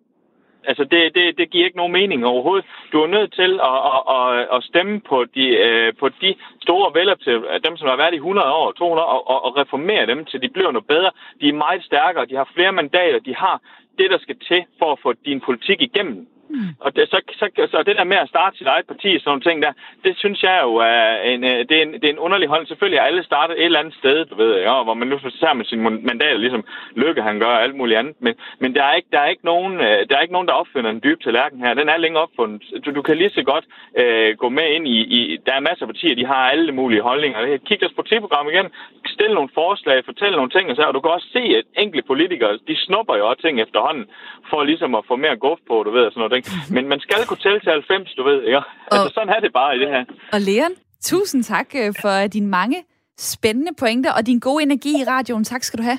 Altså, 0.64 0.84
det, 0.84 1.14
det, 1.14 1.38
det 1.38 1.50
giver 1.50 1.64
ikke 1.64 1.76
nogen 1.76 1.92
mening 1.92 2.26
overhovedet. 2.26 2.64
Du 2.92 3.02
er 3.02 3.06
nødt 3.06 3.32
til 3.34 3.52
at, 3.70 3.78
at, 3.92 4.02
at, 4.16 4.56
at 4.56 4.64
stemme 4.70 5.00
på 5.00 5.24
de, 5.34 5.46
øh, 5.66 5.92
på 6.00 6.08
de 6.08 6.34
store 6.62 6.94
vælger 6.94 7.14
til 7.14 7.34
dem, 7.66 7.76
som 7.76 7.88
har 7.88 7.96
været 7.96 8.14
i 8.14 8.16
100 8.16 8.52
år, 8.52 8.72
200 8.72 9.06
år, 9.06 9.22
og, 9.32 9.44
og 9.44 9.56
reformere 9.56 10.06
dem, 10.06 10.24
til 10.24 10.42
de 10.42 10.48
bliver 10.48 10.72
noget 10.72 10.86
bedre. 10.86 11.10
De 11.40 11.48
er 11.48 11.62
meget 11.66 11.84
stærkere, 11.84 12.26
de 12.26 12.36
har 12.36 12.48
flere 12.54 12.72
mandater, 12.72 13.18
de 13.18 13.34
har 13.34 13.60
det, 13.98 14.10
der 14.10 14.18
skal 14.18 14.36
til 14.48 14.64
for 14.78 14.92
at 14.92 14.98
få 15.02 15.12
din 15.24 15.40
politik 15.40 15.80
igennem. 15.80 16.28
Mm. 16.54 16.72
Og 16.84 16.96
det, 16.96 17.02
så, 17.12 17.18
så, 17.40 17.46
så 17.72 17.82
det 17.88 17.96
der 17.96 18.04
med 18.04 18.16
at 18.16 18.28
starte 18.28 18.58
sit 18.58 18.66
eget 18.66 18.86
parti 18.86 19.08
og 19.14 19.20
sådan 19.20 19.30
nogle 19.30 19.46
ting 19.48 19.62
der, 19.62 19.72
det 20.04 20.12
synes 20.22 20.42
jeg 20.42 20.56
jo 20.62 20.72
er 20.76 21.06
en, 21.32 21.44
øh, 21.44 21.58
det 21.68 21.74
er 21.78 21.82
en, 21.82 21.92
det 21.92 22.04
er 22.04 22.14
en 22.16 22.24
underlig 22.26 22.48
hold. 22.48 22.66
Selvfølgelig 22.66 22.98
er 22.98 23.08
alle 23.10 23.24
startet 23.24 23.58
et 23.58 23.64
eller 23.64 23.82
andet 23.82 23.94
sted, 23.94 24.24
du 24.24 24.34
ved, 24.42 24.52
ja, 24.68 24.82
hvor 24.82 24.94
man 24.94 25.08
nu 25.08 25.18
ser 25.18 25.52
med 25.52 25.64
sine 25.64 25.82
mandater, 26.10 26.38
ligesom 26.38 26.64
Lykke 26.96 27.22
han 27.22 27.38
gør 27.38 27.52
og 27.56 27.62
alt 27.62 27.76
muligt 27.76 27.98
andet. 27.98 28.14
Men, 28.20 28.34
men 28.58 28.74
der, 28.74 28.84
er 28.84 28.94
ikke, 28.94 29.08
der, 29.12 29.20
er 29.20 29.28
ikke 29.28 29.44
nogen, 29.44 29.74
øh, 29.86 29.98
der 30.08 30.16
er 30.16 30.20
ikke 30.20 30.36
nogen, 30.36 30.48
der 30.48 30.54
opfinder 30.62 30.90
en 30.90 31.00
dyb 31.04 31.20
tallerken 31.24 31.58
her. 31.60 31.74
Den 31.74 31.88
er 31.88 31.96
længe 31.96 32.18
opfundet. 32.18 32.62
Du, 32.84 32.90
du 32.94 33.02
kan 33.02 33.16
lige 33.16 33.30
så 33.30 33.42
godt 33.42 33.64
øh, 34.00 34.36
gå 34.36 34.48
med 34.48 34.66
ind 34.76 34.88
i, 34.88 34.98
i, 35.18 35.36
der 35.46 35.52
er 35.54 35.60
masser 35.60 35.84
af 35.86 35.88
partier, 35.92 36.14
de 36.14 36.26
har 36.26 36.50
alle 36.50 36.72
mulige 36.72 37.02
holdninger. 37.02 37.58
Kig 37.66 37.80
deres 37.80 37.92
partiprogram 37.92 38.48
igen, 38.48 38.66
stil 39.06 39.34
nogle 39.34 39.48
forslag, 39.54 40.04
fortæl 40.04 40.32
nogle 40.32 40.50
ting 40.50 40.70
og 40.70 40.76
så, 40.76 40.82
og 40.82 40.94
du 40.94 41.00
kan 41.00 41.10
også 41.10 41.28
se, 41.32 41.42
at 41.58 41.64
enkelte 41.82 42.06
politikere, 42.06 42.58
de 42.68 42.76
snupper 42.76 43.16
jo 43.16 43.28
også 43.28 43.42
ting 43.42 43.60
efterhånden, 43.60 44.06
for 44.50 44.62
ligesom 44.62 44.94
at 44.94 45.04
få 45.08 45.16
mere 45.16 45.36
guf 45.36 45.58
på, 45.68 45.82
du 45.86 45.90
ved, 45.90 46.04
og 46.06 46.12
sådan 46.12 46.20
noget. 46.20 46.41
Men 46.70 46.88
man 46.88 47.00
skal 47.00 47.26
kunne 47.26 47.42
tælle 47.44 47.60
til 47.60 47.72
90, 47.72 48.14
du 48.14 48.22
ved, 48.22 48.38
ikke? 48.42 48.60
Altså, 48.90 49.06
og, 49.06 49.10
sådan 49.14 49.28
er 49.36 49.40
det 49.40 49.52
bare 49.52 49.76
i 49.76 49.78
det 49.78 49.88
her. 49.88 50.04
Og 50.32 50.40
Leon, 50.40 50.74
tusind 51.10 51.44
tak 51.44 51.68
øh, 51.74 51.94
for 52.02 52.26
dine 52.26 52.46
mange 52.46 52.78
spændende 53.18 53.72
pointer 53.78 54.12
og 54.12 54.26
din 54.26 54.38
gode 54.38 54.62
energi 54.62 54.92
i 55.02 55.04
radioen. 55.04 55.44
Tak 55.44 55.62
skal 55.62 55.78
du 55.78 55.82
have. 55.82 55.98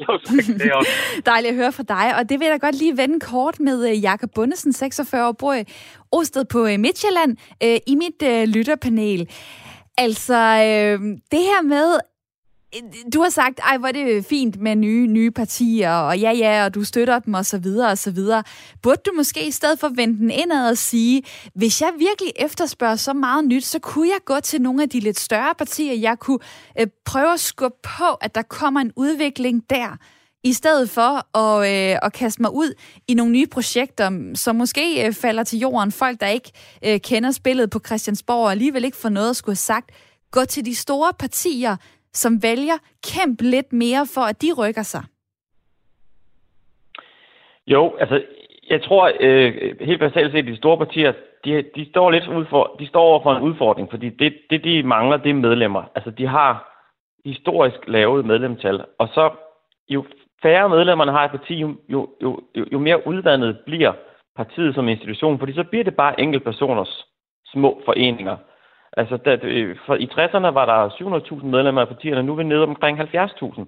Jo, 0.00 0.18
tak. 0.18 0.46
Det 0.60 0.66
er 0.66 0.74
også. 0.74 0.90
Dejligt 1.26 1.50
at 1.50 1.56
høre 1.56 1.72
fra 1.72 1.82
dig. 1.82 2.16
Og 2.18 2.28
det 2.28 2.40
vil 2.40 2.46
jeg 2.46 2.52
da 2.52 2.66
godt 2.66 2.74
lige 2.74 2.96
vende 2.96 3.20
kort 3.20 3.60
med 3.60 3.90
øh, 3.90 4.02
Jakob 4.02 4.30
Bundesen, 4.34 4.72
46 4.72 5.28
år, 5.28 5.32
bor 5.32 5.54
i 5.54 5.64
Osted 6.12 6.44
på 6.44 6.66
øh, 6.66 6.78
Midtjylland, 6.78 7.36
i 7.86 7.94
mit 7.94 8.48
lytterpanel. 8.48 9.28
Altså, 9.98 10.34
øh, 10.34 11.00
det 11.32 11.42
her 11.50 11.62
med, 11.62 11.98
du 13.14 13.22
har 13.22 13.30
sagt, 13.30 13.60
ej, 13.62 13.78
hvor 13.78 13.88
er 13.88 13.92
det 13.92 14.24
fint 14.24 14.60
med 14.60 14.76
nye, 14.76 15.06
nye 15.06 15.30
partier, 15.30 15.90
og 15.90 16.18
ja, 16.18 16.32
ja, 16.32 16.64
og 16.64 16.74
du 16.74 16.84
støtter 16.84 17.18
dem, 17.18 17.34
og 17.34 17.46
så 17.46 17.58
videre, 17.58 17.90
og 17.90 17.98
så 17.98 18.10
videre. 18.10 18.42
Burde 18.82 19.00
du 19.06 19.12
måske 19.16 19.46
i 19.46 19.50
stedet 19.50 19.78
for 19.78 19.88
vende 19.88 20.18
den 20.18 20.30
indad 20.30 20.70
og 20.70 20.78
sige, 20.78 21.22
hvis 21.54 21.80
jeg 21.80 21.92
virkelig 21.98 22.32
efterspørger 22.36 22.96
så 22.96 23.12
meget 23.12 23.44
nyt, 23.44 23.64
så 23.64 23.78
kunne 23.78 24.08
jeg 24.08 24.18
gå 24.24 24.40
til 24.40 24.62
nogle 24.62 24.82
af 24.82 24.88
de 24.88 25.00
lidt 25.00 25.20
større 25.20 25.54
partier, 25.58 25.94
jeg 25.94 26.18
kunne 26.18 26.38
øh, 26.80 26.86
prøve 27.04 27.32
at 27.32 27.40
skubbe 27.40 27.76
på, 27.82 28.14
at 28.20 28.34
der 28.34 28.42
kommer 28.42 28.80
en 28.80 28.92
udvikling 28.96 29.70
der, 29.70 29.96
i 30.44 30.52
stedet 30.52 30.90
for 30.90 31.38
at, 31.38 31.92
øh, 31.92 31.98
at 32.02 32.12
kaste 32.12 32.42
mig 32.42 32.54
ud 32.54 32.74
i 33.08 33.14
nogle 33.14 33.32
nye 33.32 33.46
projekter, 33.46 34.32
som 34.34 34.56
måske 34.56 35.06
øh, 35.06 35.12
falder 35.12 35.44
til 35.44 35.58
jorden. 35.58 35.92
Folk, 35.92 36.20
der 36.20 36.26
ikke 36.26 36.52
øh, 36.84 37.00
kender 37.00 37.30
spillet 37.30 37.70
på 37.70 37.80
Christiansborg, 37.86 38.44
og 38.44 38.50
alligevel 38.50 38.84
ikke 38.84 38.96
får 38.96 39.08
noget 39.08 39.30
at 39.30 39.36
skulle 39.36 39.52
have 39.52 39.56
sagt. 39.56 39.90
Gå 40.30 40.44
til 40.44 40.66
de 40.66 40.74
store 40.74 41.12
partier, 41.18 41.76
som 42.12 42.42
vælger, 42.42 42.78
kæmpe 43.04 43.44
lidt 43.44 43.72
mere 43.72 44.06
for, 44.14 44.20
at 44.20 44.42
de 44.42 44.52
rykker 44.58 44.82
sig? 44.82 45.04
Jo, 47.66 47.96
altså, 48.00 48.22
jeg 48.70 48.82
tror 48.82 49.12
øh, 49.20 49.76
helt 49.80 50.00
basalt 50.00 50.32
set, 50.32 50.38
at 50.38 50.44
de 50.44 50.56
store 50.56 50.78
partier, 50.78 51.12
de, 51.44 51.64
de 51.76 51.90
står 51.90 52.10
lidt 52.10 52.28
udfor, 52.28 52.76
de 52.78 52.86
står 52.86 53.02
over 53.02 53.22
for 53.22 53.34
en 53.34 53.42
udfordring, 53.42 53.90
fordi 53.90 54.08
det, 54.08 54.38
det, 54.50 54.64
de 54.64 54.82
mangler, 54.82 55.16
det 55.16 55.30
er 55.30 55.34
medlemmer. 55.34 55.82
Altså, 55.94 56.10
de 56.10 56.26
har 56.26 56.68
historisk 57.24 57.76
lavet 57.86 58.24
medlemtal, 58.24 58.84
og 58.98 59.08
så 59.08 59.30
jo 59.88 60.04
færre 60.42 60.68
medlemmerne 60.68 61.12
har 61.12 61.24
et 61.24 61.30
parti, 61.30 61.58
jo, 61.60 61.76
jo, 61.88 62.08
jo, 62.22 62.40
jo 62.72 62.78
mere 62.78 63.06
uddannet 63.06 63.58
bliver 63.66 63.92
partiet 64.36 64.74
som 64.74 64.88
institution, 64.88 65.38
fordi 65.38 65.54
så 65.54 65.64
bliver 65.64 65.84
det 65.84 65.96
bare 65.96 66.20
enkeltpersoners 66.20 67.06
små 67.46 67.82
foreninger. 67.84 68.36
Altså, 68.96 69.16
der, 69.24 69.36
for, 69.86 69.94
i 69.94 70.08
60'erne 70.12 70.50
var 70.58 70.66
der 70.66 70.88
700.000 70.88 71.46
medlemmer 71.46 71.80
af 71.80 71.88
partierne, 71.88 72.22
nu 72.22 72.32
er 72.32 72.36
vi 72.36 72.44
nede 72.44 72.62
omkring 72.62 73.00
70.000. 73.00 73.64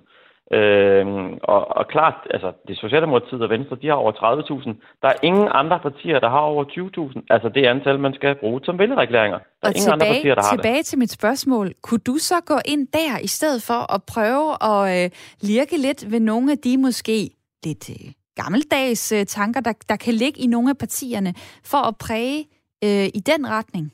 Øh, 0.53 1.07
og, 1.43 1.77
og 1.79 1.89
klart, 1.89 2.15
altså 2.31 2.53
det 2.69 2.79
Socialdemokratiet 2.79 3.43
og 3.43 3.51
Venstre, 3.51 3.77
de 3.83 3.87
har 3.87 3.95
over 3.95 4.13
30.000. 4.13 4.99
Der 5.03 5.09
er 5.09 5.19
ingen 5.23 5.49
andre 5.53 5.79
partier, 5.81 6.19
der 6.21 6.29
har 6.29 6.39
over 6.39 6.65
20.000. 6.65 7.23
Altså 7.31 7.49
det 7.49 7.67
antal, 7.67 7.99
man 7.99 8.15
skal 8.15 8.35
bruge 8.35 8.61
som 8.65 8.79
vælgererklæringer. 8.79 9.39
Der 9.39 9.45
er 9.63 9.69
og 9.69 9.77
ingen 9.77 9.91
tilbage, 9.91 9.93
andre 9.93 10.07
partier, 10.07 10.35
der 10.35 10.43
har 10.43 10.57
tilbage 10.57 10.79
det. 10.79 10.87
til 10.87 10.99
mit 10.99 11.11
spørgsmål. 11.11 11.73
Kunne 11.83 12.05
du 12.07 12.17
så 12.19 12.35
gå 12.47 12.59
ind 12.65 12.89
der, 12.93 13.19
i 13.23 13.27
stedet 13.27 13.63
for 13.63 13.93
at 13.95 14.01
prøve 14.15 14.49
at 14.73 15.05
øh, 15.05 15.11
lirke 15.41 15.77
lidt 15.77 16.13
ved 16.13 16.21
nogle 16.21 16.53
af 16.53 16.59
de 16.59 16.79
måske 16.79 17.31
lidt 17.65 17.91
øh, 17.91 18.13
gammeldags 18.37 19.13
øh, 19.13 19.27
tanker, 19.27 19.61
der, 19.61 19.73
der 19.89 19.97
kan 19.97 20.15
ligge 20.15 20.41
i 20.41 20.47
nogle 20.47 20.71
af 20.71 20.79
partierne, 20.79 21.35
for 21.65 21.89
at 21.89 21.95
præge 22.07 22.41
øh, 22.85 23.07
i 23.19 23.21
den 23.27 23.51
retning? 23.51 23.93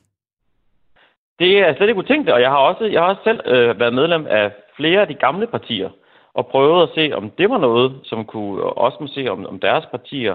Det 1.41 1.59
er 1.59 1.74
slet 1.74 1.88
ikke 1.88 1.99
utænkt, 1.99 2.30
og 2.30 2.41
jeg 2.41 2.51
har 2.51 2.59
også, 2.59 2.84
jeg 2.84 3.01
har 3.01 3.09
også 3.09 3.22
selv 3.24 3.41
øh, 3.47 3.80
været 3.80 3.95
medlem 3.95 4.26
af 4.30 4.53
flere 4.76 5.01
af 5.01 5.07
de 5.07 5.14
gamle 5.14 5.47
partier, 5.47 5.91
og 6.34 6.47
prøvet 6.47 6.82
at 6.82 6.95
se, 6.95 7.12
om 7.16 7.30
det 7.30 7.51
var 7.51 7.59
noget, 7.59 8.01
som 8.05 8.24
kunne 8.24 8.62
også 8.62 8.99
må 9.01 9.07
se, 9.07 9.28
om, 9.28 9.47
om 9.47 9.61
deres 9.61 9.86
partier, 9.86 10.34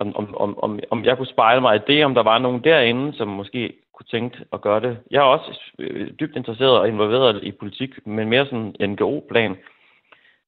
om, 0.00 0.16
om, 0.16 0.36
om, 0.36 0.58
om, 0.62 0.80
om 0.90 1.04
jeg 1.04 1.16
kunne 1.16 1.26
spejle 1.26 1.60
mig 1.60 1.76
i 1.76 1.92
det, 1.92 2.04
om 2.04 2.14
der 2.14 2.22
var 2.22 2.38
nogen 2.38 2.64
derinde, 2.64 3.16
som 3.16 3.28
måske 3.28 3.72
kunne 3.94 4.06
tænke 4.10 4.36
at 4.52 4.60
gøre 4.60 4.80
det. 4.80 4.98
Jeg 5.10 5.18
er 5.18 5.22
også 5.36 5.60
øh, 5.78 6.10
dybt 6.20 6.36
interesseret 6.36 6.78
og 6.78 6.88
involveret 6.88 7.42
i 7.42 7.52
politik, 7.52 8.06
men 8.06 8.28
mere 8.28 8.44
sådan 8.44 8.74
NGO-plan. 8.80 9.56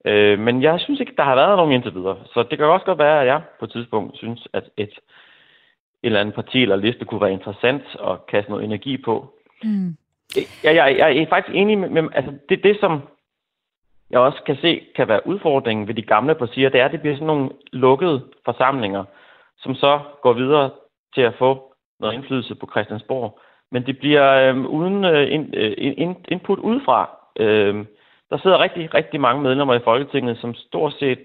Øh, 0.05 0.39
men 0.39 0.63
jeg 0.63 0.81
synes 0.81 1.01
ikke, 1.01 1.15
der 1.17 1.23
har 1.23 1.35
været 1.35 1.57
nogen 1.57 1.73
indtil 1.73 1.95
videre. 1.95 2.17
Så 2.35 2.43
det 2.43 2.59
kan 2.59 2.67
også 2.67 2.87
godt 2.87 2.99
være, 2.99 3.21
at 3.21 3.27
jeg 3.27 3.41
på 3.59 3.65
et 3.65 3.73
tidspunkt 3.73 4.17
synes, 4.17 4.49
at 4.53 4.65
et, 4.77 4.89
et 4.89 4.99
eller 6.03 6.21
andet 6.21 6.35
parti 6.35 6.63
eller 6.63 6.77
liste 6.77 7.05
kunne 7.05 7.21
være 7.21 7.33
interessant 7.33 7.83
at 8.11 8.27
kaste 8.27 8.51
noget 8.51 8.65
energi 8.65 8.97
på. 8.97 9.35
Mm. 9.65 9.97
Jeg, 10.65 10.75
jeg, 10.77 10.97
jeg 10.99 11.17
er 11.17 11.27
faktisk 11.29 11.57
enig 11.57 11.79
med, 11.79 11.89
med 11.89 12.03
altså 12.15 12.33
det, 12.49 12.63
det 12.63 12.77
som 12.81 13.01
jeg 14.11 14.21
også 14.21 14.43
kan 14.47 14.57
se 14.57 14.87
kan 14.97 15.09
være 15.09 15.27
udfordringen 15.27 15.89
ved 15.89 15.95
de 15.95 16.03
gamle 16.03 16.35
partier, 16.35 16.69
det 16.69 16.81
er, 16.81 16.85
at 16.85 16.93
det 16.93 17.01
bliver 17.01 17.17
sådan 17.17 17.27
nogle 17.27 17.51
lukkede 17.73 18.25
forsamlinger, 18.45 19.05
som 19.59 19.75
så 19.75 20.01
går 20.23 20.33
videre 20.33 20.71
til 21.15 21.21
at 21.21 21.35
få 21.39 21.75
noget 22.01 22.15
indflydelse 22.15 22.55
på 22.55 22.69
Christiansborg. 22.71 23.41
Men 23.71 23.87
det 23.87 23.99
bliver 23.99 24.33
øh, 24.33 24.57
uden 24.57 25.05
øh, 25.05 25.47
øh 25.55 25.75
input 26.29 26.59
udefra. 26.59 27.11
Øh, 27.39 27.85
der 28.31 28.39
sidder 28.39 28.59
rigtig, 28.59 28.95
rigtig 28.95 29.21
mange 29.21 29.43
medlemmer 29.43 29.75
i 29.75 29.85
Folketinget, 29.85 30.39
som 30.39 30.55
stort 30.55 30.93
set 30.99 31.19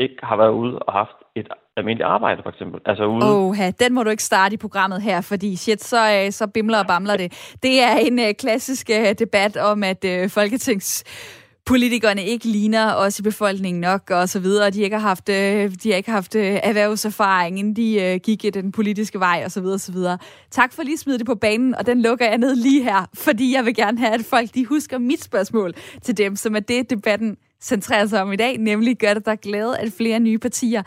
ikke 0.00 0.14
har 0.22 0.36
været 0.36 0.52
ude 0.52 0.78
og 0.78 0.92
haft 0.92 1.16
et 1.36 1.48
almindeligt 1.76 2.06
arbejde, 2.06 2.42
for 2.42 2.50
eksempel. 2.50 2.80
Altså 2.86 3.04
ude. 3.06 3.36
Oh, 3.36 3.56
den 3.80 3.94
må 3.94 4.02
du 4.02 4.10
ikke 4.10 4.22
starte 4.22 4.54
i 4.54 4.56
programmet 4.56 5.02
her, 5.02 5.20
fordi 5.20 5.56
shit, 5.56 5.84
så, 5.84 6.24
øh, 6.24 6.32
så 6.32 6.46
bimler 6.46 6.78
og 6.78 6.86
bamler 6.86 7.16
det. 7.16 7.56
Det 7.62 7.82
er 7.82 7.96
en 7.96 8.18
uh, 8.18 8.24
klassisk 8.38 8.90
uh, 8.92 9.12
debat 9.18 9.56
om, 9.56 9.82
at 9.82 10.04
uh, 10.04 10.30
Folketings 10.30 11.04
politikerne 11.66 12.24
ikke 12.24 12.46
ligner 12.48 12.94
os 12.94 13.18
i 13.18 13.22
befolkningen 13.22 13.80
nok, 13.80 14.10
og 14.10 14.28
så 14.28 14.40
videre. 14.40 14.70
De 14.70 14.82
ikke 14.82 14.98
har 14.98 15.08
haft, 15.08 15.26
de 15.26 15.90
har 15.90 15.94
ikke 15.94 16.10
haft 16.10 16.36
erhvervserfaring, 16.36 17.58
inden 17.58 17.76
de 17.76 18.20
gik 18.22 18.44
i 18.44 18.50
den 18.50 18.72
politiske 18.72 19.20
vej, 19.20 19.42
og 19.44 19.50
så 19.50 19.60
videre, 19.60 19.74
og 19.74 19.80
så 19.80 19.92
videre. 19.92 20.18
Tak 20.50 20.72
for 20.72 20.82
lige 20.82 20.92
at 20.92 20.98
smide 20.98 21.18
det 21.18 21.26
på 21.26 21.34
banen, 21.34 21.74
og 21.74 21.86
den 21.86 22.02
lukker 22.02 22.26
jeg 22.26 22.38
ned 22.38 22.56
lige 22.56 22.82
her, 22.82 23.06
fordi 23.14 23.54
jeg 23.54 23.64
vil 23.64 23.74
gerne 23.74 23.98
have, 23.98 24.14
at 24.14 24.24
folk 24.30 24.54
de 24.54 24.66
husker 24.66 24.98
mit 24.98 25.22
spørgsmål 25.22 25.74
til 26.02 26.16
dem, 26.16 26.36
som 26.36 26.56
er 26.56 26.60
det, 26.60 26.90
debatten 26.90 27.36
centrerer 27.64 28.06
sig 28.06 28.22
om 28.22 28.32
i 28.32 28.36
dag, 28.36 28.58
nemlig 28.58 28.98
gør 28.98 29.14
det 29.14 29.26
dig 29.26 29.40
glæde, 29.40 29.78
at 29.78 29.92
flere 29.92 30.20
nye 30.20 30.38
partier 30.38 30.82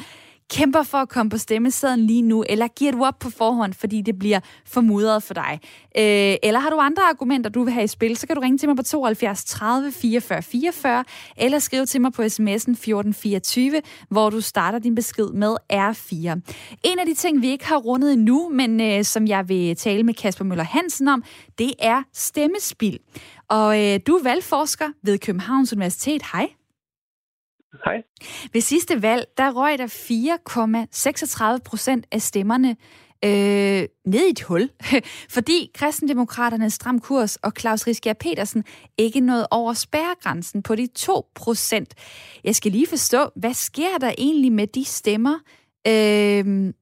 kæmper 0.50 0.84
for 0.84 0.98
at 0.98 1.10
komme 1.10 1.30
på 1.30 1.38
stemmesedlen 1.38 2.08
lige 2.08 2.22
nu, 2.22 2.44
eller 2.50 2.68
giver 2.68 2.92
du 2.92 3.06
op 3.06 3.20
på 3.20 3.30
forhånd, 3.30 3.74
fordi 3.74 4.02
det 4.02 4.20
bliver 4.20 4.40
formudret 4.66 5.24
for 5.24 5.34
dig? 5.34 5.60
Øh, 5.98 6.36
eller 6.44 6.60
har 6.60 6.70
du 6.70 6.78
andre 6.78 7.04
argumenter, 7.04 7.50
du 7.50 7.64
vil 7.64 7.74
have 7.74 7.84
i 7.84 7.88
spil, 7.88 8.18
så 8.18 8.28
kan 8.28 8.36
du 8.36 8.42
ringe 8.42 8.58
til 8.58 8.70
mig 8.70 8.76
på 8.78 8.84
72 8.84 9.44
30 9.46 9.92
44 9.92 10.42
44, 10.42 11.04
eller 11.38 11.60
skrive 11.60 11.86
til 11.86 12.02
mig 12.02 12.14
på 12.14 12.22
sms'en 12.22 12.72
1424, 12.72 13.82
hvor 14.10 14.30
du 14.30 14.42
starter 14.42 14.80
din 14.80 14.96
besked 14.96 15.28
med 15.28 15.56
R4. 15.74 16.16
En 16.84 17.00
af 17.00 17.06
de 17.06 17.14
ting, 17.14 17.42
vi 17.42 17.48
ikke 17.48 17.68
har 17.68 17.78
rundet 17.78 18.14
endnu, 18.14 18.50
men 18.50 18.82
øh, 18.82 19.04
som 19.04 19.28
jeg 19.28 19.50
vil 19.50 19.76
tale 19.76 20.04
med 20.04 20.14
Kasper 20.14 20.46
Møller 20.46 20.64
Hansen 20.64 21.08
om, 21.08 21.24
det 21.58 21.74
er 21.80 22.04
stemmespil. 22.14 23.00
Og 23.50 23.86
øh, 23.86 24.00
du 24.08 24.16
er 24.16 24.24
valgforsker 24.24 24.88
ved 25.04 25.18
Københavns 25.18 25.74
Universitet. 25.74 26.22
Hej. 26.34 26.57
Hej. 27.86 28.04
Ved 28.54 28.62
sidste 28.62 29.02
valg, 29.02 29.26
der 29.38 29.52
røg 29.52 29.78
der 29.78 29.88
4,36 31.58 31.62
procent 31.66 32.06
af 32.12 32.22
stemmerne 32.22 32.70
øh, 33.26 33.84
ned 34.06 34.28
i 34.28 34.32
et 34.32 34.42
hul, 34.48 34.70
fordi 35.36 35.72
kristendemokraternes 35.74 36.74
stram 36.74 37.00
kurs 37.00 37.36
og 37.36 37.52
Claus 37.60 37.88
Riskær 37.88 38.14
Petersen 38.14 38.64
ikke 38.98 39.20
nåede 39.20 39.48
over 39.52 39.74
spærregrænsen 39.74 40.64
på 40.64 40.76
de 40.76 40.88
2 40.88 41.26
procent. 41.36 41.94
Jeg 42.44 42.56
skal 42.56 42.72
lige 42.72 42.88
forstå, 42.90 43.30
hvad 43.36 43.54
sker 43.54 43.98
der 44.02 44.12
egentlig 44.18 44.52
med 44.52 44.68
de 44.68 44.86
stemmer, 44.86 45.36
øh, 45.88 46.74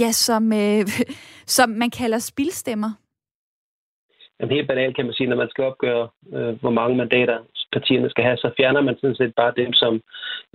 ja, 0.00 0.12
som, 0.12 0.52
øh, 0.52 0.86
som 1.56 1.68
man 1.68 1.90
kalder 1.90 2.18
spilstemmer? 2.18 2.90
Jamen, 4.40 4.56
helt 4.56 4.68
banalt 4.68 4.96
kan 4.96 5.04
man 5.04 5.14
sige, 5.14 5.28
når 5.28 5.36
man 5.36 5.48
skal 5.50 5.64
opgøre, 5.64 6.08
øh, 6.34 6.60
hvor 6.60 6.70
mange 6.70 6.96
mandater 6.96 7.38
partierne 7.76 8.10
skal 8.10 8.24
have, 8.24 8.36
så 8.36 8.48
fjerner 8.56 8.80
man 8.80 8.96
sådan 9.00 9.20
set 9.20 9.34
bare 9.40 9.52
dem, 9.62 9.72
som 9.72 9.92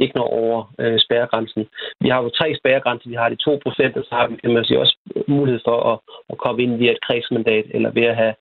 ikke 0.04 0.16
når 0.16 0.28
over 0.42 0.74
øh, 0.80 1.00
spærregrænsen. 1.06 1.64
Vi 2.04 2.10
har 2.10 2.20
jo 2.24 2.30
tre 2.30 2.48
spærregrænser. 2.60 3.10
Vi 3.10 3.16
har 3.22 3.30
de 3.30 3.36
2 3.36 3.60
procent, 3.64 3.98
og 3.98 4.04
så 4.04 4.16
har 4.16 4.28
vi 4.28 4.36
kan 4.36 4.54
man 4.54 4.66
sige, 4.66 4.80
også 4.80 4.96
mulighed 5.28 5.62
for 5.68 5.78
at, 5.92 6.00
at 6.32 6.38
komme 6.38 6.64
ind 6.64 6.74
via 6.78 6.92
et 6.92 7.06
kredsmandat, 7.08 7.66
eller 7.76 7.90
ved 7.98 8.06
at 8.12 8.16
have 8.16 8.36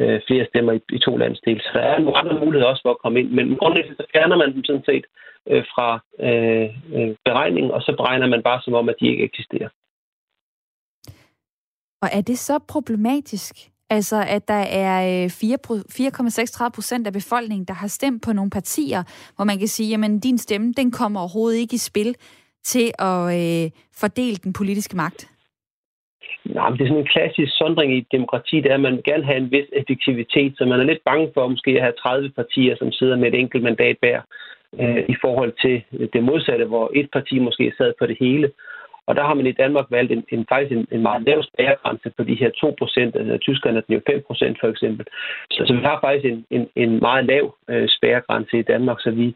øh, 0.00 0.20
flere 0.26 0.46
stemmer 0.50 0.72
i, 0.72 0.80
i 0.96 0.98
to 0.98 1.16
landsdele. 1.16 1.60
Så 1.60 1.70
der 1.74 1.80
er 1.80 1.98
nogle 1.98 2.18
andre 2.20 2.36
muligheder 2.44 2.70
også 2.72 2.82
for 2.86 2.90
at 2.94 3.02
komme 3.02 3.20
ind, 3.20 3.30
men 3.30 3.56
grundlæggende 3.56 3.96
så 3.96 4.06
fjerner 4.12 4.36
man 4.36 4.52
dem 4.54 4.64
sådan 4.64 4.88
set 4.90 5.04
øh, 5.50 5.64
fra 5.72 5.88
øh, 6.26 6.68
øh, 6.96 7.10
beregningen, 7.24 7.70
og 7.76 7.80
så 7.82 7.92
beregner 7.98 8.26
man 8.26 8.42
bare 8.42 8.60
som 8.62 8.74
om, 8.74 8.88
at 8.88 8.96
de 9.00 9.06
ikke 9.08 9.24
eksisterer. 9.24 9.68
Og 12.02 12.08
er 12.12 12.20
det 12.20 12.38
så 12.38 12.58
problematisk? 12.68 13.54
Altså, 13.90 14.24
at 14.28 14.48
der 14.48 14.64
er 14.84 15.24
øh, 15.24 15.26
4,36 15.26 16.68
procent 16.74 17.06
af 17.06 17.12
befolkningen, 17.12 17.66
der 17.66 17.74
har 17.74 17.88
stemt 17.88 18.22
på 18.22 18.32
nogle 18.32 18.50
partier, 18.50 19.02
hvor 19.36 19.44
man 19.44 19.58
kan 19.58 19.68
sige, 19.68 19.90
jamen, 19.90 20.20
din 20.20 20.38
stemme, 20.38 20.72
den 20.76 20.90
kommer 20.90 21.20
overhovedet 21.20 21.58
ikke 21.58 21.74
i 21.74 21.88
spil 21.90 22.14
til 22.64 22.86
at 22.98 23.22
øh, 23.40 23.70
fordele 24.00 24.36
den 24.36 24.52
politiske 24.52 24.96
magt. 24.96 25.30
Nej, 26.44 26.68
men 26.68 26.78
det 26.78 26.84
er 26.84 26.88
sådan 26.88 27.02
en 27.02 27.14
klassisk 27.16 27.52
sondring 27.56 27.94
i 27.94 27.98
et 27.98 28.12
demokrati, 28.12 28.56
det 28.56 28.70
er, 28.70 28.74
at 28.74 28.80
man 28.80 29.00
gerne 29.04 29.24
have 29.24 29.36
en 29.36 29.50
vis 29.50 29.68
effektivitet, 29.72 30.52
så 30.58 30.64
man 30.64 30.80
er 30.80 30.84
lidt 30.84 31.04
bange 31.04 31.30
for 31.34 31.48
måske 31.48 31.70
at 31.70 31.82
have 31.82 31.92
30 31.92 32.30
partier, 32.30 32.76
som 32.76 32.92
sidder 32.92 33.16
med 33.16 33.28
et 33.28 33.38
enkelt 33.40 33.62
mandat 33.62 33.96
hver, 34.00 34.20
øh, 34.80 35.04
i 35.08 35.16
forhold 35.24 35.52
til 35.64 35.76
det 36.12 36.22
modsatte, 36.22 36.64
hvor 36.64 36.90
et 36.94 37.08
parti 37.12 37.38
måske 37.38 37.72
sad 37.78 37.92
på 37.98 38.06
det 38.06 38.16
hele. 38.20 38.50
Og 39.06 39.16
der 39.16 39.24
har 39.24 39.34
man 39.34 39.46
i 39.46 39.52
Danmark 39.52 39.86
valgt 39.90 40.12
en, 40.12 40.24
en 40.28 40.46
faktisk 40.48 40.72
en, 40.72 40.86
en 40.92 41.02
meget 41.02 41.22
lav 41.22 41.42
spærregrænse 41.42 42.10
på 42.16 42.22
de 42.22 42.34
her 42.34 42.50
2 42.50 42.74
procent. 42.78 43.16
Altså, 43.16 43.38
Tyskland 43.38 43.76
er 43.76 43.80
den 43.80 43.94
jo 43.94 44.00
5 44.06 44.22
procent 44.26 44.56
for 44.60 44.68
eksempel. 44.68 45.06
Så, 45.50 45.64
så 45.66 45.72
vi 45.72 45.80
har 45.80 45.98
faktisk 46.00 46.24
en, 46.32 46.46
en, 46.50 46.68
en 46.76 47.00
meget 47.00 47.24
lav 47.26 47.54
øh, 47.68 47.88
spærregrænse 47.88 48.58
i 48.58 48.62
Danmark, 48.62 49.00
så 49.00 49.10
vi 49.10 49.34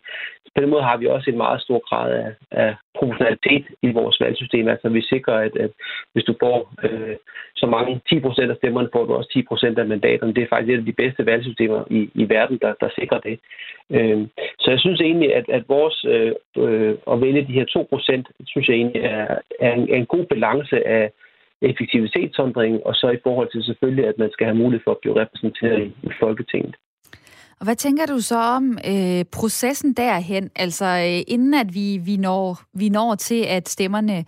på 0.55 0.61
den 0.61 0.71
måde 0.71 0.83
har 0.83 0.97
vi 0.97 1.07
også 1.07 1.31
en 1.31 1.37
meget 1.37 1.61
stor 1.63 1.81
grad 1.89 2.13
af, 2.13 2.31
af 2.51 2.75
proportionalitet 2.99 3.65
i 3.83 3.91
vores 3.93 4.21
valgsystem. 4.21 4.69
Altså 4.69 4.89
vi 4.89 5.03
sikrer, 5.03 5.35
at, 5.35 5.57
at 5.57 5.71
hvis 6.13 6.25
du 6.25 6.35
får 6.41 6.75
øh, 6.83 7.17
så 7.57 7.67
mange 7.67 8.01
10 8.09 8.21
procent 8.21 8.51
af 8.51 8.57
stemmerne, 8.57 8.89
får 8.93 9.05
du 9.05 9.15
også 9.15 9.31
10 9.33 9.43
procent 9.43 9.79
af 9.79 9.87
mandaterne. 9.87 10.35
Det 10.35 10.43
er 10.43 10.49
faktisk 10.49 10.73
et 10.73 10.79
af 10.79 10.85
de 10.85 11.01
bedste 11.03 11.27
valgsystemer 11.27 11.85
i, 11.91 12.11
i 12.15 12.29
verden, 12.29 12.59
der, 12.63 12.75
der 12.81 12.89
sikrer 12.99 13.21
det. 13.21 13.41
Øh, 13.91 14.27
så 14.59 14.71
jeg 14.71 14.81
synes 14.81 15.01
egentlig, 15.01 15.35
at, 15.35 15.45
at 15.49 15.65
vores 15.69 16.05
øh, 16.05 16.33
øh 16.65 16.95
at 17.13 17.21
vælge 17.21 17.47
de 17.47 17.59
her 17.59 17.65
2 17.65 17.87
procent, 17.91 18.29
synes 18.47 18.69
jeg 18.69 18.77
egentlig 18.77 19.03
er, 19.03 19.39
er, 19.61 19.73
en, 19.73 19.91
er 19.93 19.97
en 19.97 20.07
god 20.07 20.25
balance 20.25 20.87
af 20.87 21.11
effektivitetssondring, 21.63 22.87
og 22.87 22.95
så 22.95 23.11
i 23.11 23.23
forhold 23.23 23.49
til 23.53 23.65
selvfølgelig, 23.65 24.07
at 24.07 24.19
man 24.19 24.31
skal 24.33 24.47
have 24.47 24.59
mulighed 24.63 24.85
for 24.85 24.91
at 24.91 25.03
blive 25.03 25.21
repræsenteret 25.21 25.93
i 26.03 26.11
Folketinget. 26.21 26.75
Og 27.61 27.65
hvad 27.65 27.77
tænker 27.77 28.07
du 28.07 28.21
så 28.21 28.37
om 28.37 28.79
øh, 28.87 29.25
processen 29.25 29.93
derhen? 29.93 30.51
Altså 30.57 30.85
øh, 30.85 31.35
inden 31.35 31.55
at 31.55 31.75
vi, 31.75 31.99
vi, 31.99 32.17
når, 32.17 32.61
vi 32.75 32.89
når 32.89 33.15
til, 33.15 33.43
at 33.43 33.69
stemmerne 33.69 34.19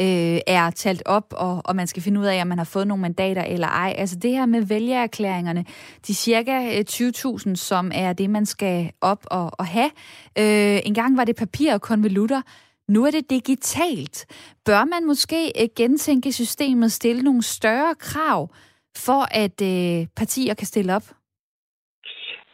øh, 0.00 0.40
er 0.46 0.70
talt 0.70 1.02
op, 1.06 1.34
og, 1.36 1.62
og 1.64 1.76
man 1.76 1.86
skal 1.86 2.02
finde 2.02 2.20
ud 2.20 2.24
af, 2.24 2.40
om 2.40 2.46
man 2.46 2.58
har 2.58 2.64
fået 2.64 2.86
nogle 2.86 3.02
mandater 3.02 3.42
eller 3.42 3.66
ej. 3.66 3.94
Altså 3.98 4.16
det 4.16 4.30
her 4.30 4.46
med 4.46 4.62
vælgererklæringerne, 4.62 5.64
de 6.06 6.14
cirka 6.14 6.78
øh, 6.78 6.84
20.000, 6.90 7.54
som 7.54 7.90
er 7.94 8.12
det, 8.12 8.30
man 8.30 8.46
skal 8.46 8.90
op 9.00 9.26
og, 9.26 9.50
og 9.52 9.66
have. 9.66 9.90
Øh, 10.38 10.80
en 10.84 10.94
gang 10.94 11.16
var 11.16 11.24
det 11.24 11.36
papir 11.36 11.74
og 11.74 11.80
konvolutter. 11.80 12.42
Nu 12.88 13.06
er 13.06 13.10
det 13.10 13.30
digitalt. 13.30 14.26
Bør 14.64 14.84
man 14.84 15.06
måske 15.06 15.62
øh, 15.62 15.68
gentænke 15.76 16.32
systemet, 16.32 16.92
stille 16.92 17.22
nogle 17.22 17.42
større 17.42 17.94
krav, 17.94 18.50
for 18.96 19.28
at 19.30 19.62
øh, 19.62 20.06
partier 20.16 20.54
kan 20.54 20.66
stille 20.66 20.96
op? 20.96 21.17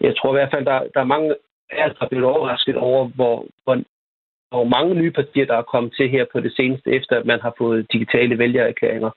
Jeg 0.09 0.17
tror 0.17 0.31
i 0.31 0.39
hvert 0.39 0.53
fald, 0.55 0.65
der, 0.65 0.79
der 0.95 1.01
er 1.01 1.13
mange 1.15 1.35
af 1.71 1.85
os, 1.87 1.97
der 1.99 2.05
er 2.05 2.09
blevet 2.09 2.27
overrasket 2.27 2.77
over, 2.77 3.09
hvor, 3.17 3.47
hvor, 3.65 3.77
hvor 4.51 4.65
mange 4.65 4.95
nye 4.95 5.11
partier, 5.11 5.47
der 5.47 5.57
er 5.57 5.73
kommet 5.73 5.93
til 5.97 6.09
her 6.11 6.25
på 6.33 6.41
det 6.41 6.53
seneste, 6.57 6.91
efter 6.99 7.17
at 7.17 7.27
man 7.27 7.41
har 7.41 7.55
fået 7.59 7.93
digitale 7.93 8.39
vælgererklæringer. 8.39 9.11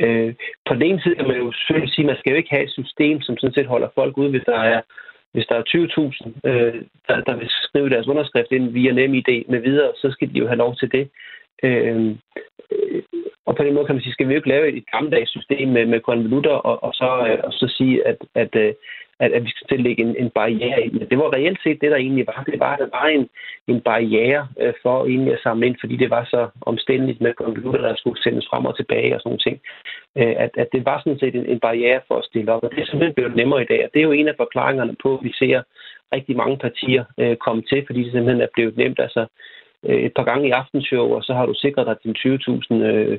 Øh, 0.00 0.34
på 0.66 0.74
den 0.74 0.82
ene 0.82 1.00
side 1.02 1.14
kan 1.14 1.28
man 1.28 1.36
jo 1.36 1.52
selvfølgelig 1.52 1.92
sige, 1.94 2.04
at 2.04 2.10
man 2.10 2.18
skal 2.18 2.30
jo 2.30 2.36
ikke 2.36 2.54
have 2.54 2.64
et 2.64 2.76
system, 2.80 3.20
som 3.20 3.36
sådan 3.36 3.54
set 3.54 3.66
holder 3.66 3.88
folk 3.94 4.18
ude, 4.18 4.30
hvis 4.30 4.46
der 4.46 4.58
er 4.58 4.80
hvis 5.36 5.46
der 5.46 5.56
er 5.56 5.62
20.000, 5.68 6.50
øh, 6.50 6.82
der, 7.08 7.20
der 7.28 7.36
vil 7.36 7.48
skrive 7.50 7.90
deres 7.90 8.06
underskrift 8.06 8.52
ind 8.52 8.68
via 8.68 8.92
NemID 8.92 9.44
med 9.48 9.60
videre, 9.60 9.92
så 9.96 10.10
skal 10.10 10.28
de 10.28 10.38
jo 10.38 10.46
have 10.46 10.62
lov 10.64 10.76
til 10.76 10.92
det. 10.92 11.10
Øh, 11.62 12.16
og 13.46 13.56
på 13.56 13.62
den 13.62 13.74
måde 13.74 13.86
kan 13.86 13.94
man 13.94 14.02
sige, 14.02 14.12
skal 14.12 14.28
vi 14.28 14.32
jo 14.32 14.38
ikke 14.38 14.48
lave 14.48 14.76
et 14.76 14.84
gammeldags 14.92 15.30
system 15.30 15.68
med, 15.68 15.86
med 15.86 16.00
konvolutter, 16.00 16.56
og, 16.68 16.84
og, 16.84 16.92
så, 16.94 17.10
øh, 17.28 17.38
og 17.44 17.52
så 17.52 17.74
sige, 17.78 18.06
at, 18.06 18.18
at, 18.34 18.56
øh, 18.56 18.74
at, 19.20 19.32
at 19.32 19.44
vi 19.44 19.50
skal 19.50 19.68
tillægge 19.68 20.02
en, 20.02 20.16
en 20.16 20.30
barriere 20.30 20.80
ind. 20.84 20.92
Men 20.92 21.08
det 21.10 21.18
var 21.18 21.34
reelt 21.36 21.60
set 21.62 21.80
det, 21.80 21.90
der 21.90 21.96
egentlig 21.96 22.26
var. 22.26 22.42
Det 22.52 22.60
var, 22.60 22.72
at 22.72 22.78
der 22.78 22.88
var 22.98 23.06
en, 23.06 23.28
en 23.68 23.80
barriere 23.80 24.48
øh, 24.60 24.72
for 24.82 25.06
egentlig 25.06 25.32
at 25.32 25.42
samle 25.42 25.66
ind, 25.66 25.76
fordi 25.80 25.96
det 25.96 26.10
var 26.10 26.24
så 26.24 26.48
omstændigt 26.60 27.20
med 27.20 27.34
computer, 27.34 27.80
der 27.80 27.94
skulle 27.96 28.22
sendes 28.22 28.46
frem 28.50 28.64
og 28.64 28.76
tilbage 28.76 29.14
og 29.14 29.20
sådan 29.20 29.28
nogle 29.30 29.46
ting. 29.46 29.56
Øh, 30.18 30.34
at, 30.44 30.50
at 30.62 30.68
det 30.72 30.84
var 30.84 30.98
sådan 30.98 31.18
set 31.18 31.34
en, 31.34 31.46
en 31.46 31.60
barriere 31.60 32.00
for 32.08 32.16
at 32.18 32.24
stille 32.24 32.52
op, 32.52 32.62
og 32.64 32.70
det 32.70 32.80
er 32.80 32.86
simpelthen 32.86 33.14
blevet 33.14 33.36
nemmere 33.36 33.62
i 33.62 33.70
dag. 33.72 33.84
Og 33.84 33.90
det 33.94 34.00
er 34.00 34.08
jo 34.10 34.12
en 34.12 34.28
af 34.28 34.36
forklaringerne 34.36 34.96
på, 35.02 35.14
at 35.16 35.24
vi 35.24 35.32
ser 35.32 35.62
rigtig 36.14 36.36
mange 36.36 36.56
partier 36.58 37.04
øh, 37.18 37.36
komme 37.36 37.62
til, 37.62 37.84
fordi 37.86 38.02
det 38.02 38.12
simpelthen 38.12 38.40
er 38.40 38.54
blevet 38.54 38.76
nemt. 38.76 39.00
Altså, 39.00 39.26
øh, 39.86 40.00
et 40.06 40.12
par 40.16 40.24
gange 40.24 40.48
i 40.48 40.56
aftenshow, 40.60 41.06
og 41.16 41.22
så 41.22 41.34
har 41.34 41.46
du 41.46 41.54
sikret 41.54 41.86
dig 41.86 41.96
dine 42.02 42.16
20.000 42.18 42.74
øh, 42.74 43.18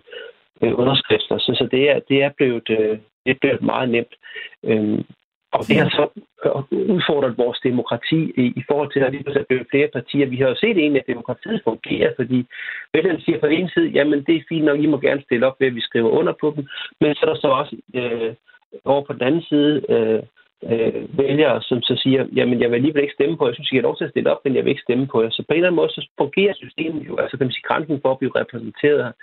øh, 0.64 0.80
underskrifter. 0.80 1.38
Så, 1.38 1.52
så 1.60 1.68
det, 1.72 1.90
er, 1.90 2.00
det, 2.10 2.24
er 2.24 2.30
blevet, 2.38 2.70
øh, 2.70 2.98
det 3.26 3.32
er 3.32 3.40
blevet 3.42 3.62
meget 3.62 3.90
nemt. 3.90 4.14
Øh, 4.64 5.00
og 5.60 5.64
det 5.68 5.76
har 5.82 5.90
så 6.00 6.06
øh, 6.46 6.96
udfordret 6.96 7.38
vores 7.38 7.60
demokrati 7.70 8.20
i, 8.44 8.46
i 8.60 8.64
forhold 8.70 8.92
til, 8.92 9.00
at 9.00 9.12
vi 9.12 9.18
er 9.18 9.44
blevet 9.50 9.68
flere 9.72 9.90
partier. 9.98 10.26
Vi 10.34 10.38
har 10.38 10.48
jo 10.50 10.56
set 10.56 10.78
egentlig, 10.78 11.02
at 11.02 11.14
demokratiet 11.14 11.62
fungerer, 11.64 12.12
fordi 12.20 12.40
vælgerne 12.94 13.22
siger 13.22 13.40
på 13.40 13.46
en 13.46 13.70
side, 13.70 13.90
jamen 13.98 14.24
det 14.28 14.36
er 14.36 14.50
fint 14.50 14.66
nok, 14.66 14.80
I 14.80 14.86
må 14.86 14.98
gerne 14.98 15.22
stille 15.22 15.48
op 15.48 15.56
ved, 15.60 15.68
at 15.68 15.76
vi 15.76 15.82
skriver 15.82 16.10
under 16.10 16.34
på 16.42 16.54
dem, 16.56 16.64
men 17.02 17.16
så 17.16 17.22
er 17.26 17.30
der 17.30 17.40
så 17.42 17.48
også 17.48 17.76
øh, 17.96 18.34
over 18.86 19.04
på 19.06 19.14
den 19.14 19.22
anden 19.22 19.42
side 19.42 19.74
øh, 19.90 20.24
øh, 20.64 21.18
vælgere, 21.18 21.62
som 21.62 21.82
så 21.82 21.96
siger, 22.04 22.26
jamen 22.36 22.62
jeg 22.62 22.70
vil 22.70 22.76
alligevel 22.76 23.04
ikke 23.04 23.14
stemme 23.14 23.38
på, 23.38 23.48
jeg 23.48 23.56
synes, 23.56 23.72
I 23.72 23.76
har 23.76 23.82
lov 23.82 23.98
til 23.98 24.04
at 24.04 24.10
stille 24.10 24.32
op, 24.32 24.42
men 24.44 24.56
jeg 24.56 24.64
vil 24.64 24.70
ikke 24.70 24.88
stemme 24.88 25.08
på 25.08 25.22
jer. 25.22 25.30
Så 25.30 25.44
på 25.44 25.54
en 25.54 25.58
eller 25.58 25.68
anden 25.68 25.82
måde, 25.82 25.90
så 25.90 26.08
fungerer 26.18 26.54
systemet 26.54 27.08
jo, 27.08 27.18
altså 27.18 27.38
kan 27.38 27.46
man 27.46 27.54
sige, 27.54 27.68
grænsen 27.70 28.02
for 28.02 28.12
at 28.12 28.20
blive 28.20 28.36
repræsenteret, 28.36 29.14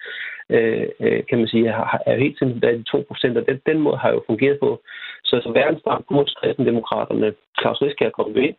øh, 0.55 0.87
øh 1.01 1.22
kan 1.28 1.39
man 1.39 1.49
sige, 1.49 1.68
er 2.07 2.12
jo 2.12 2.18
helt 2.18 2.39
simpelthen 2.39 2.78
de 2.78 2.82
2 2.82 3.05
procent, 3.09 3.39
og 3.39 3.47
den, 3.49 3.61
den 3.66 3.78
måde 3.78 3.97
har 3.97 4.11
jo 4.11 4.22
fungeret 4.26 4.59
på. 4.61 4.82
Så, 5.24 5.35
så 5.45 5.51
verdensbarn 5.53 6.05
mod 6.11 6.26
kristendemokraterne, 6.41 7.35
Claus 7.61 7.82
Risk 7.82 8.03
er 8.03 8.11
kommet 8.11 8.37
ind, 8.37 8.57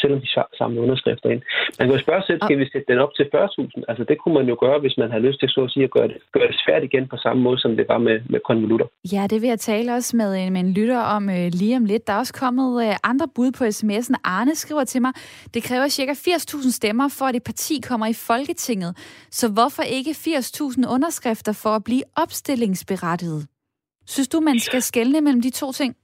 selvom 0.00 0.20
de 0.20 0.28
samler 0.58 0.82
underskrifter 0.82 1.28
ind. 1.30 1.42
Man 1.78 1.88
kan 1.88 1.96
jo 1.96 2.02
spørge 2.02 2.22
selv, 2.22 2.40
skal 2.44 2.58
vi 2.58 2.66
sætte 2.72 2.88
den 2.92 2.98
op 2.98 3.12
til 3.16 3.24
40.000? 3.34 3.82
Altså 3.88 4.04
det 4.08 4.16
kunne 4.18 4.34
man 4.34 4.46
jo 4.52 4.56
gøre, 4.64 4.78
hvis 4.80 4.96
man 4.98 5.10
har 5.10 5.18
lyst 5.18 5.38
til 5.40 5.48
så 5.48 5.60
at 5.64 5.70
sige 5.70 5.84
at 5.84 5.90
gøre 5.90 6.08
det, 6.08 6.18
gøre 6.32 6.48
det 6.50 6.56
svært 6.64 6.82
igen 6.84 7.08
på 7.08 7.16
samme 7.16 7.42
måde, 7.42 7.58
som 7.58 7.76
det 7.76 7.86
var 7.88 7.98
med, 7.98 8.20
med 8.32 8.40
konvolutter. 8.48 8.86
Ja, 9.12 9.26
det 9.30 9.42
vil 9.42 9.48
jeg 9.48 9.60
tale 9.60 9.94
også 9.94 10.16
med 10.16 10.30
en, 10.36 10.52
med 10.52 10.60
en 10.60 10.72
lytter 10.72 11.00
om 11.16 11.30
øh, 11.30 11.46
lige 11.60 11.76
om 11.76 11.84
lidt. 11.84 12.06
Der 12.06 12.12
er 12.12 12.18
også 12.18 12.34
kommet 12.34 12.86
øh, 12.86 12.94
andre 13.04 13.28
bud 13.34 13.50
på 13.58 13.64
sms'en. 13.64 14.14
Arne 14.24 14.54
skriver 14.54 14.84
til 14.84 15.02
mig, 15.02 15.12
det 15.54 15.62
kræver 15.62 15.88
ca. 15.88 16.12
80.000 16.12 16.72
stemmer 16.72 17.08
for, 17.18 17.24
at 17.24 17.36
et 17.36 17.44
parti 17.44 17.80
kommer 17.88 18.06
i 18.06 18.14
Folketinget. 18.14 18.96
Så 19.30 19.48
hvorfor 19.52 19.82
ikke 19.82 20.10
80.000 20.10 20.94
underskrifter 20.94 21.52
for 21.62 21.70
at 21.70 21.84
blive 21.84 22.02
opstillingsberettiget? 22.16 23.46
Synes 24.06 24.28
du, 24.28 24.40
man 24.40 24.58
skal 24.58 24.82
skelne 24.82 25.20
mellem 25.20 25.42
de 25.42 25.50
to 25.50 25.72
ting? 25.72 25.96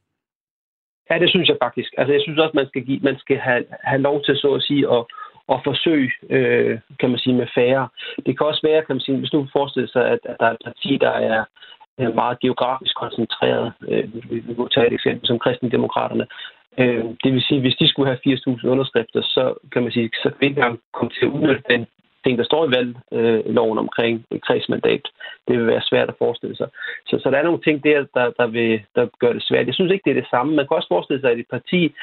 Ja, 1.10 1.18
det 1.18 1.30
synes 1.30 1.48
jeg 1.48 1.56
faktisk. 1.62 1.90
Altså, 1.98 2.12
jeg 2.12 2.22
synes 2.22 2.38
også, 2.38 2.52
man 2.54 2.68
skal, 2.68 2.82
give, 2.84 3.00
man 3.02 3.18
skal 3.18 3.36
have, 3.36 3.64
have 3.82 4.02
lov 4.02 4.24
til, 4.24 4.36
så 4.36 4.54
at 4.54 4.62
sige, 4.62 4.84
at, 4.96 5.04
at 5.52 5.58
forsøge, 5.64 6.10
øh, 6.30 6.78
kan 7.00 7.10
man 7.10 7.18
sige, 7.18 7.36
med 7.36 7.46
færre. 7.54 7.88
Det 8.26 8.38
kan 8.38 8.46
også 8.46 8.60
være, 8.64 8.84
kan 8.84 8.96
man 8.96 9.00
sige, 9.00 9.18
hvis 9.18 9.30
du 9.30 9.46
forestiller 9.52 9.90
sig, 9.92 10.04
at, 10.14 10.18
at 10.24 10.36
der 10.40 10.46
er 10.46 10.50
et 10.50 10.64
parti, 10.64 10.98
der 11.00 11.10
er 11.10 11.44
meget 12.14 12.40
geografisk 12.40 12.94
koncentreret. 12.96 13.72
Øh, 13.88 14.04
vi 14.30 14.54
kan 14.54 14.68
tage 14.74 14.86
et 14.86 14.92
eksempel 14.92 15.26
som 15.26 15.38
kristendemokraterne. 15.38 16.26
Øh, 16.78 17.04
det 17.24 17.32
vil 17.32 17.42
sige, 17.42 17.60
hvis 17.60 17.76
de 17.80 17.88
skulle 17.88 18.08
have 18.10 18.36
80.000 18.36 18.66
underskrifter, 18.66 19.22
så 19.22 19.54
kan 19.72 19.82
man 19.82 19.92
sige, 19.92 20.10
så 20.22 20.28
kan 20.30 20.36
vi 20.40 20.46
ikke 20.46 20.58
engang 20.58 20.80
komme 20.92 21.10
til 21.10 21.26
at 21.26 21.32
udnytte 21.32 21.62
den 21.70 21.86
ting, 22.26 22.38
der 22.38 22.44
står 22.44 22.62
i 22.66 22.74
valgloven 22.76 23.78
omkring 23.78 24.24
kredsmandat. 24.46 25.04
Det 25.48 25.58
vil 25.58 25.66
være 25.66 25.88
svært 25.90 26.08
at 26.08 26.18
forestille 26.18 26.56
sig. 26.56 26.68
Så, 27.08 27.14
så 27.22 27.30
der 27.30 27.38
er 27.38 27.48
nogle 27.48 27.64
ting 27.66 27.84
der, 27.84 27.98
der, 28.14 28.26
der, 28.38 28.46
vil, 28.46 28.80
der 28.96 29.06
gør 29.18 29.32
det 29.32 29.42
svært. 29.42 29.66
Jeg 29.66 29.74
synes 29.74 29.92
ikke, 29.92 30.04
det 30.04 30.10
er 30.10 30.20
det 30.20 30.30
samme. 30.30 30.56
Man 30.56 30.66
kan 30.66 30.76
også 30.76 30.88
forestille 30.88 31.20
sig, 31.20 31.30
at 31.30 31.38
et 31.38 31.50
parti 31.50 31.94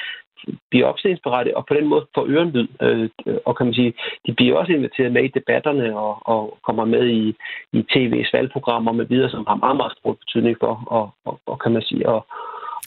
bliver 0.70 0.86
opstillingsberettet 0.88 1.54
og 1.54 1.66
på 1.66 1.74
den 1.74 1.88
måde 1.88 2.06
får 2.16 2.26
ørenlyd. 2.30 2.68
Øh, 2.82 3.10
og 3.46 3.58
kan 3.58 3.66
man 3.66 3.74
sige, 3.74 3.94
de 4.26 4.34
bliver 4.34 4.58
også 4.58 4.72
inviteret 4.74 5.12
med 5.12 5.24
i 5.24 5.36
debatterne 5.40 5.98
og, 6.00 6.14
og 6.34 6.58
kommer 6.68 6.86
med 6.86 7.08
i, 7.08 7.36
i 7.74 7.80
tv's 7.92 8.30
valgprogrammer 8.34 8.92
med 8.92 9.06
videre, 9.06 9.30
som 9.30 9.46
har 9.48 9.56
meget, 9.56 9.78
meget 9.78 9.94
stor 9.98 10.14
betydning 10.14 10.58
for, 10.60 10.84
og, 10.88 11.10
og, 11.26 11.40
og 11.46 11.60
kan 11.60 11.72
man 11.72 11.82
sige, 11.82 12.10
og, 12.10 12.26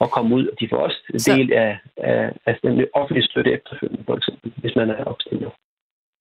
at 0.01 0.11
komme 0.11 0.35
ud. 0.35 0.47
Og 0.47 0.61
de 0.61 0.69
får 0.69 0.77
også 0.77 1.01
en 1.15 1.37
del 1.37 1.53
af, 1.53 1.79
af, 1.97 2.33
af 2.47 2.59
den 2.63 2.87
offentlige 2.95 3.27
støtte 3.27 3.53
efterfølgende, 3.53 4.05
for 4.07 4.17
eksempel, 4.17 4.53
hvis 4.57 4.77
man 4.77 4.91
er 4.91 5.05
opstillet. 5.05 5.51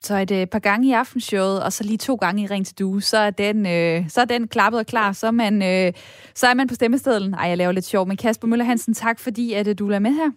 Så 0.05 0.15
et 0.15 0.31
øh, 0.31 0.47
par 0.47 0.59
gange 0.59 0.87
i 0.87 0.91
aftenshowet, 0.91 1.63
og 1.63 1.73
så 1.73 1.83
lige 1.83 1.97
to 1.97 2.15
gange 2.15 2.43
i 2.43 2.47
Ring 2.47 2.65
til 2.65 2.79
Due, 2.79 3.01
så 3.01 3.17
er 3.17 3.29
den, 3.29 3.65
øh, 3.65 4.09
så 4.09 4.21
er 4.21 4.25
den 4.25 4.47
klappet 4.47 4.79
og 4.79 4.85
klar. 4.85 5.11
Så 5.11 5.27
er, 5.27 5.31
man, 5.31 5.63
øh, 5.63 5.93
så 6.35 6.47
er 6.47 6.53
man 6.53 6.67
på 6.67 6.75
stemmestedlen. 6.75 7.33
Ej, 7.33 7.47
jeg 7.47 7.57
laver 7.57 7.71
lidt 7.71 7.85
sjov. 7.85 8.07
Men 8.07 8.17
Kasper 8.17 8.47
Møller 8.47 8.65
Hansen, 8.65 8.93
tak 8.93 9.19
fordi 9.19 9.53
at, 9.53 9.67
øh, 9.67 9.75
du 9.79 9.91
er 9.91 9.99
med 9.99 10.11
her. 10.11 10.31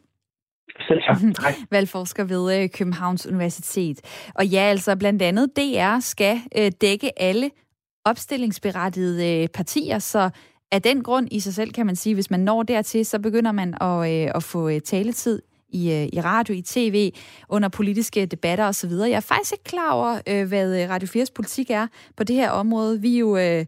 Selv 0.89 1.35
tak. 1.35 1.55
Valgforsker 1.71 2.25
ved 2.25 2.63
øh, 2.63 2.69
Københavns 2.69 3.27
Universitet. 3.27 4.01
Og 4.35 4.47
ja, 4.47 4.61
altså 4.61 4.97
blandt 4.97 5.23
andet 5.23 5.57
DR 5.57 6.01
skal 6.01 6.41
øh, 6.59 6.73
dække 6.81 7.23
alle 7.23 7.51
opstillingsberettigede 8.05 9.43
øh, 9.43 9.49
partier, 9.49 9.99
så 9.99 10.31
af 10.73 10.83
den 10.83 11.03
grund 11.03 11.29
i 11.31 11.41
sig 11.41 11.55
selv 11.55 11.73
kan 11.73 11.87
man 11.87 11.97
sige, 11.97 12.15
hvis 12.15 12.31
man 12.31 12.41
når 12.41 12.63
dertil, 12.63 13.07
så 13.07 13.19
begynder 13.19 13.53
man 13.53 13.75
at, 13.81 14.13
øh, 14.13 14.31
at 14.35 14.43
få 14.43 14.69
øh, 14.69 14.81
taletid 14.81 15.43
i, 15.69 15.93
øh, 15.93 16.09
i 16.13 16.21
radio, 16.21 16.55
i 16.55 16.63
tv, 16.63 17.13
under 17.49 17.69
politiske 17.69 18.27
debatter 18.27 18.65
osv. 18.65 18.91
Jeg 18.91 19.11
er 19.11 19.21
faktisk 19.21 19.53
ikke 19.53 19.65
klar 19.65 19.91
over, 19.91 20.21
øh, 20.27 20.49
hvad 20.49 20.83
øh, 20.83 20.91
Radio 20.91 21.23
4's 21.23 21.33
politik 21.35 21.71
er 21.71 21.87
på 22.17 22.25
det 22.25 22.37
her 22.37 22.51
område. 22.51 23.01
Vi 23.01 23.15
er 23.15 23.19
jo... 23.19 23.37
Øh, 23.37 23.67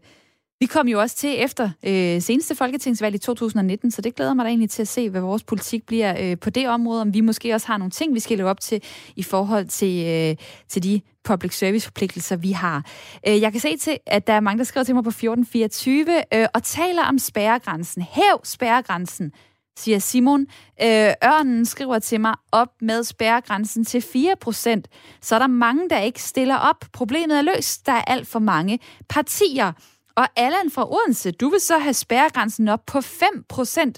vi 0.62 0.66
kom 0.66 0.88
jo 0.88 1.00
også 1.00 1.16
til 1.16 1.34
efter 1.38 1.70
øh, 1.86 2.22
seneste 2.22 2.54
folketingsvalg 2.54 3.14
i 3.14 3.18
2019, 3.18 3.90
så 3.90 4.02
det 4.02 4.14
glæder 4.14 4.34
mig 4.34 4.44
da 4.44 4.48
egentlig 4.48 4.70
til 4.70 4.82
at 4.82 4.88
se, 4.88 5.10
hvad 5.10 5.20
vores 5.20 5.42
politik 5.42 5.86
bliver 5.86 6.14
øh, 6.20 6.38
på 6.38 6.50
det 6.50 6.68
område, 6.68 7.02
om 7.02 7.14
vi 7.14 7.20
måske 7.20 7.54
også 7.54 7.66
har 7.66 7.76
nogle 7.76 7.90
ting, 7.90 8.14
vi 8.14 8.20
skal 8.20 8.36
leve 8.38 8.48
op 8.48 8.60
til 8.60 8.82
i 9.16 9.22
forhold 9.22 9.66
til, 9.66 10.06
øh, 10.06 10.36
til 10.68 10.82
de 10.82 11.00
public 11.24 11.58
service 11.58 11.86
forpligtelser, 11.86 12.36
vi 12.36 12.52
har. 12.52 12.86
Øh, 13.28 13.40
jeg 13.40 13.52
kan 13.52 13.60
se 13.60 13.76
til, 13.76 13.98
at 14.06 14.26
der 14.26 14.32
er 14.32 14.40
mange, 14.40 14.58
der 14.58 14.64
skriver 14.64 14.84
til 14.84 14.94
mig 14.94 15.04
på 15.04 15.10
1424 15.10 16.22
øh, 16.34 16.46
og 16.54 16.62
taler 16.62 17.02
om 17.02 17.18
spærregrænsen. 17.18 18.02
Hæv 18.02 18.40
spærregrænsen 18.44 19.32
siger 19.76 19.98
Simon. 19.98 20.40
Øh, 20.82 21.12
Ørnen 21.30 21.64
skriver 21.64 21.98
til 21.98 22.20
mig, 22.20 22.34
op 22.52 22.72
med 22.80 23.04
spærregrænsen 23.04 23.84
til 23.84 23.98
4%. 23.98 24.82
Så 25.20 25.34
er 25.34 25.38
der 25.38 25.46
mange, 25.46 25.88
der 25.90 25.98
ikke 25.98 26.22
stiller 26.22 26.56
op. 26.56 26.84
Problemet 26.92 27.38
er 27.38 27.42
løst. 27.42 27.86
Der 27.86 27.92
er 27.92 28.04
alt 28.06 28.28
for 28.32 28.38
mange 28.38 28.78
partier. 29.08 29.72
Og 30.16 30.26
Allan 30.36 30.70
fra 30.74 30.84
Odense, 30.94 31.32
du 31.32 31.48
vil 31.48 31.60
så 31.60 31.78
have 31.78 31.94
spærregrænsen 31.94 32.68
op 32.68 32.82
på 32.92 32.98
5%. 32.98 33.92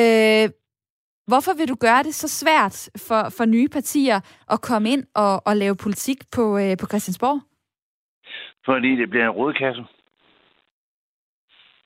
Øh, 0.00 0.48
hvorfor 1.30 1.52
vil 1.58 1.68
du 1.68 1.76
gøre 1.86 2.02
det 2.02 2.14
så 2.14 2.28
svært 2.40 2.76
for, 3.06 3.22
for 3.36 3.44
nye 3.44 3.68
partier 3.68 4.20
at 4.50 4.60
komme 4.60 4.90
ind 4.90 5.04
og, 5.14 5.42
og 5.46 5.56
lave 5.56 5.76
politik 5.76 6.18
på, 6.36 6.58
øh, 6.58 6.76
på 6.80 6.86
Christiansborg? 6.86 7.40
Fordi 8.64 8.90
det 8.96 9.10
bliver 9.10 9.24
en 9.24 9.38
rodkasse. 9.40 9.82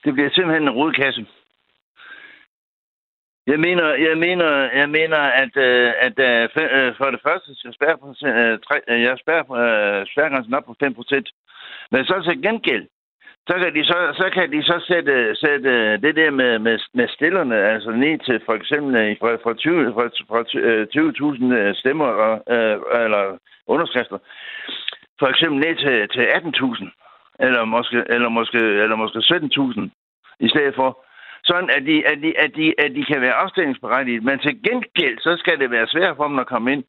Det 0.05 0.15
bliver 0.15 0.31
simpelthen 0.31 0.63
en 0.69 0.77
rodkasse. 0.81 1.27
Jeg 3.47 3.61
mener, 3.61 3.87
jeg 4.09 4.19
mener, 4.19 4.51
jeg 4.81 4.89
mener, 4.89 5.19
at, 5.19 5.57
øh, 5.57 5.93
at 6.07 6.19
øh, 6.19 6.49
øh 6.77 6.95
for 6.97 7.11
det 7.11 7.21
første 7.27 7.55
skal 7.55 7.75
spærre, 7.75 7.99
øh, 8.29 8.59
øh, 8.89 9.03
jeg 9.03 9.19
spærrer 9.19 10.05
spærregrænsen 10.13 10.55
op 10.55 10.65
på 10.65 10.77
5 10.81 10.95
procent. 10.95 11.29
Men 11.91 12.05
så 12.05 12.23
til 12.23 12.43
gengæld, 12.43 12.87
så 13.49 13.55
kan 13.63 13.75
de 13.75 13.85
så, 13.85 13.99
så, 14.21 14.31
kan 14.35 14.53
de 14.53 14.63
så 14.63 14.85
sætte, 14.89 15.37
sætte 15.37 15.97
det 15.97 16.17
der 16.17 16.31
med, 16.31 16.59
med, 16.59 16.79
med 16.95 17.09
stillerne, 17.09 17.57
altså 17.57 17.91
ned 17.91 18.19
til 18.19 18.41
for 18.47 18.55
eksempel 18.55 19.17
fra, 19.21 19.35
fra 19.45 19.55
20, 19.55 19.93
fra, 19.93 20.05
fra 20.31 20.43
20.000 21.73 21.81
stemmer 21.81 22.07
og, 22.07 22.35
øh, 22.55 22.77
eller 23.05 23.39
underskrifter, 23.67 24.19
for 25.19 25.27
eksempel 25.27 25.59
ned 25.61 25.77
til, 25.77 26.09
til 26.15 26.25
18.000, 26.25 26.89
eller 27.41 27.65
måske, 27.65 28.05
eller 28.09 28.29
måske, 28.29 28.59
eller 28.59 28.97
måske 28.97 29.19
17.000 29.19 29.89
i 30.41 30.49
stedet 30.49 30.75
for 30.75 31.04
sådan 31.45 31.71
at 31.77 31.83
de, 31.89 31.97
at 32.11 32.19
de, 32.23 32.31
at 32.45 32.51
de, 32.59 32.67
at 32.85 32.91
de 32.97 33.05
kan 33.11 33.21
være 33.21 33.33
afstillingsberettigede. 33.43 34.25
Men 34.25 34.39
til 34.39 34.55
gengæld, 34.69 35.17
så 35.27 35.37
skal 35.39 35.59
det 35.59 35.71
være 35.71 35.87
svært 35.89 36.17
for 36.17 36.29
dem 36.29 36.39
at 36.39 36.47
komme 36.47 36.73
ind. 36.73 36.85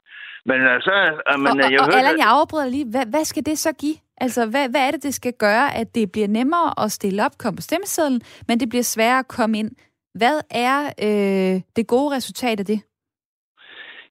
Men 0.48 0.58
altså, 0.76 0.94
men, 1.38 1.46
og, 1.46 1.72
jeg 1.72 1.80
og, 1.80 1.86
hørte, 1.86 1.98
Allan, 1.98 2.18
jeg 2.18 2.30
afbryder 2.38 2.68
lige. 2.68 2.86
Hvad, 2.90 3.06
hvad 3.12 3.24
skal 3.24 3.46
det 3.46 3.58
så 3.58 3.72
give? 3.72 3.96
Altså, 4.24 4.40
hvad, 4.50 4.68
hvad 4.70 4.82
er 4.86 4.90
det, 4.90 5.02
det 5.02 5.14
skal 5.14 5.32
gøre, 5.38 5.74
at 5.80 5.94
det 5.94 6.12
bliver 6.12 6.28
nemmere 6.28 6.84
at 6.84 6.92
stille 6.92 7.24
op, 7.26 7.38
komme 7.38 7.56
på 7.56 7.62
stemmesedlen, 7.62 8.20
men 8.48 8.60
det 8.60 8.68
bliver 8.68 8.82
sværere 8.82 9.18
at 9.18 9.28
komme 9.28 9.58
ind? 9.58 9.70
Hvad 10.14 10.36
er 10.50 10.78
øh, 11.06 11.60
det 11.76 11.86
gode 11.86 12.16
resultat 12.16 12.60
af 12.60 12.66
det? 12.66 12.80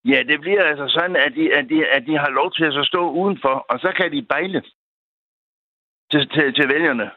Ja, 0.06 0.20
det 0.30 0.42
bliver 0.42 0.64
altså 0.64 0.88
sådan, 0.88 1.16
at 1.16 1.32
de, 1.36 1.54
at 1.58 1.66
de, 1.70 1.86
at 1.96 2.04
de 2.08 2.18
har 2.18 2.30
lov 2.30 2.52
til 2.52 2.64
at 2.66 2.74
så 2.74 2.84
stå 2.84 3.10
udenfor, 3.10 3.66
og 3.70 3.80
så 3.80 3.94
kan 3.98 4.12
de 4.12 4.22
bejle 4.22 4.62
til, 6.12 6.30
til, 6.30 6.54
til 6.54 6.70
vælgerne. 6.74 7.10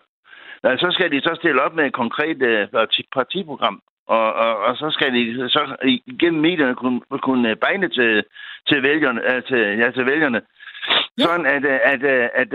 Så 0.62 0.88
skal 0.90 1.10
de 1.10 1.20
så 1.20 1.32
stille 1.40 1.62
op 1.62 1.74
med 1.74 1.84
et 1.86 1.92
konkret 1.92 2.42
øh, 2.42 2.68
partiprogram. 3.12 3.82
og, 4.08 4.32
og, 4.44 4.56
og 4.66 4.76
så 4.76 4.90
skal 4.90 5.14
de 5.14 5.48
så 5.48 5.76
igennem 6.08 6.40
medierne 6.40 6.74
kunne, 6.74 7.00
kunne 7.22 7.56
begne 7.56 7.88
til, 7.88 8.24
til 8.68 8.82
vælgerne, 8.82 9.20
uh, 9.30 9.42
til, 9.48 9.62
ja, 9.80 9.90
til 9.90 10.06
vælgerne. 10.06 10.40
Ja. 11.18 11.24
Sådan 11.24 11.46
at, 11.46 11.64
at, 11.64 12.02
at, 12.04 12.30
at, 12.42 12.52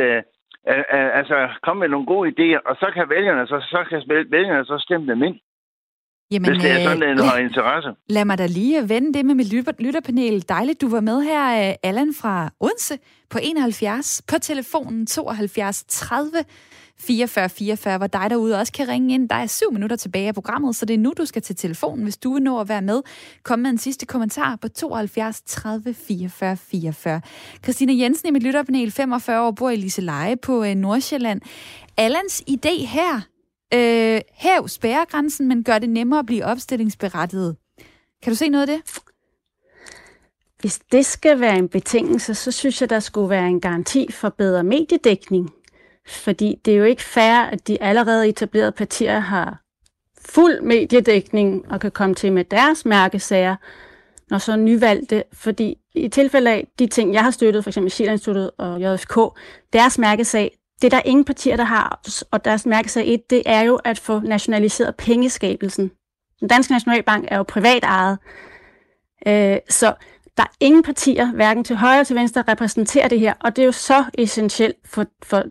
at 0.65 1.11
altså 1.19 1.37
komme 1.63 1.79
med 1.79 1.89
nogle 1.89 2.05
gode 2.05 2.29
idéer, 2.33 2.61
og 2.69 2.75
så 2.75 2.87
kan 2.93 3.09
vælgerne 3.09 3.47
så, 3.47 3.57
så 3.73 3.83
kan 3.89 4.03
vælgerne 4.31 4.65
så 4.65 4.77
stemme 4.85 5.11
dem 5.11 5.23
ind. 5.23 5.37
Jamen, 6.31 6.49
hvis 6.49 6.61
det 6.63 6.71
er 6.71 6.83
sådan, 6.89 7.03
at 7.03 7.25
har 7.25 7.37
interesse. 7.37 7.89
Lad 8.09 8.25
mig 8.25 8.37
da 8.37 8.45
lige 8.45 8.89
vende 8.89 9.13
det 9.13 9.25
med 9.25 9.35
mit 9.35 9.53
lytterpanel. 9.79 10.49
Dejligt, 10.49 10.81
du 10.81 10.89
var 10.89 11.01
med 11.01 11.21
her, 11.21 11.69
øh, 11.69 11.75
Allan 11.83 12.13
fra 12.21 12.49
Odense 12.59 12.97
på 13.29 13.37
71 13.43 14.21
på 14.29 14.35
telefonen 14.41 15.05
72 15.05 15.83
30 15.83 16.29
44 16.99 17.49
44, 17.49 17.97
hvor 17.97 18.07
dig 18.07 18.29
derude 18.29 18.59
også 18.59 18.73
kan 18.73 18.87
ringe 18.87 19.13
ind. 19.13 19.29
Der 19.29 19.35
er 19.35 19.47
syv 19.47 19.71
minutter 19.73 19.95
tilbage 19.95 20.27
af 20.27 20.33
programmet, 20.33 20.75
så 20.75 20.85
det 20.85 20.93
er 20.93 20.97
nu, 20.97 21.13
du 21.17 21.25
skal 21.25 21.41
til 21.41 21.55
telefonen, 21.55 22.03
hvis 22.03 22.17
du 22.17 22.33
vil 22.33 22.43
nå 22.43 22.59
at 22.59 22.69
være 22.69 22.81
med. 22.81 23.01
Kom 23.43 23.59
med 23.59 23.69
en 23.69 23.77
sidste 23.77 24.05
kommentar 24.05 24.55
på 24.55 24.67
72 24.67 25.41
30 25.45 25.93
44 25.93 26.57
44. 26.57 27.21
Christina 27.63 27.93
Jensen 27.93 28.27
i 28.27 28.31
mit 28.31 28.43
lytterpanel, 28.43 28.91
45 28.91 29.41
år, 29.41 29.51
bor 29.51 29.69
i 29.69 29.75
Liseleje 29.75 30.37
på 30.37 30.63
øh, 30.63 30.75
Nordsjælland. 30.75 31.41
Allans 31.97 32.43
idé 32.49 32.85
her, 32.85 33.21
øh, 33.73 34.21
hæv 34.33 34.67
spærregrænsen, 34.67 35.47
men 35.47 35.63
gør 35.63 35.79
det 35.79 35.89
nemmere 35.89 36.19
at 36.19 36.25
blive 36.25 36.45
opstillingsberettiget. 36.45 37.55
Kan 38.23 38.31
du 38.31 38.35
se 38.35 38.49
noget 38.49 38.69
af 38.69 38.75
det? 38.75 39.01
Hvis 40.63 40.79
det 40.91 41.05
skal 41.05 41.39
være 41.39 41.57
en 41.57 41.69
betingelse, 41.69 42.35
så 42.35 42.51
synes 42.51 42.81
jeg, 42.81 42.89
der 42.89 42.99
skulle 42.99 43.29
være 43.29 43.47
en 43.47 43.61
garanti 43.61 44.11
for 44.11 44.29
bedre 44.29 44.63
mediedækning. 44.63 45.49
Fordi 46.07 46.55
det 46.65 46.73
er 46.73 46.77
jo 46.77 46.83
ikke 46.83 47.03
fair, 47.03 47.41
at 47.41 47.67
de 47.67 47.81
allerede 47.81 48.29
etablerede 48.29 48.71
partier 48.71 49.19
har 49.19 49.63
fuld 50.25 50.61
mediedækning 50.61 51.71
og 51.71 51.79
kan 51.79 51.91
komme 51.91 52.15
til 52.15 52.33
med 52.33 52.43
deres 52.43 52.85
mærkesager, 52.85 53.55
når 54.29 54.37
så 54.37 54.55
nyvalgte. 54.55 55.23
Fordi 55.33 55.77
i 55.95 56.07
tilfælde 56.07 56.51
af 56.51 56.67
de 56.79 56.87
ting, 56.87 57.13
jeg 57.13 57.23
har 57.23 57.31
støttet, 57.31 57.63
f.eks. 57.63 57.73
Sjællandsinstituttet 57.73 58.51
og 58.57 58.81
JFK, 58.81 59.17
deres 59.73 59.97
mærkesag, 59.97 60.57
det 60.81 60.93
er 60.93 60.97
der 60.97 61.01
ingen 61.05 61.25
partier, 61.25 61.57
der 61.57 61.63
har, 61.63 62.01
og 62.31 62.45
deres 62.45 62.65
mærkesag 62.65 63.13
et, 63.13 63.29
det 63.29 63.43
er 63.45 63.61
jo 63.61 63.75
at 63.75 63.99
få 63.99 64.19
nationaliseret 64.19 64.95
pengeskabelsen. 64.95 65.91
Den 66.39 66.47
danske 66.47 66.73
nationalbank 66.73 67.27
er 67.27 67.37
jo 67.37 67.43
privat 67.43 67.83
ejet, 67.83 68.17
øh, 69.27 69.57
så 69.69 69.93
der 70.37 70.43
er 70.43 70.51
ingen 70.59 70.83
partier, 70.83 71.31
hverken 71.31 71.63
til 71.63 71.75
højre 71.75 71.93
eller 71.93 72.03
til 72.03 72.15
venstre, 72.15 72.43
repræsenterer 72.47 73.07
det 73.07 73.19
her, 73.19 73.33
og 73.39 73.55
det 73.55 73.61
er 73.61 73.65
jo 73.65 73.71
så 73.71 74.05
essentielt 74.13 74.77
for, 74.85 75.05
for 75.23 75.43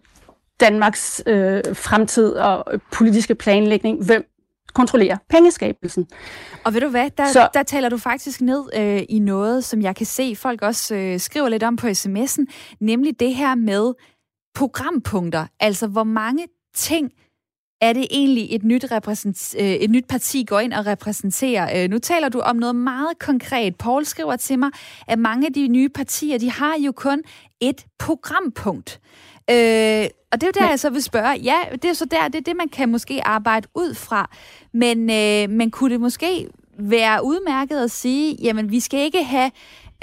Danmarks 0.63 1.23
øh, 1.27 1.61
fremtid 1.73 2.33
og 2.33 2.81
politiske 2.93 3.35
planlægning, 3.35 4.05
hvem 4.05 4.25
kontrollerer 4.75 5.17
pengeskabelsen. 5.31 6.07
Og 6.65 6.75
ved 6.75 6.81
du 6.81 6.89
hvad, 6.89 7.11
der, 7.19 7.27
så, 7.27 7.49
der 7.55 7.63
taler 7.63 7.89
du 7.89 7.99
faktisk 7.99 8.41
ned 8.41 8.65
øh, 8.77 9.03
i 9.09 9.19
noget, 9.19 9.65
som 9.65 9.83
jeg 9.83 9.97
kan 9.97 10.07
se, 10.07 10.37
folk 10.37 10.63
også 10.63 10.95
øh, 10.95 11.21
skriver 11.21 11.49
lidt 11.49 11.63
om 11.63 11.77
på 11.77 11.87
sms'en, 11.87 12.45
nemlig 12.81 13.21
det 13.21 13.35
her 13.35 13.55
med 13.55 13.93
programpunkter. 14.55 15.47
Altså, 15.61 15.87
hvor 15.87 16.05
mange 16.05 16.47
ting 16.75 17.11
er 17.81 17.93
det 17.93 18.07
egentlig 18.11 18.55
et 18.55 18.65
nyt, 18.65 18.85
repræsent, 18.93 19.55
øh, 19.59 19.65
et 19.65 19.91
nyt 19.91 20.05
parti 20.09 20.45
går 20.45 20.61
ind 20.61 20.73
og 20.73 20.87
repræsenterer? 20.87 21.85
Øh, 21.85 21.91
nu 21.91 21.99
taler 21.99 22.29
du 22.29 22.41
om 22.41 22.57
noget 22.57 22.77
meget 22.77 23.19
konkret. 23.19 23.77
Paul 23.77 24.05
skriver 24.05 24.37
til 24.37 24.59
mig, 24.59 24.71
at 25.07 25.19
mange 25.19 25.47
af 25.47 25.53
de 25.53 25.69
nye 25.69 25.89
partier, 25.89 26.39
de 26.39 26.51
har 26.51 26.77
jo 26.85 26.93
kun 26.93 27.23
et 27.61 27.87
programpunkt. 27.99 29.01
Øh, 29.51 30.09
og 30.33 30.41
det 30.41 30.43
er 30.43 30.47
jo 30.47 30.53
der, 30.55 30.61
men, 30.61 30.71
jeg 30.71 30.81
så 30.81 30.91
vil 30.91 31.03
spørge. 31.03 31.33
Ja, 31.33 31.57
det 31.73 31.85
er 31.85 31.93
så 31.93 32.05
der, 32.05 32.29
det 32.29 32.35
er 32.35 32.43
det, 32.43 32.57
man 32.57 32.69
kan 32.69 32.89
måske 32.89 33.27
arbejde 33.27 33.69
ud 33.75 33.95
fra. 33.95 34.31
Men, 34.73 35.11
øh, 35.11 35.57
men 35.57 35.71
kunne 35.71 35.93
det 35.93 36.01
måske 36.01 36.49
være 36.79 37.25
udmærket 37.25 37.85
at 37.85 37.91
sige, 37.91 38.37
jamen 38.43 38.71
vi 38.71 38.81
skal 38.81 39.01
ikke 39.01 39.25
have 39.25 39.51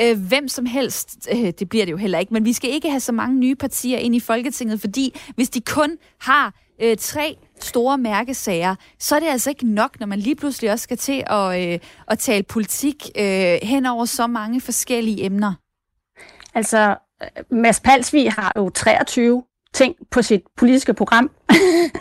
øh, 0.02 0.28
hvem 0.28 0.48
som 0.48 0.66
helst, 0.66 1.30
øh, 1.32 1.54
det 1.60 1.70
bliver 1.70 1.86
det 1.86 1.92
jo 1.92 1.98
heller 1.98 2.20
ikke, 2.20 2.34
men 2.34 2.46
vi 2.46 2.54
skal 2.54 2.70
ikke 2.70 2.90
have 2.90 3.00
så 3.00 3.12
mange 3.12 3.36
nye 3.36 3.56
partier 3.56 3.98
ind 3.98 4.16
i 4.16 4.20
Folketinget, 4.20 4.82
fordi 4.82 5.20
hvis 5.36 5.50
de 5.50 5.62
kun 5.62 5.98
har 6.20 6.54
øh, 6.82 6.98
tre 6.98 7.38
store 7.60 7.98
mærkesager, 7.98 8.76
så 9.00 9.16
er 9.16 9.20
det 9.20 9.28
altså 9.28 9.50
ikke 9.50 9.68
nok, 9.68 10.00
når 10.00 10.08
man 10.08 10.20
lige 10.20 10.36
pludselig 10.36 10.72
også 10.72 10.84
skal 10.84 10.98
til 10.98 11.24
at, 11.28 11.74
øh, 11.74 11.80
at 12.08 12.20
tale 12.20 12.44
politik 12.44 13.10
øh, 13.18 13.58
hen 13.64 13.86
over 13.86 14.06
så 14.06 14.28
mange 14.28 14.62
forskellige 14.62 15.26
emner. 15.26 15.54
Altså, 16.54 16.96
Mads 17.52 17.80
Palsvig 17.80 18.32
har 18.32 18.54
jo 18.58 18.70
23 18.70 19.44
ting 19.74 19.96
på 20.12 20.22
sit 20.22 20.42
politiske 20.58 20.94
program. 20.94 21.32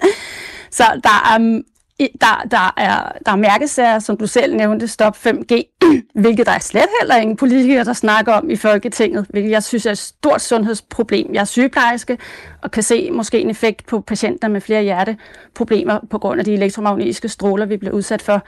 så 0.70 0.84
der 1.04 1.32
er, 1.32 1.38
um, 1.38 1.64
der, 1.98 2.46
der, 2.50 2.74
er, 2.76 3.12
der 3.26 3.32
er 3.32 3.36
mærkesager, 3.36 3.98
som 3.98 4.16
du 4.16 4.26
selv 4.26 4.56
nævnte, 4.56 4.88
Stop 4.88 5.16
5G, 5.16 5.78
hvilket 6.22 6.46
der 6.46 6.52
er 6.52 6.58
slet 6.58 6.88
heller 7.00 7.16
ingen 7.16 7.36
politikere, 7.36 7.84
der 7.84 7.92
snakker 7.92 8.32
om 8.32 8.50
i 8.50 8.56
Folketinget, 8.56 9.26
hvilket 9.30 9.50
jeg 9.50 9.62
synes 9.62 9.86
er 9.86 9.90
et 9.90 9.98
stort 9.98 10.40
sundhedsproblem. 10.40 11.34
Jeg 11.34 11.40
er 11.40 11.44
sygeplejerske 11.44 12.18
og 12.62 12.70
kan 12.70 12.82
se 12.82 13.10
måske 13.10 13.40
en 13.40 13.50
effekt 13.50 13.86
på 13.86 14.00
patienter 14.00 14.48
med 14.48 14.60
flere 14.60 14.82
hjerteproblemer 14.82 16.00
på 16.10 16.18
grund 16.18 16.38
af 16.40 16.44
de 16.44 16.54
elektromagnetiske 16.54 17.28
stråler, 17.28 17.66
vi 17.66 17.76
bliver 17.76 17.94
udsat 17.94 18.22
for. 18.22 18.42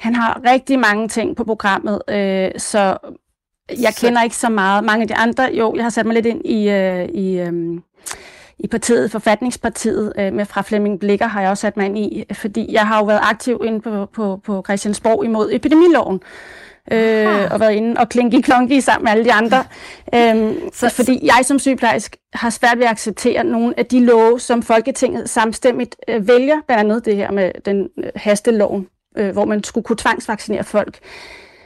Han 0.00 0.14
har 0.14 0.40
rigtig 0.46 0.78
mange 0.78 1.08
ting 1.08 1.36
på 1.36 1.44
programmet, 1.44 2.02
øh, 2.08 2.50
så 2.56 2.98
jeg 3.70 3.92
så... 3.92 4.00
kender 4.00 4.22
ikke 4.22 4.36
så 4.36 4.48
meget. 4.48 4.84
Mange 4.84 5.02
af 5.02 5.08
de 5.08 5.14
andre, 5.14 5.50
jo, 5.52 5.74
jeg 5.76 5.84
har 5.84 5.90
sat 5.90 6.06
mig 6.06 6.14
lidt 6.14 6.26
ind 6.26 6.44
i, 6.44 6.70
øh, 6.70 7.08
i, 7.08 7.38
øh, 7.38 7.80
i 8.58 8.66
partiet, 8.66 9.10
Forfatningspartiet, 9.10 10.12
øh, 10.18 10.32
med 10.32 10.44
fra 10.44 10.62
Flemming 10.62 11.00
Blikker 11.00 11.26
har 11.26 11.40
jeg 11.40 11.50
også 11.50 11.60
sat 11.60 11.76
mig 11.76 11.86
ind 11.86 11.98
i, 11.98 12.24
fordi 12.32 12.72
jeg 12.72 12.86
har 12.86 12.98
jo 12.98 13.04
været 13.04 13.20
aktiv 13.22 13.62
inde 13.64 13.80
på, 13.80 14.06
på, 14.06 14.40
på 14.44 14.62
Christiansborg 14.66 15.24
imod 15.24 15.48
epidemiloven. 15.52 16.20
Øh, 16.92 17.52
og 17.52 17.60
været 17.60 17.72
inde 17.72 18.00
og 18.00 18.08
klinke 18.08 18.42
klonke 18.42 18.82
sammen 18.82 19.04
med 19.04 19.12
alle 19.12 19.24
de 19.24 19.32
andre. 19.32 19.64
øhm, 20.14 20.72
så, 20.72 20.88
fordi 20.88 21.20
jeg 21.22 21.44
som 21.44 21.58
sygeplejerske 21.58 22.18
har 22.32 22.50
svært 22.50 22.78
ved 22.78 22.84
at 22.84 22.90
acceptere 22.90 23.44
nogle 23.44 23.74
af 23.78 23.86
de 23.86 24.04
love, 24.04 24.40
som 24.40 24.62
Folketinget 24.62 25.30
samstemmigt 25.30 25.96
øh, 26.08 26.28
vælger, 26.28 26.56
blandt 26.66 26.80
andet 26.80 27.04
det 27.04 27.16
her 27.16 27.30
med 27.30 27.50
den 27.64 27.88
øh, 27.98 28.10
hasteloven, 28.16 28.86
øh, 29.16 29.30
hvor 29.30 29.44
man 29.44 29.64
skulle 29.64 29.84
kunne 29.84 29.96
tvangsvaccinere 29.96 30.64
folk. 30.64 30.98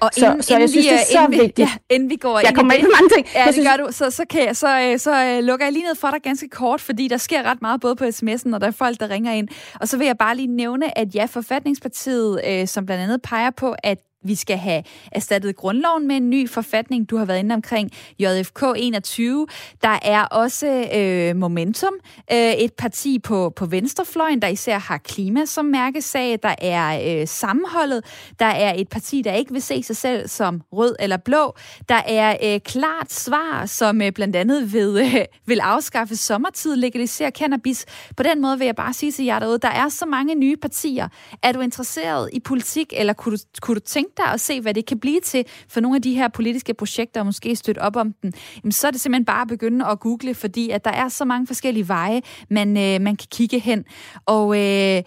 Og 0.02 0.10
inden, 0.16 0.42
så, 0.42 0.48
så 0.48 0.58
jeg 0.58 0.68
synes, 0.68 0.86
det 0.86 0.94
er 0.94 1.04
så 1.12 1.24
inden 1.24 1.40
vigtigt. 1.40 1.58
Ja, 1.58 1.94
inden 1.94 2.10
vi 2.10 2.16
går 2.16 2.38
jeg 2.38 2.48
ind 2.48 2.56
kommer 2.56 2.72
ind 2.74 2.82
på 2.82 2.90
mange 2.94 3.08
ting. 3.16 3.26
Ja, 3.34 3.38
jeg 3.38 3.46
det 3.46 3.54
synes... 3.54 3.68
gør 3.68 3.84
du. 3.84 3.92
Så, 3.92 4.10
så, 4.10 4.24
kan 4.30 4.46
jeg, 4.46 4.56
så, 4.56 4.80
øh, 4.80 4.98
så, 4.98 5.38
uh, 5.38 5.44
lukker 5.44 5.66
jeg 5.66 5.72
lige 5.72 5.84
ned 5.84 5.94
for 5.94 6.08
dig 6.08 6.22
ganske 6.22 6.48
kort, 6.48 6.80
fordi 6.80 7.08
der 7.08 7.16
sker 7.16 7.42
ret 7.42 7.62
meget 7.62 7.80
både 7.80 7.96
på 7.96 8.04
sms'en, 8.04 8.54
og 8.54 8.60
der 8.60 8.66
er 8.66 8.70
folk, 8.70 9.00
der 9.00 9.10
ringer 9.10 9.32
ind. 9.32 9.48
Og 9.80 9.88
så 9.88 9.96
vil 9.96 10.06
jeg 10.06 10.18
bare 10.18 10.36
lige 10.36 10.56
nævne, 10.56 10.98
at 10.98 11.14
ja, 11.14 11.24
Forfatningspartiet, 11.24 12.40
uh, 12.48 12.68
som 12.68 12.86
blandt 12.86 13.02
andet 13.02 13.22
peger 13.22 13.50
på, 13.50 13.74
at 13.82 13.98
vi 14.24 14.34
skal 14.34 14.56
have 14.56 14.82
erstattet 15.12 15.56
grundloven 15.56 16.08
med 16.08 16.16
en 16.16 16.30
ny 16.30 16.48
forfatning. 16.48 17.10
Du 17.10 17.16
har 17.16 17.24
været 17.24 17.38
inde 17.38 17.54
omkring 17.54 17.90
JFK 18.18 18.62
21. 18.76 19.46
Der 19.82 19.98
er 20.02 20.24
også 20.24 20.88
øh, 20.94 21.36
Momentum, 21.36 21.94
øh, 22.32 22.52
et 22.52 22.72
parti 22.72 23.18
på, 23.18 23.52
på 23.56 23.66
venstrefløjen, 23.66 24.42
der 24.42 24.48
især 24.48 24.78
har 24.78 24.98
klima 24.98 25.44
som 25.44 25.64
mærkesag. 25.64 26.38
Der 26.42 26.54
er 26.58 27.20
øh, 27.20 27.28
Sammenholdet. 27.28 28.04
Der 28.38 28.46
er 28.46 28.74
et 28.76 28.88
parti, 28.88 29.22
der 29.22 29.32
ikke 29.32 29.52
vil 29.52 29.62
se 29.62 29.82
sig 29.82 29.96
selv 29.96 30.28
som 30.28 30.62
rød 30.72 30.96
eller 31.00 31.16
blå. 31.16 31.54
Der 31.88 32.02
er 32.06 32.36
øh, 32.44 32.60
klart 32.60 33.12
svar, 33.12 33.66
som 33.66 34.02
øh, 34.02 34.12
blandt 34.12 34.36
andet 34.36 34.72
ved, 34.72 35.00
øh, 35.00 35.24
vil 35.46 35.60
afskaffe 35.60 36.16
sommertid, 36.16 36.76
legalisere 36.76 37.30
cannabis. 37.30 37.84
På 38.16 38.22
den 38.22 38.42
måde 38.42 38.58
vil 38.58 38.64
jeg 38.64 38.76
bare 38.76 38.92
sige 38.92 39.12
til 39.12 39.24
jer 39.24 39.38
derude, 39.38 39.58
der 39.58 39.68
er 39.68 39.88
så 39.88 40.06
mange 40.06 40.34
nye 40.34 40.56
partier. 40.56 41.08
Er 41.42 41.52
du 41.52 41.60
interesseret 41.60 42.30
i 42.32 42.40
politik, 42.40 42.92
eller 42.96 43.12
kunne 43.12 43.36
du, 43.36 43.42
kunne 43.60 43.74
du 43.74 43.80
tænke 43.80 44.11
dig 44.16 44.26
at 44.26 44.40
se, 44.40 44.60
hvad 44.60 44.74
det 44.74 44.86
kan 44.86 44.98
blive 45.00 45.20
til 45.20 45.44
for 45.68 45.80
nogle 45.80 45.96
af 45.96 46.02
de 46.02 46.14
her 46.14 46.28
politiske 46.28 46.74
projekter, 46.74 47.20
og 47.20 47.26
måske 47.26 47.56
støtte 47.56 47.78
op 47.78 47.96
om 47.96 48.12
dem, 48.22 48.32
jamen, 48.64 48.72
så 48.72 48.86
er 48.86 48.90
det 48.90 49.00
simpelthen 49.00 49.24
bare 49.24 49.42
at 49.42 49.48
begynde 49.48 49.86
at 49.86 50.00
google, 50.00 50.34
fordi 50.34 50.70
at 50.70 50.84
der 50.84 50.90
er 50.90 51.08
så 51.08 51.24
mange 51.24 51.46
forskellige 51.46 51.88
veje, 51.88 52.22
man, 52.48 52.68
øh, 52.68 53.00
man 53.00 53.16
kan 53.16 53.28
kigge 53.30 53.58
hen. 53.58 53.84
Og 54.26 54.58
øh, 54.58 55.02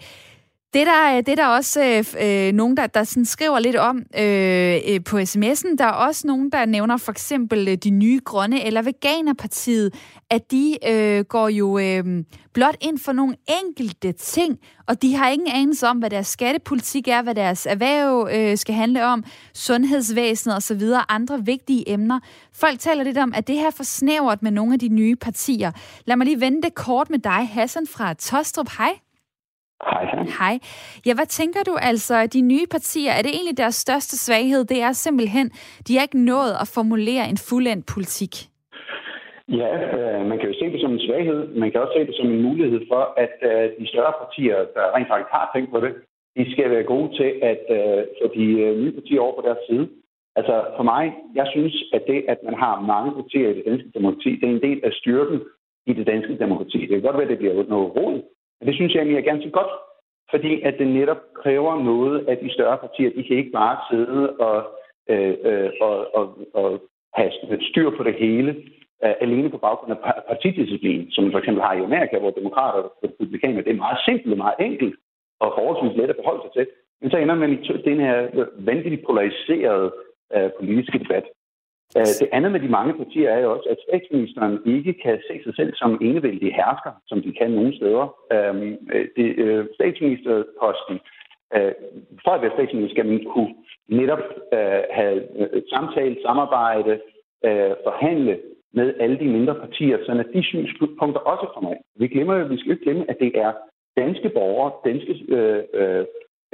det 0.74 0.86
der, 0.86 1.16
øh, 1.16 1.22
det 1.26 1.38
der 1.38 1.46
også 1.46 1.84
øh, 1.84 2.46
øh, 2.48 2.52
nogen, 2.52 2.76
der, 2.76 2.86
der 2.86 3.04
sådan 3.04 3.24
skriver 3.24 3.58
lidt 3.58 3.76
om 3.76 4.02
øh, 4.18 4.76
øh 4.88 5.04
på 5.04 5.18
sms'en. 5.18 5.76
Der 5.78 5.84
er 5.84 5.92
også 5.92 6.26
nogen, 6.26 6.52
der 6.52 6.64
nævner 6.64 6.96
for 6.96 7.12
eksempel 7.12 7.68
øh, 7.68 7.74
de 7.76 7.90
nye 7.90 8.20
grønne 8.24 8.64
eller 8.64 8.82
Veganerpartiet, 8.82 9.94
at 10.30 10.50
de 10.50 10.76
øh, 10.88 11.24
går 11.24 11.48
jo 11.48 11.78
øh, 11.78 12.24
blot 12.54 12.76
ind 12.80 12.98
for 12.98 13.12
nogle 13.12 13.36
enkelte 13.62 14.12
ting, 14.12 14.58
og 14.86 15.02
de 15.02 15.14
har 15.14 15.28
ingen 15.28 15.48
anelse 15.52 15.86
om, 15.86 15.98
hvad 15.98 16.10
deres 16.10 16.26
skattepolitik 16.26 17.08
er, 17.08 17.22
hvad 17.22 17.34
deres 17.34 17.66
erhverv 17.66 18.28
øh, 18.32 18.56
skal 18.58 18.74
handle 18.74 19.04
om, 19.04 19.24
sundhedsvæsenet 19.54 20.56
osv., 20.56 20.82
andre 21.08 21.44
vigtige 21.44 21.90
emner. 21.90 22.20
Folk 22.52 22.80
taler 22.80 23.02
lidt 23.02 23.18
om, 23.18 23.32
at 23.36 23.46
det 23.46 23.54
her 23.54 23.66
er 23.66 23.70
for 23.70 23.84
snævert 23.84 24.42
med 24.42 24.50
nogle 24.50 24.72
af 24.72 24.78
de 24.78 24.88
nye 24.88 25.16
partier. 25.16 25.72
Lad 26.04 26.16
mig 26.16 26.24
lige 26.24 26.40
vende 26.40 26.62
det 26.62 26.74
kort 26.74 27.10
med 27.10 27.18
dig, 27.18 27.48
Hassan 27.52 27.86
fra 27.86 28.14
Tostrup. 28.14 28.68
Hej. 28.78 29.05
Hej, 29.82 30.04
hej. 30.12 30.24
Hej. 30.38 30.58
Ja, 31.06 31.14
hvad 31.14 31.26
tænker 31.26 31.62
du 31.66 31.76
altså, 31.90 32.26
de 32.26 32.40
nye 32.40 32.66
partier, 32.70 33.12
er 33.12 33.22
det 33.22 33.30
egentlig 33.34 33.56
deres 33.56 33.74
største 33.74 34.18
svaghed? 34.18 34.64
Det 34.64 34.82
er 34.82 34.92
simpelthen, 34.92 35.50
de 35.88 35.94
har 35.94 36.02
ikke 36.02 36.24
nået 36.24 36.54
at 36.62 36.72
formulere 36.74 37.24
en 37.28 37.38
fuldendt 37.48 37.86
politik. 37.94 38.34
Ja, 39.48 39.70
øh, 39.96 40.26
man 40.28 40.38
kan 40.38 40.48
jo 40.50 40.54
se 40.60 40.72
det 40.72 40.80
som 40.80 40.92
en 40.92 41.04
svaghed. 41.06 41.40
Man 41.62 41.70
kan 41.70 41.80
også 41.80 41.94
se 41.96 42.06
det 42.06 42.16
som 42.16 42.28
en 42.32 42.42
mulighed 42.42 42.80
for, 42.92 43.02
at 43.24 43.36
øh, 43.50 43.64
de 43.78 43.86
større 43.92 44.14
partier, 44.22 44.56
der 44.76 44.84
rent 44.94 45.08
faktisk 45.08 45.32
har 45.38 45.50
tænkt 45.54 45.70
på 45.70 45.80
det, 45.80 45.92
de 46.36 46.52
skal 46.52 46.70
være 46.70 46.90
gode 46.94 47.16
til 47.18 47.30
at 47.50 47.62
uh, 47.78 48.00
få 48.18 48.26
de 48.38 48.46
uh, 48.66 48.78
nye 48.80 48.92
partier 48.98 49.20
over 49.20 49.34
på 49.36 49.46
deres 49.48 49.62
side. 49.68 49.88
Altså 50.38 50.54
for 50.76 50.82
mig, 50.82 51.04
jeg 51.34 51.46
synes, 51.54 51.74
at 51.92 52.02
det, 52.06 52.24
at 52.28 52.38
man 52.44 52.54
har 52.54 52.80
mange 52.92 53.10
partier 53.20 53.48
i 53.48 53.56
det 53.58 53.64
danske 53.66 53.90
demokrati, 53.94 54.30
det 54.40 54.46
er 54.46 54.54
en 54.54 54.66
del 54.68 54.80
af 54.84 54.92
styrken 54.92 55.40
i 55.86 55.92
det 55.92 56.06
danske 56.06 56.38
demokrati. 56.38 56.78
Det 56.78 56.88
kan 56.88 57.02
godt 57.02 57.16
være, 57.18 57.28
at 57.28 57.34
det 57.34 57.38
bliver 57.38 57.54
noget 57.74 57.96
råd, 57.96 58.22
men 58.58 58.66
det 58.68 58.74
synes 58.74 58.92
jeg 58.92 59.00
egentlig 59.00 59.18
er 59.18 59.32
ganske 59.32 59.50
godt, 59.50 59.72
fordi 60.30 60.60
at 60.62 60.74
det 60.78 60.86
netop 60.86 61.22
kræver 61.42 61.84
noget 61.84 62.26
af 62.28 62.38
de 62.38 62.52
større 62.52 62.78
partier. 62.78 63.10
De 63.10 63.22
kan 63.24 63.36
ikke 63.36 63.50
bare 63.50 63.76
sidde 63.90 64.36
og, 64.36 64.58
øh, 65.08 65.34
øh, 65.44 65.70
og, 65.80 66.14
og, 66.14 66.38
og 66.54 66.80
have 67.14 67.30
styr 67.70 67.90
på 67.96 68.02
det 68.02 68.14
hele 68.14 68.50
øh, 69.04 69.14
alene 69.20 69.50
på 69.50 69.58
baggrund 69.58 69.92
af 69.92 69.98
partidisciplin, 70.28 71.10
som 71.10 71.24
man 71.24 71.32
for 71.32 71.38
eksempel 71.38 71.62
har 71.62 71.74
i 71.74 71.84
Amerika, 71.88 72.18
hvor 72.18 72.30
demokrater 72.30 72.82
og 72.82 72.92
republikanere, 73.04 73.64
det 73.64 73.70
er 73.70 73.84
meget 73.86 73.98
simpelt 74.06 74.32
og 74.32 74.38
meget 74.38 74.58
enkelt 74.60 74.94
og 75.40 75.52
forholdsvis 75.56 75.96
let 75.96 76.10
at 76.10 76.16
forholde 76.20 76.42
sig 76.44 76.52
til. 76.52 76.66
Men 77.00 77.10
så 77.10 77.16
ender 77.16 77.34
man 77.34 77.52
i 77.52 77.56
den 77.90 78.00
her 78.00 78.46
vanvittigt 78.58 79.06
polariserede 79.06 79.92
øh, 80.34 80.50
politiske 80.58 80.98
debat. 80.98 81.24
Øh, 81.98 82.12
det 82.20 82.28
andet 82.32 82.52
med 82.52 82.60
de 82.60 82.68
mange 82.68 82.94
partier 82.94 83.30
er 83.30 83.40
jo 83.40 83.52
også, 83.52 83.68
at 83.70 83.84
statsministeren 83.88 84.58
ikke 84.66 84.92
kan 84.92 85.18
se 85.28 85.34
sig 85.44 85.54
selv 85.56 85.72
som 85.74 85.98
enevældig 86.02 86.54
hersker, 86.54 86.92
som 87.06 87.22
de 87.22 87.32
kan 87.32 87.50
nogle 87.50 87.76
steder. 87.76 88.06
Øhm, 88.32 88.72
øh, 88.94 89.08
det, 89.16 89.28
øh, 89.44 89.66
statsministerposten, 89.74 91.00
for 92.24 92.30
at 92.30 92.42
være 92.42 92.56
statsminister, 92.56 92.94
skal 92.94 93.06
man 93.06 93.24
kunne 93.24 93.54
netop 93.88 94.24
have 94.90 95.22
samtale, 95.74 96.16
samarbejde, 96.22 97.00
forhandle 97.86 98.38
med 98.72 98.94
alle 99.00 99.18
de 99.18 99.24
mindre 99.24 99.54
partier, 99.54 99.98
så 100.06 100.12
at 100.12 100.34
de 100.34 100.42
synspunkter 100.42 101.20
også 101.20 101.46
kommer 101.54 101.70
ind. 101.70 101.82
Vi 101.96 102.08
glemmer 102.08 102.34
jo, 102.34 102.46
vi 102.46 102.58
skal 102.58 102.70
ikke 102.72 102.84
glemme, 102.84 103.04
at 103.10 103.18
det 103.20 103.38
er 103.38 103.52
danske 103.96 104.28
borgere, 104.28 104.72
danske 104.84 105.12
øh, 105.28 105.64
øh, 105.74 106.04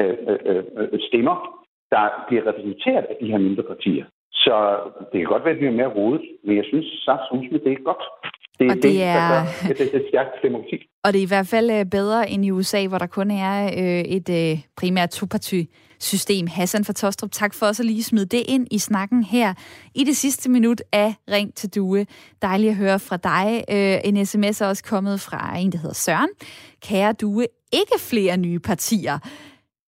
øh, 0.00 0.64
øh, 0.76 1.00
stemmer, 1.08 1.36
der 1.90 2.24
bliver 2.28 2.46
repræsenteret 2.46 3.04
af 3.04 3.16
de 3.20 3.30
her 3.30 3.38
mindre 3.38 3.62
partier. 3.62 4.04
Så 4.44 4.54
det 5.10 5.16
kan 5.20 5.32
godt 5.34 5.44
være, 5.44 5.54
at 5.54 5.60
det 5.60 5.68
er 5.68 5.80
mere 5.80 5.94
rodet, 5.98 6.24
men 6.44 6.56
jeg 6.56 6.64
synes, 6.70 7.08
at 7.08 7.18
det 7.64 7.72
er 7.72 7.84
godt. 7.90 8.04
Det, 8.58 8.70
og 8.70 8.76
det, 8.76 8.82
det 8.82 9.02
er... 9.02 9.44
Det, 9.68 9.78
det, 9.78 9.92
det 9.92 9.94
er 9.94 10.04
et 10.04 10.08
stærkt 10.08 10.30
demokrati. 10.42 10.76
Og 11.04 11.12
det 11.12 11.18
er 11.18 11.22
i 11.22 11.32
hvert 11.34 11.46
fald 11.46 11.70
øh, 11.70 11.84
bedre 11.84 12.30
end 12.30 12.44
i 12.44 12.50
USA, 12.50 12.86
hvor 12.86 12.98
der 12.98 13.06
kun 13.06 13.30
er 13.30 13.64
øh, 13.64 14.04
et 14.16 14.28
øh, 14.28 14.58
primært 14.76 15.10
toparti 15.10 15.68
system. 16.00 16.46
Hassan 16.46 16.84
fra 16.84 16.92
Tostrup, 16.92 17.30
tak 17.30 17.54
for 17.54 17.66
også 17.66 17.82
at 17.82 17.86
lige 17.86 18.02
smide 18.02 18.26
det 18.26 18.42
ind 18.48 18.66
i 18.70 18.78
snakken 18.78 19.22
her 19.24 19.54
i 19.94 20.04
det 20.04 20.16
sidste 20.16 20.50
minut 20.50 20.82
af 20.92 21.14
Ring 21.30 21.54
til 21.54 21.74
Due. 21.74 22.06
Dejligt 22.42 22.70
at 22.70 22.76
høre 22.76 22.98
fra 22.98 23.16
dig. 23.16 23.64
Øh, 23.70 23.98
en 24.04 24.26
sms 24.26 24.60
er 24.60 24.66
også 24.66 24.84
kommet 24.84 25.20
fra 25.20 25.58
en, 25.58 25.72
der 25.72 25.78
hedder 25.78 25.94
Søren. 25.94 26.28
Kære 26.82 27.12
Due, 27.12 27.46
ikke 27.72 27.98
flere 27.98 28.36
nye 28.36 28.58
partier. 28.58 29.18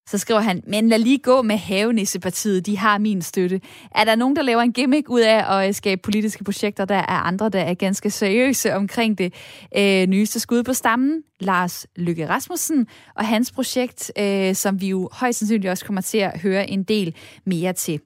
Så 0.06 0.18
skriver 0.18 0.40
han, 0.40 0.62
men 0.66 0.88
lad 0.88 0.98
lige 0.98 1.18
gå 1.18 1.42
med 1.42 1.56
Havenissepartiet, 1.56 2.66
de 2.66 2.78
har 2.78 2.98
min 2.98 3.22
støtte. 3.22 3.60
Er 3.94 4.04
der 4.04 4.14
nogen, 4.14 4.36
der 4.36 4.42
laver 4.42 4.62
en 4.62 4.72
gimmick 4.72 5.08
ud 5.08 5.20
af 5.20 5.58
at 5.58 5.68
øh, 5.68 5.74
skabe 5.74 6.00
politiske 6.02 6.44
projekter, 6.44 6.84
der 6.84 6.94
er 6.94 7.26
andre, 7.26 7.48
der 7.48 7.60
er 7.60 7.74
ganske 7.74 8.10
seriøse 8.10 8.74
omkring 8.74 9.18
det 9.18 9.34
øh, 9.76 10.06
nyeste 10.06 10.40
skud 10.40 10.62
på 10.62 10.72
stammen? 10.72 11.22
Lars 11.40 11.86
Lykke 11.96 12.28
Rasmussen 12.28 12.86
og 13.16 13.26
hans 13.26 13.52
projekt, 13.52 14.12
øh, 14.18 14.54
som 14.54 14.80
vi 14.80 14.88
jo 14.88 15.08
højst 15.12 15.38
sandsynligt 15.38 15.70
også 15.70 15.84
kommer 15.84 16.00
til 16.00 16.18
at 16.18 16.40
høre 16.40 16.70
en 16.70 16.82
del 16.82 17.14
mere 17.46 17.72
til. 17.72 18.00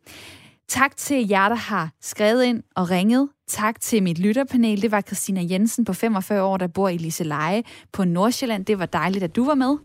Tak 0.69 0.97
til 0.97 1.29
jer, 1.29 1.49
der 1.49 1.57
har 1.57 1.91
skrevet 2.01 2.45
ind 2.45 2.63
og 2.77 2.91
ringet. 2.91 3.29
Tak 3.49 3.81
til 3.81 4.03
mit 4.03 4.19
lytterpanel. 4.19 4.83
Det 4.83 4.91
var 4.91 5.01
Christina 5.01 5.41
Jensen 5.51 5.85
på 5.85 5.93
45 5.93 6.43
år, 6.43 6.57
der 6.57 6.67
bor 6.67 6.89
i 6.89 6.97
Liseleje 6.97 7.63
på 7.93 8.05
Nordsjælland. 8.05 8.65
Det 8.65 8.79
var 8.79 8.87
dejligt, 8.87 9.25
at 9.25 9.37
du 9.37 9.45
var 9.45 9.55
med. 9.55 9.77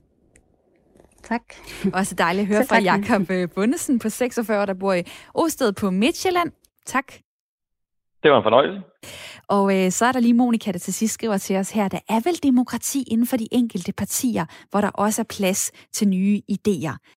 Tak. 1.23 1.41
Også 1.99 2.15
dejligt 2.15 2.41
at 2.41 2.55
høre 2.55 2.65
fra 2.69 2.79
Jakob 2.79 3.31
øh, 3.31 3.49
Bundesen 3.55 3.99
på 3.99 4.09
46, 4.09 4.65
der 4.65 4.73
bor 4.73 4.93
i 4.93 5.03
Osted 5.33 5.73
på 5.73 5.89
Midtjylland. 5.89 6.51
Tak. 6.85 7.13
Det 8.23 8.31
var 8.31 8.37
en 8.37 8.43
fornøjelse. 8.43 8.81
Og 9.47 9.65
øh, 9.77 9.91
så 9.91 10.05
er 10.05 10.11
der 10.11 10.19
lige 10.19 10.33
Monika, 10.33 10.71
der 10.71 10.79
til 10.79 10.93
sidst 10.93 11.13
skriver 11.13 11.37
til 11.37 11.55
os 11.55 11.71
her, 11.71 11.87
der 11.87 11.99
er 12.09 12.19
vel 12.23 12.43
demokrati 12.43 13.03
inden 13.11 13.27
for 13.27 13.37
de 13.37 13.47
enkelte 13.51 13.93
partier, 13.93 14.45
hvor 14.69 14.81
der 14.81 14.89
også 14.89 15.21
er 15.21 15.25
plads 15.37 15.71
til 15.91 16.07
nye 16.07 16.41
idéer. 16.51 17.15